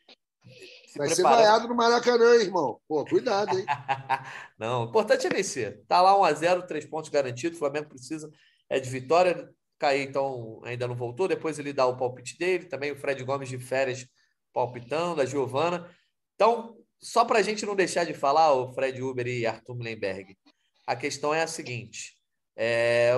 [0.96, 1.16] Vai preparando.
[1.16, 2.80] ser vaiado no Maracanã, irmão.
[2.88, 3.66] Pô, cuidado, hein?
[4.58, 5.84] não, o importante é vencer.
[5.86, 7.58] Tá lá 1 a 0 três pontos garantidos.
[7.58, 8.32] O Flamengo precisa
[8.70, 9.50] é de vitória.
[9.78, 11.28] Cair, então, ainda não voltou.
[11.28, 12.66] Depois ele dá o palpite dele.
[12.66, 14.08] Também o Fred Gomes de férias
[14.54, 15.90] palpitando, a Giovana.
[16.36, 20.38] Então, só para a gente não deixar de falar, o Fred Uber e Arthur Mullenberg,
[20.86, 22.16] a questão é a seguinte:
[22.56, 23.14] é,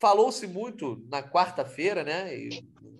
[0.00, 2.34] falou-se muito na quarta-feira, né?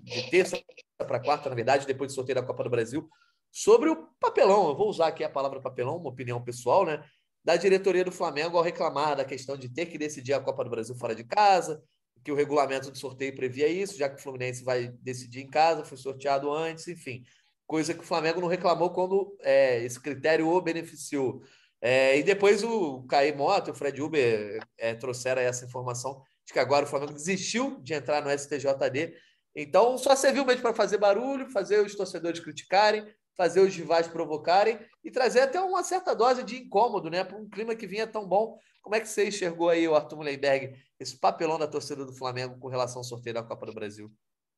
[0.02, 0.60] De terça
[0.98, 3.08] para quarta, na verdade, depois do sorteio da Copa do Brasil,
[3.50, 4.68] sobre o papelão.
[4.68, 7.02] Eu vou usar aqui a palavra papelão, uma opinião pessoal, né?
[7.42, 10.70] Da diretoria do Flamengo ao reclamar da questão de ter que decidir a Copa do
[10.70, 11.82] Brasil fora de casa,
[12.22, 15.82] que o regulamento do sorteio previa isso, já que o Fluminense vai decidir em casa,
[15.84, 17.24] foi sorteado antes, enfim
[17.70, 21.40] coisa que o Flamengo não reclamou quando é, esse critério o beneficiou.
[21.80, 26.58] É, e depois o Caí Mota, o Fred Uber é, trouxeram essa informação de que
[26.58, 29.14] agora o Flamengo desistiu de entrar no STJD.
[29.54, 33.06] Então só serviu mesmo para fazer barulho, fazer os torcedores criticarem,
[33.36, 37.22] fazer os rivais provocarem e trazer até uma certa dose de incômodo, né?
[37.22, 38.58] Para um clima que vinha tão bom.
[38.82, 42.58] Como é que você enxergou aí, o Arthur Mullenberg, esse papelão da torcida do Flamengo
[42.58, 44.10] com relação ao sorteio da Copa do Brasil?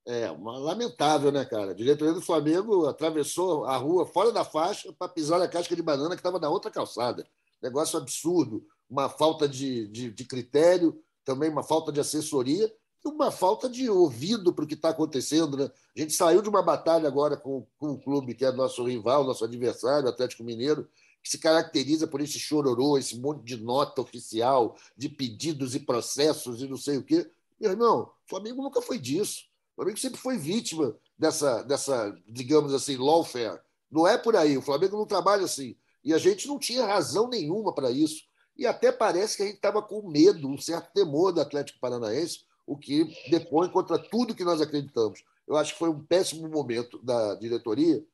[0.04, 1.70] É, uma, lamentável, né, cara?
[1.70, 5.82] A diretoria do Flamengo atravessou a rua fora da faixa para pisar na casca de
[5.82, 7.24] banana que estava na outra calçada.
[7.62, 12.72] Negócio absurdo, uma falta de, de, de critério, também uma falta de assessoria
[13.04, 15.56] e uma falta de ouvido para o que está acontecendo.
[15.56, 15.70] Né?
[15.96, 19.22] A gente saiu de uma batalha agora com, com o clube que é nosso rival,
[19.22, 20.88] nosso adversário, o Atlético Mineiro,
[21.22, 26.60] que se caracteriza por esse chororô, esse monte de nota oficial, de pedidos e processos
[26.60, 27.30] e não sei o quê.
[27.60, 29.44] Meu irmão, o Flamengo nunca foi disso.
[29.82, 33.60] Flamengo sempre foi vítima dessa, dessa digamos assim, lawfare.
[33.90, 34.56] Não é por aí.
[34.56, 35.76] O Flamengo não trabalha assim.
[36.04, 38.22] E a gente não tinha razão nenhuma para isso.
[38.56, 42.44] E até parece que a gente estava com medo, um certo temor do Atlético Paranaense,
[42.66, 45.24] o que depõe contra tudo que nós acreditamos.
[45.48, 48.04] Eu acho que foi um péssimo momento da diretoria,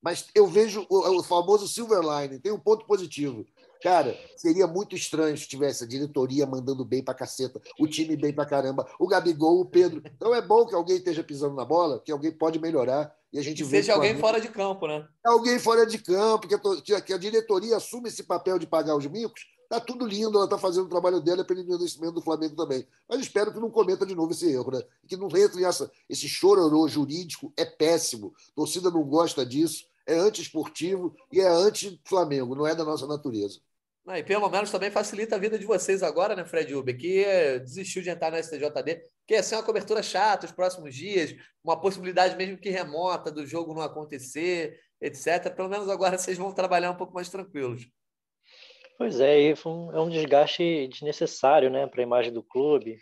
[0.00, 3.44] mas eu vejo o, o famoso silver line, tem um ponto positivo.
[3.82, 8.32] Cara, seria muito estranho se tivesse a diretoria mandando bem pra caceta, o time bem
[8.32, 10.02] pra caramba, o Gabigol, o Pedro.
[10.16, 13.14] Então é bom que alguém esteja pisando na bola, que alguém pode melhorar.
[13.32, 15.06] E a gente vê seja alguém fora de campo, né?
[15.24, 19.06] Alguém fora de campo, que a, que a diretoria assume esse papel de pagar os
[19.06, 19.46] micos.
[19.68, 22.86] Tá tudo lindo, ela está fazendo o trabalho dela pelo envelhecimento do Flamengo também.
[23.06, 24.82] Mas espero que não cometa de novo esse erro, né?
[25.06, 28.32] Que não entre essa, esse chororô jurídico, é péssimo.
[28.50, 33.60] A torcida não gosta disso, é anti-esportivo e é anti-Flamengo, não é da nossa natureza.
[34.08, 37.22] Não, e pelo menos também facilita a vida de vocês agora, né, Fred Uber, que
[37.22, 41.36] é, desistiu de entrar na STJD, que ia ser uma cobertura chata os próximos dias,
[41.62, 45.54] uma possibilidade mesmo que remota do jogo não acontecer, etc.
[45.54, 47.86] Pelo menos agora vocês vão trabalhar um pouco mais tranquilos.
[48.96, 49.54] Pois é, é
[50.00, 52.98] um desgaste desnecessário né, para a imagem do clube.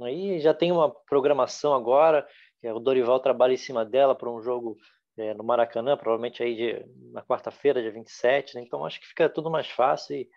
[0.00, 2.24] Aí já tem uma programação agora,
[2.62, 4.76] o Dorival trabalha em cima dela para um jogo
[5.18, 8.62] é, no Maracanã, provavelmente aí de, na quarta-feira, dia 27, né?
[8.62, 10.16] então acho que fica tudo mais fácil.
[10.16, 10.28] E,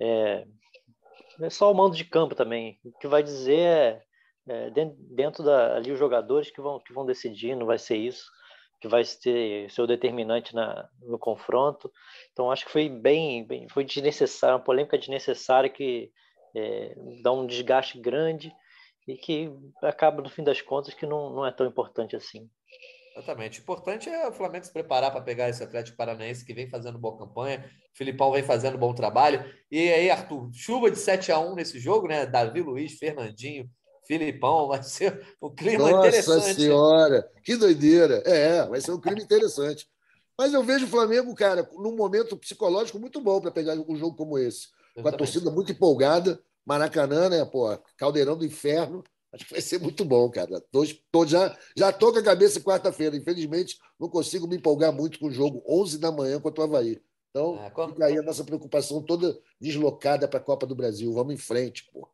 [0.00, 0.46] é,
[1.40, 2.78] é só o mando de campo também.
[2.84, 4.02] O que vai dizer é,
[4.48, 8.30] é dentro da, ali os jogadores que vão, que vão decidir, não vai ser isso
[8.82, 11.90] que vai ser, o determinante na, no confronto.
[12.32, 16.10] Então acho que foi bem, bem foi desnecessário, uma polêmica desnecessária que
[16.54, 18.52] é, dá um desgaste grande
[19.06, 22.50] e que acaba no fim das contas que não, não é tão importante assim.
[23.14, 23.60] Exatamente.
[23.60, 26.98] O importante é o Flamengo se preparar para pegar esse Atlético Paranaense que vem fazendo
[26.98, 27.64] boa campanha.
[27.92, 29.44] O Filipão vem fazendo bom trabalho.
[29.70, 32.24] E aí, Arthur, chuva de 7 a 1 nesse jogo, né?
[32.26, 33.68] Davi Luiz, Fernandinho,
[34.06, 36.36] Filipão, vai ser um clima Nossa interessante.
[36.36, 38.22] Nossa Senhora, que doideira.
[38.24, 39.86] É, vai ser um clima interessante.
[40.36, 44.16] Mas eu vejo o Flamengo, cara, num momento psicológico muito bom para pegar um jogo
[44.16, 44.68] como esse.
[45.00, 49.02] Com a torcida muito empolgada, Maracanã, né, pô, caldeirão do inferno.
[49.32, 50.60] Acho que vai ser muito bom, cara.
[50.70, 53.16] Tô, tô já, já tô com a cabeça quarta-feira.
[53.16, 57.00] Infelizmente, não consigo me empolgar muito com o jogo 11 da manhã contra o Havaí.
[57.30, 57.94] Então, é, quando...
[57.94, 61.12] fica aí a nossa preocupação toda deslocada para a Copa do Brasil.
[61.14, 62.06] Vamos em frente, pô.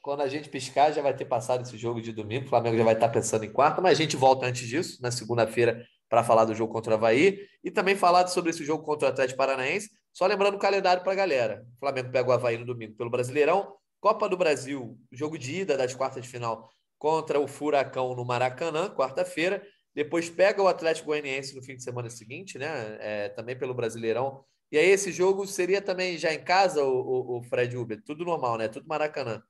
[0.00, 2.46] Quando a gente piscar, já vai ter passado esse jogo de domingo.
[2.46, 5.12] O Flamengo já vai estar pensando em quarta, mas a gente volta antes disso, na
[5.12, 9.08] segunda-feira, para falar do jogo contra o Havaí e também falar sobre esse jogo contra
[9.08, 9.90] o Atlético Paranaense.
[10.12, 11.64] Só lembrando o calendário para a galera.
[11.76, 13.76] O Flamengo pega o Havaí no domingo pelo Brasileirão.
[14.02, 16.68] Copa do Brasil, jogo de ida das quartas de final
[16.98, 19.64] contra o Furacão no Maracanã, quarta-feira.
[19.94, 22.96] Depois pega o Atlético Goianiense no fim de semana seguinte, né?
[22.98, 24.44] É, também pelo Brasileirão.
[24.72, 28.02] E aí esse jogo seria também já em casa, o, o, o Fred Uber?
[28.04, 28.66] Tudo normal, né?
[28.66, 29.40] Tudo Maracanã.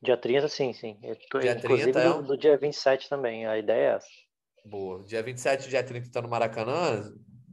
[0.00, 1.00] Dia 30, sim, sim.
[1.28, 2.22] Tô, dia inclusive 30 é um...
[2.22, 4.06] do, do dia 27 também, a ideia é essa.
[4.64, 5.02] Boa.
[5.02, 7.02] Dia 27 dia 30 está no Maracanã.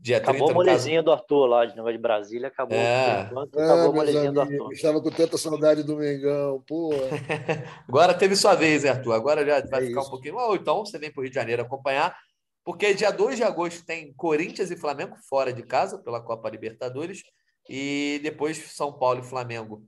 [0.01, 1.05] Dia acabou 30, a molezinha caso...
[1.05, 2.77] do Arthur lá, de negócio de Brasília, acabou.
[2.77, 3.27] É.
[3.29, 4.71] Enquanto, acabou ah, a molezinha do Arthur.
[4.71, 6.91] Estava com tanta saudade do Mengão, pô.
[7.87, 9.13] Agora teve sua vez, né, Arthur?
[9.13, 10.07] Agora já vai é ficar isso.
[10.07, 10.37] um pouquinho.
[10.37, 12.17] Ou então você vem para o Rio de Janeiro acompanhar,
[12.63, 17.21] porque dia 2 de agosto tem Corinthians e Flamengo fora de casa pela Copa Libertadores.
[17.69, 19.83] E depois São Paulo e Flamengo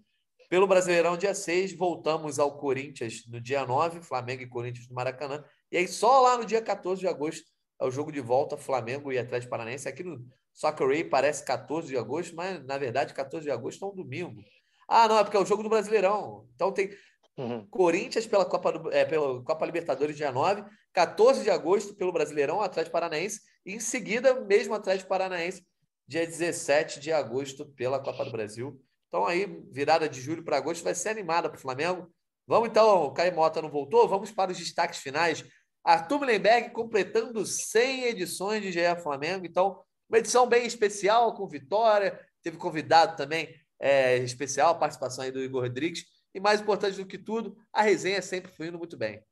[0.51, 5.41] pelo Brasileirão, dia 6, voltamos ao Corinthians no dia 9, Flamengo e Corinthians no Maracanã.
[5.71, 7.45] E aí, só lá no dia 14 de agosto,
[7.81, 9.89] é o jogo de volta, Flamengo e Atlético Paranaense.
[9.89, 13.87] Aqui no Soccer Ray parece 14 de agosto, mas na verdade, 14 de agosto é
[13.87, 14.39] um domingo.
[14.87, 16.47] Ah, não, é porque é o jogo do Brasileirão.
[16.53, 16.91] Então tem
[17.37, 17.65] uhum.
[17.67, 20.63] Corinthians pela Copa, do, é, pela Copa Libertadores, dia 9,
[20.93, 23.41] 14 de agosto pelo Brasileirão, Atlético Paranaense.
[23.65, 25.65] E em seguida, mesmo Atlético Paranaense,
[26.07, 28.79] dia 17 de agosto pela Copa do Brasil.
[29.07, 32.13] Então, aí, virada de julho para agosto vai ser animada para o Flamengo.
[32.47, 34.07] Vamos então, o Caio Mota não voltou?
[34.07, 35.43] Vamos para os destaques finais.
[35.83, 39.45] Arthur Mullenberg completando 100 edições de GE Flamengo.
[39.45, 39.79] Então,
[40.09, 42.19] uma edição bem especial, com vitória.
[42.43, 46.05] Teve convidado também é, especial, a participação aí do Igor Rodrigues.
[46.33, 49.23] E mais importante do que tudo, a resenha sempre fluindo muito bem.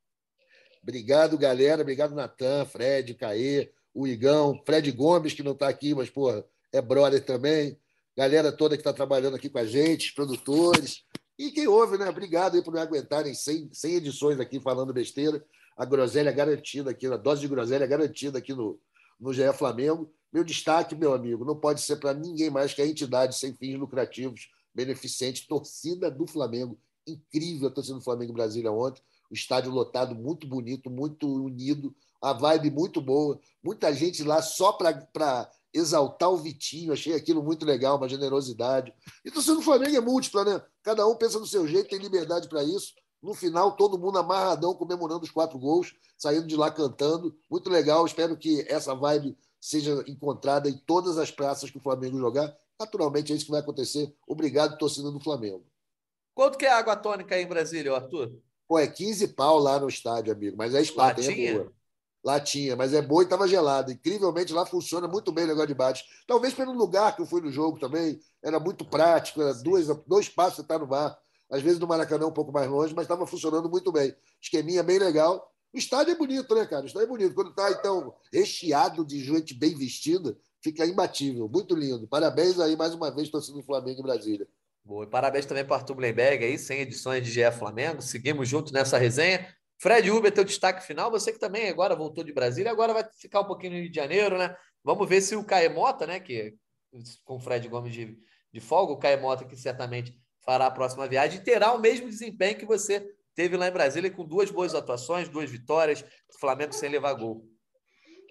[0.82, 1.82] Obrigado, galera.
[1.82, 6.80] Obrigado, Natan, Fred, Caê, o Igão, Fred Gomes, que não está aqui, mas, porra, é
[6.80, 7.78] brother também
[8.20, 11.04] galera toda que está trabalhando aqui com a gente, produtores.
[11.38, 12.08] E quem ouve, né?
[12.08, 15.42] Obrigado aí por me aguentarem 100, 100 edições aqui falando besteira.
[15.80, 18.78] A groselha garantida aqui, a dose de groselha garantida aqui no,
[19.18, 20.12] no GE Flamengo.
[20.30, 23.78] Meu destaque, meu amigo, não pode ser para ninguém mais que a entidade sem fins
[23.78, 26.78] lucrativos, beneficente, torcida do Flamengo.
[27.06, 29.00] Incrível a torcida do Flamengo Brasília ontem.
[29.30, 33.40] O estádio lotado, muito bonito, muito unido, a vibe muito boa.
[33.64, 38.92] Muita gente lá só para exaltar o Vitinho, achei aquilo muito legal, uma generosidade.
[39.24, 40.62] E torcida do Flamengo é múltipla, né?
[40.82, 42.92] Cada um pensa no seu jeito, tem liberdade para isso.
[43.22, 47.36] No final, todo mundo amarradão, comemorando os quatro gols, saindo de lá cantando.
[47.50, 48.06] Muito legal.
[48.06, 52.56] Espero que essa vibe seja encontrada em todas as praças que o Flamengo jogar.
[52.78, 54.14] Naturalmente, é isso que vai acontecer.
[54.26, 55.66] Obrigado, torcida do Flamengo.
[56.34, 58.32] Quanto que é a água tônica aí em Brasília, Arthur?
[58.66, 60.56] Pô, é 15 pau lá no estádio, amigo.
[60.56, 61.72] Mas é espada, é boa.
[62.22, 63.92] Lá tinha, mas é boa e estava gelada.
[63.92, 66.04] Incrivelmente lá funciona muito bem o negócio de bate.
[66.26, 68.20] Talvez pelo lugar que eu fui no jogo também.
[68.42, 71.18] Era muito prático, era dois, dois passos você está no mar.
[71.50, 74.14] Às vezes no Maracanã um pouco mais longe, mas estava funcionando muito bem.
[74.40, 75.50] Esqueminha bem legal.
[75.72, 76.82] O estádio é bonito, né, cara?
[76.82, 77.34] O estádio é bonito.
[77.34, 81.48] Quando está, então, recheado de gente bem vestida, fica imbatível.
[81.48, 82.06] Muito lindo.
[82.08, 84.48] Parabéns aí mais uma vez, torcendo do Flamengo em Brasília.
[84.84, 85.04] Boa.
[85.04, 88.00] E parabéns também para Arthur Blemberg aí, 100 edições de GE Flamengo.
[88.00, 89.46] Seguimos juntos nessa resenha.
[89.78, 91.10] Fred Uber, teu destaque final.
[91.10, 93.96] Você que também agora voltou de Brasília, agora vai ficar um pouquinho no Rio de
[93.96, 94.54] Janeiro, né?
[94.84, 96.20] Vamos ver se o Caemota, né?
[96.20, 96.54] Que
[97.24, 98.18] com o Fred Gomes de,
[98.52, 100.18] de folga, o Caemota que certamente
[100.50, 104.24] fará a próxima viagem, terá o mesmo desempenho que você teve lá em Brasília, com
[104.24, 107.44] duas boas atuações, duas vitórias, o Flamengo sem levar gol.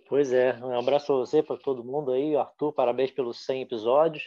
[0.09, 4.25] Pois é, um abraço a você, para todo mundo aí, Arthur, parabéns pelos 100 episódios.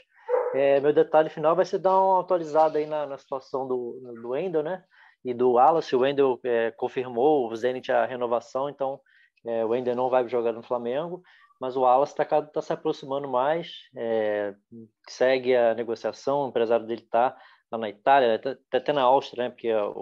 [0.54, 4.30] É, meu detalhe final vai ser dar uma atualizada aí na, na situação do, do
[4.30, 4.82] Wendel, né?
[5.22, 5.94] E do Wallace.
[5.94, 8.98] O Wendel é, confirmou o Zenit a renovação, então
[9.44, 11.22] é, o Wendel não vai jogar no Flamengo
[11.62, 14.52] mas o Wallace está tá se aproximando mais, é,
[15.08, 17.38] segue a negociação, o empresário dele está
[17.72, 19.92] lá na Itália, até, até na Áustria, né, porque a, a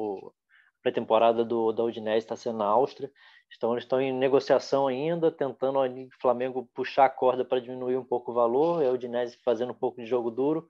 [0.82, 3.10] pré-temporada do, da Udinese está sendo na Áustria,
[3.56, 8.04] então eles estão em negociação ainda, tentando o Flamengo puxar a corda para diminuir um
[8.04, 10.66] pouco o valor, e a Udinese fazendo um pouco de jogo duro,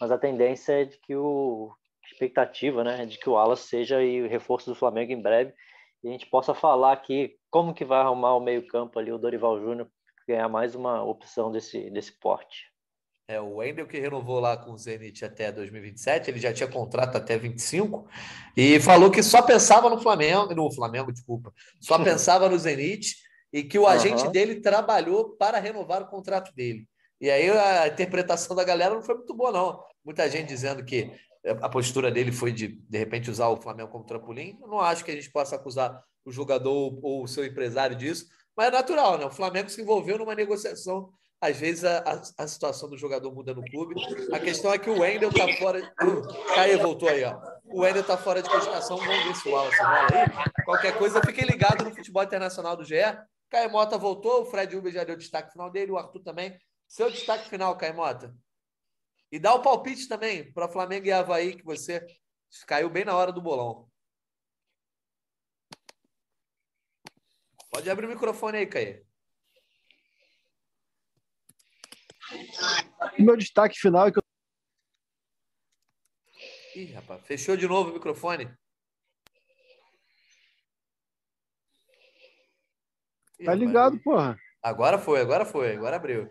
[0.00, 1.72] mas a tendência é de que o
[2.04, 5.54] expectativa, né, é de que o Wallace seja o reforço do Flamengo em breve,
[6.04, 9.58] e a gente possa falar aqui como que vai arrumar o meio-campo ali o Dorival
[9.60, 9.88] Júnior
[10.26, 12.71] ganhar mais uma opção desse, desse porte.
[13.32, 17.16] É, o Wendel que renovou lá com o Zenit até 2027, ele já tinha contrato
[17.16, 18.06] até 25
[18.54, 21.50] e falou que só pensava no Flamengo, no Flamengo, desculpa,
[21.80, 23.16] só pensava no Zenit
[23.50, 24.30] e que o agente uhum.
[24.30, 26.86] dele trabalhou para renovar o contrato dele.
[27.18, 29.82] E aí a interpretação da galera não foi muito boa, não.
[30.04, 31.10] Muita gente dizendo que
[31.44, 34.58] a postura dele foi de, de repente, usar o Flamengo como trampolim.
[34.60, 38.26] Eu não acho que a gente possa acusar o jogador ou o seu empresário disso,
[38.54, 39.24] mas é natural, né?
[39.24, 41.10] O Flamengo se envolveu numa negociação.
[41.42, 43.96] Às vezes a, a, a situação do jogador muda no clube.
[44.32, 45.92] A questão é que o Wendel está fora.
[46.54, 47.36] Caio voltou aí, ó.
[47.64, 48.96] O Wendel está fora de cogitação.
[48.96, 50.64] Vamos ver se o Wallace rola aí.
[50.64, 52.94] Qualquer coisa, fiquem ligados no futebol internacional do GE.
[53.50, 56.56] Caio Mota voltou, o Fred Uber já deu destaque final dele, o Arthur também.
[56.86, 58.32] Seu destaque final, Caio Mota.
[59.32, 62.06] E dá o palpite também para Flamengo e Havaí, que você
[62.68, 63.90] caiu bem na hora do bolão.
[67.68, 69.02] Pode abrir o microfone aí,
[73.18, 74.22] Meu destaque final é que eu.
[76.74, 78.50] Ih, rapaz, fechou de novo o microfone.
[83.38, 84.04] Ih, tá ligado, rapaz.
[84.04, 84.38] porra.
[84.62, 86.30] Agora foi, agora foi, agora abriu.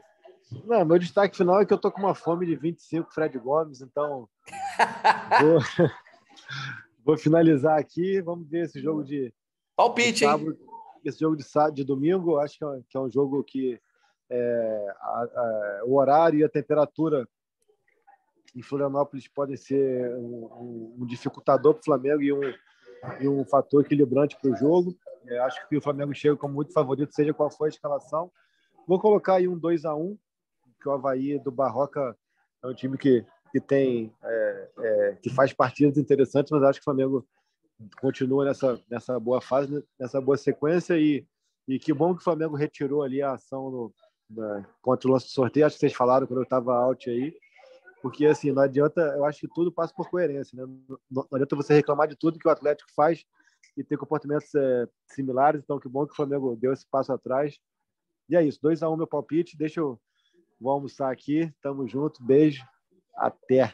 [0.65, 3.81] Não, meu destaque final é que eu tô com uma fome de 25 Fred Gomes,
[3.81, 4.27] então
[5.39, 5.59] vou,
[7.05, 8.21] vou finalizar aqui.
[8.21, 9.33] Vamos ver esse jogo de.
[9.75, 10.71] Palpite, de sábado, hein?
[11.05, 13.79] esse jogo de, sábado, de domingo, acho que é, que é um jogo que
[14.31, 17.27] é, a, a, o horário e a temperatura
[18.55, 22.41] em Florianópolis podem ser um, um, dificultador para o Flamengo e um,
[23.19, 24.95] e um fator equilibrante para o jogo.
[25.27, 28.31] É, acho que o Flamengo chega como muito favorito, seja qual for a escalação.
[28.87, 30.17] Vou colocar aí um 2 a 1
[30.81, 32.17] que o Havaí do Barroca
[32.63, 36.83] é um time que, que tem é, é, que faz partidas interessantes, mas acho que
[36.83, 37.27] o Flamengo
[37.99, 41.25] continua nessa, nessa boa fase, nessa boa sequência e,
[41.67, 43.93] e que bom que o Flamengo retirou ali a ação no,
[44.35, 47.33] na, contra o lance do sorteio, acho que vocês falaram quando eu estava out aí,
[48.01, 50.71] porque assim, não adianta, eu acho que tudo passa por coerência, né?
[51.09, 53.23] não, adianta você reclamar de tudo que o Atlético faz
[53.77, 57.57] e ter comportamentos é, similares, então que bom que o Flamengo deu esse passo atrás.
[58.29, 59.99] E é isso, 2 a 1 um, meu palpite, deixa eu
[60.59, 62.63] vou almoçar aqui, tamo junto, beijo,
[63.15, 63.73] até.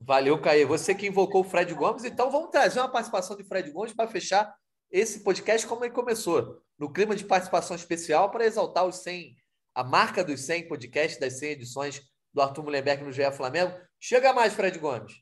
[0.00, 0.64] Valeu, Caê.
[0.64, 4.08] Você que invocou o Fred Gomes, então vamos trazer uma participação de Fred Gomes para
[4.08, 4.52] fechar
[4.90, 9.36] esse podcast como ele começou, no clima de participação especial para exaltar os 100,
[9.74, 12.02] a marca dos 100 podcasts, das 100 edições
[12.34, 13.72] do Arthur Mullenberg no GE Flamengo.
[14.00, 15.12] Chega mais, Fred Gomes.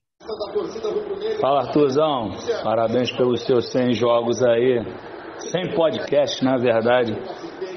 [1.41, 2.31] Fala, Arthurzão.
[2.63, 4.85] Parabéns pelos seus 100 jogos aí.
[5.53, 7.17] 100 podcasts, na verdade,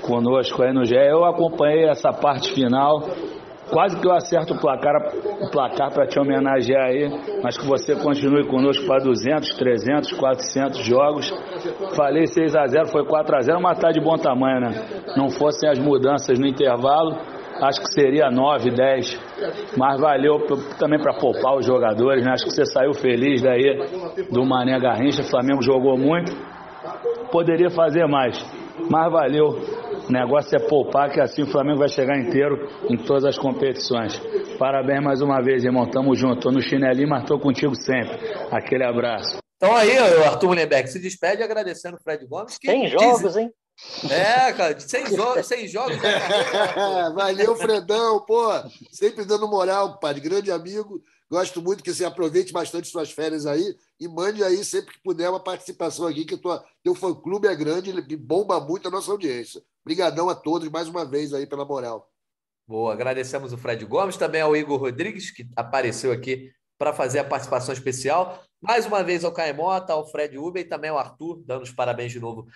[0.02, 0.96] conosco aí no GE.
[0.96, 3.02] Eu acompanhei essa parte final
[3.74, 4.94] Quase que eu acerto o placar,
[5.42, 7.10] o placar para te homenagear aí,
[7.42, 11.34] mas que você continue conosco para 200, 300, 400 jogos.
[11.96, 14.86] Falei 6 a 0 foi 4 a 0 mas tá de bom tamanho, né?
[15.18, 17.18] Não fossem as mudanças no intervalo,
[17.64, 19.20] acho que seria 9, 10,
[19.76, 20.46] mas valeu
[20.78, 22.32] também para poupar os jogadores, né?
[22.32, 23.80] Acho que você saiu feliz daí
[24.32, 26.32] do Mané Garrincha, o Flamengo jogou muito,
[27.32, 28.38] poderia fazer mais,
[28.88, 29.58] mas valeu.
[30.08, 34.20] O negócio é poupar, que assim o Flamengo vai chegar inteiro em todas as competições.
[34.60, 35.90] Parabéns mais uma vez, irmão.
[35.90, 36.42] Tamo junto.
[36.42, 38.18] Tô no chinelinho, mas tô contigo sempre.
[38.52, 39.38] Aquele abraço.
[39.58, 42.58] Então aí, o Arthur Mullenberg se despede agradecendo o Fred Gomes.
[42.58, 43.50] Que Tem jogos, hein?
[44.10, 45.98] É, cara, sem, jo sem jogos.
[45.98, 46.12] Né,
[47.16, 48.50] Valeu, Fredão, pô.
[48.92, 50.20] Sempre dando moral, pai.
[50.20, 51.02] Grande amigo.
[51.30, 55.30] Gosto muito que você aproveite bastante suas férias aí e mande aí sempre que puder
[55.30, 59.62] uma participação aqui, que tua, teu fã-clube é grande e bomba muito a nossa audiência.
[59.84, 62.10] Obrigadão a todos mais uma vez aí pela moral.
[62.68, 67.24] Boa, agradecemos o Fred Gomes, também ao Igor Rodrigues, que apareceu aqui para fazer a
[67.24, 68.42] participação especial.
[68.62, 72.12] Mais uma vez ao Caemota, ao Fred Uber e também ao Arthur, dando os parabéns
[72.12, 72.48] de novo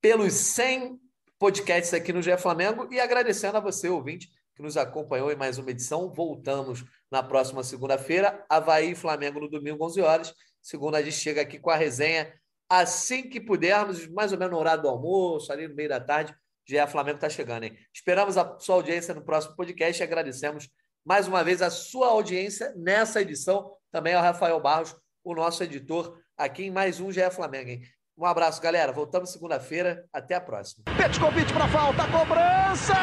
[0.00, 0.98] pelos 100
[1.38, 5.58] podcasts aqui no GE Flamengo e agradecendo a você, ouvinte, que nos acompanhou em mais
[5.58, 6.12] uma edição.
[6.12, 10.34] Voltamos na próxima segunda-feira, Havaí e Flamengo no domingo, 11 horas.
[10.62, 12.32] Segunda, a gente chega aqui com a resenha
[12.66, 16.34] assim que pudermos, mais ou menos no horário do almoço, ali no meio da tarde.
[16.66, 17.76] GE Flamengo está chegando, hein?
[17.92, 20.70] Esperamos a sua audiência no próximo podcast e agradecemos
[21.04, 23.76] mais uma vez a sua audiência nessa edição.
[23.90, 27.68] Também ao Rafael Barros, o nosso editor, aqui em mais um GE Flamengo.
[27.68, 27.82] Hein?
[28.16, 28.90] Um abraço, galera.
[28.90, 30.06] Voltamos segunda-feira.
[30.10, 30.84] Até a próxima.
[31.20, 32.94] Convite para falta, cobrança!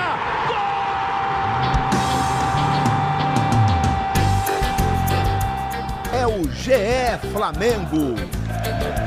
[0.47, 1.88] Gol!
[6.47, 8.98] GE Flamengo.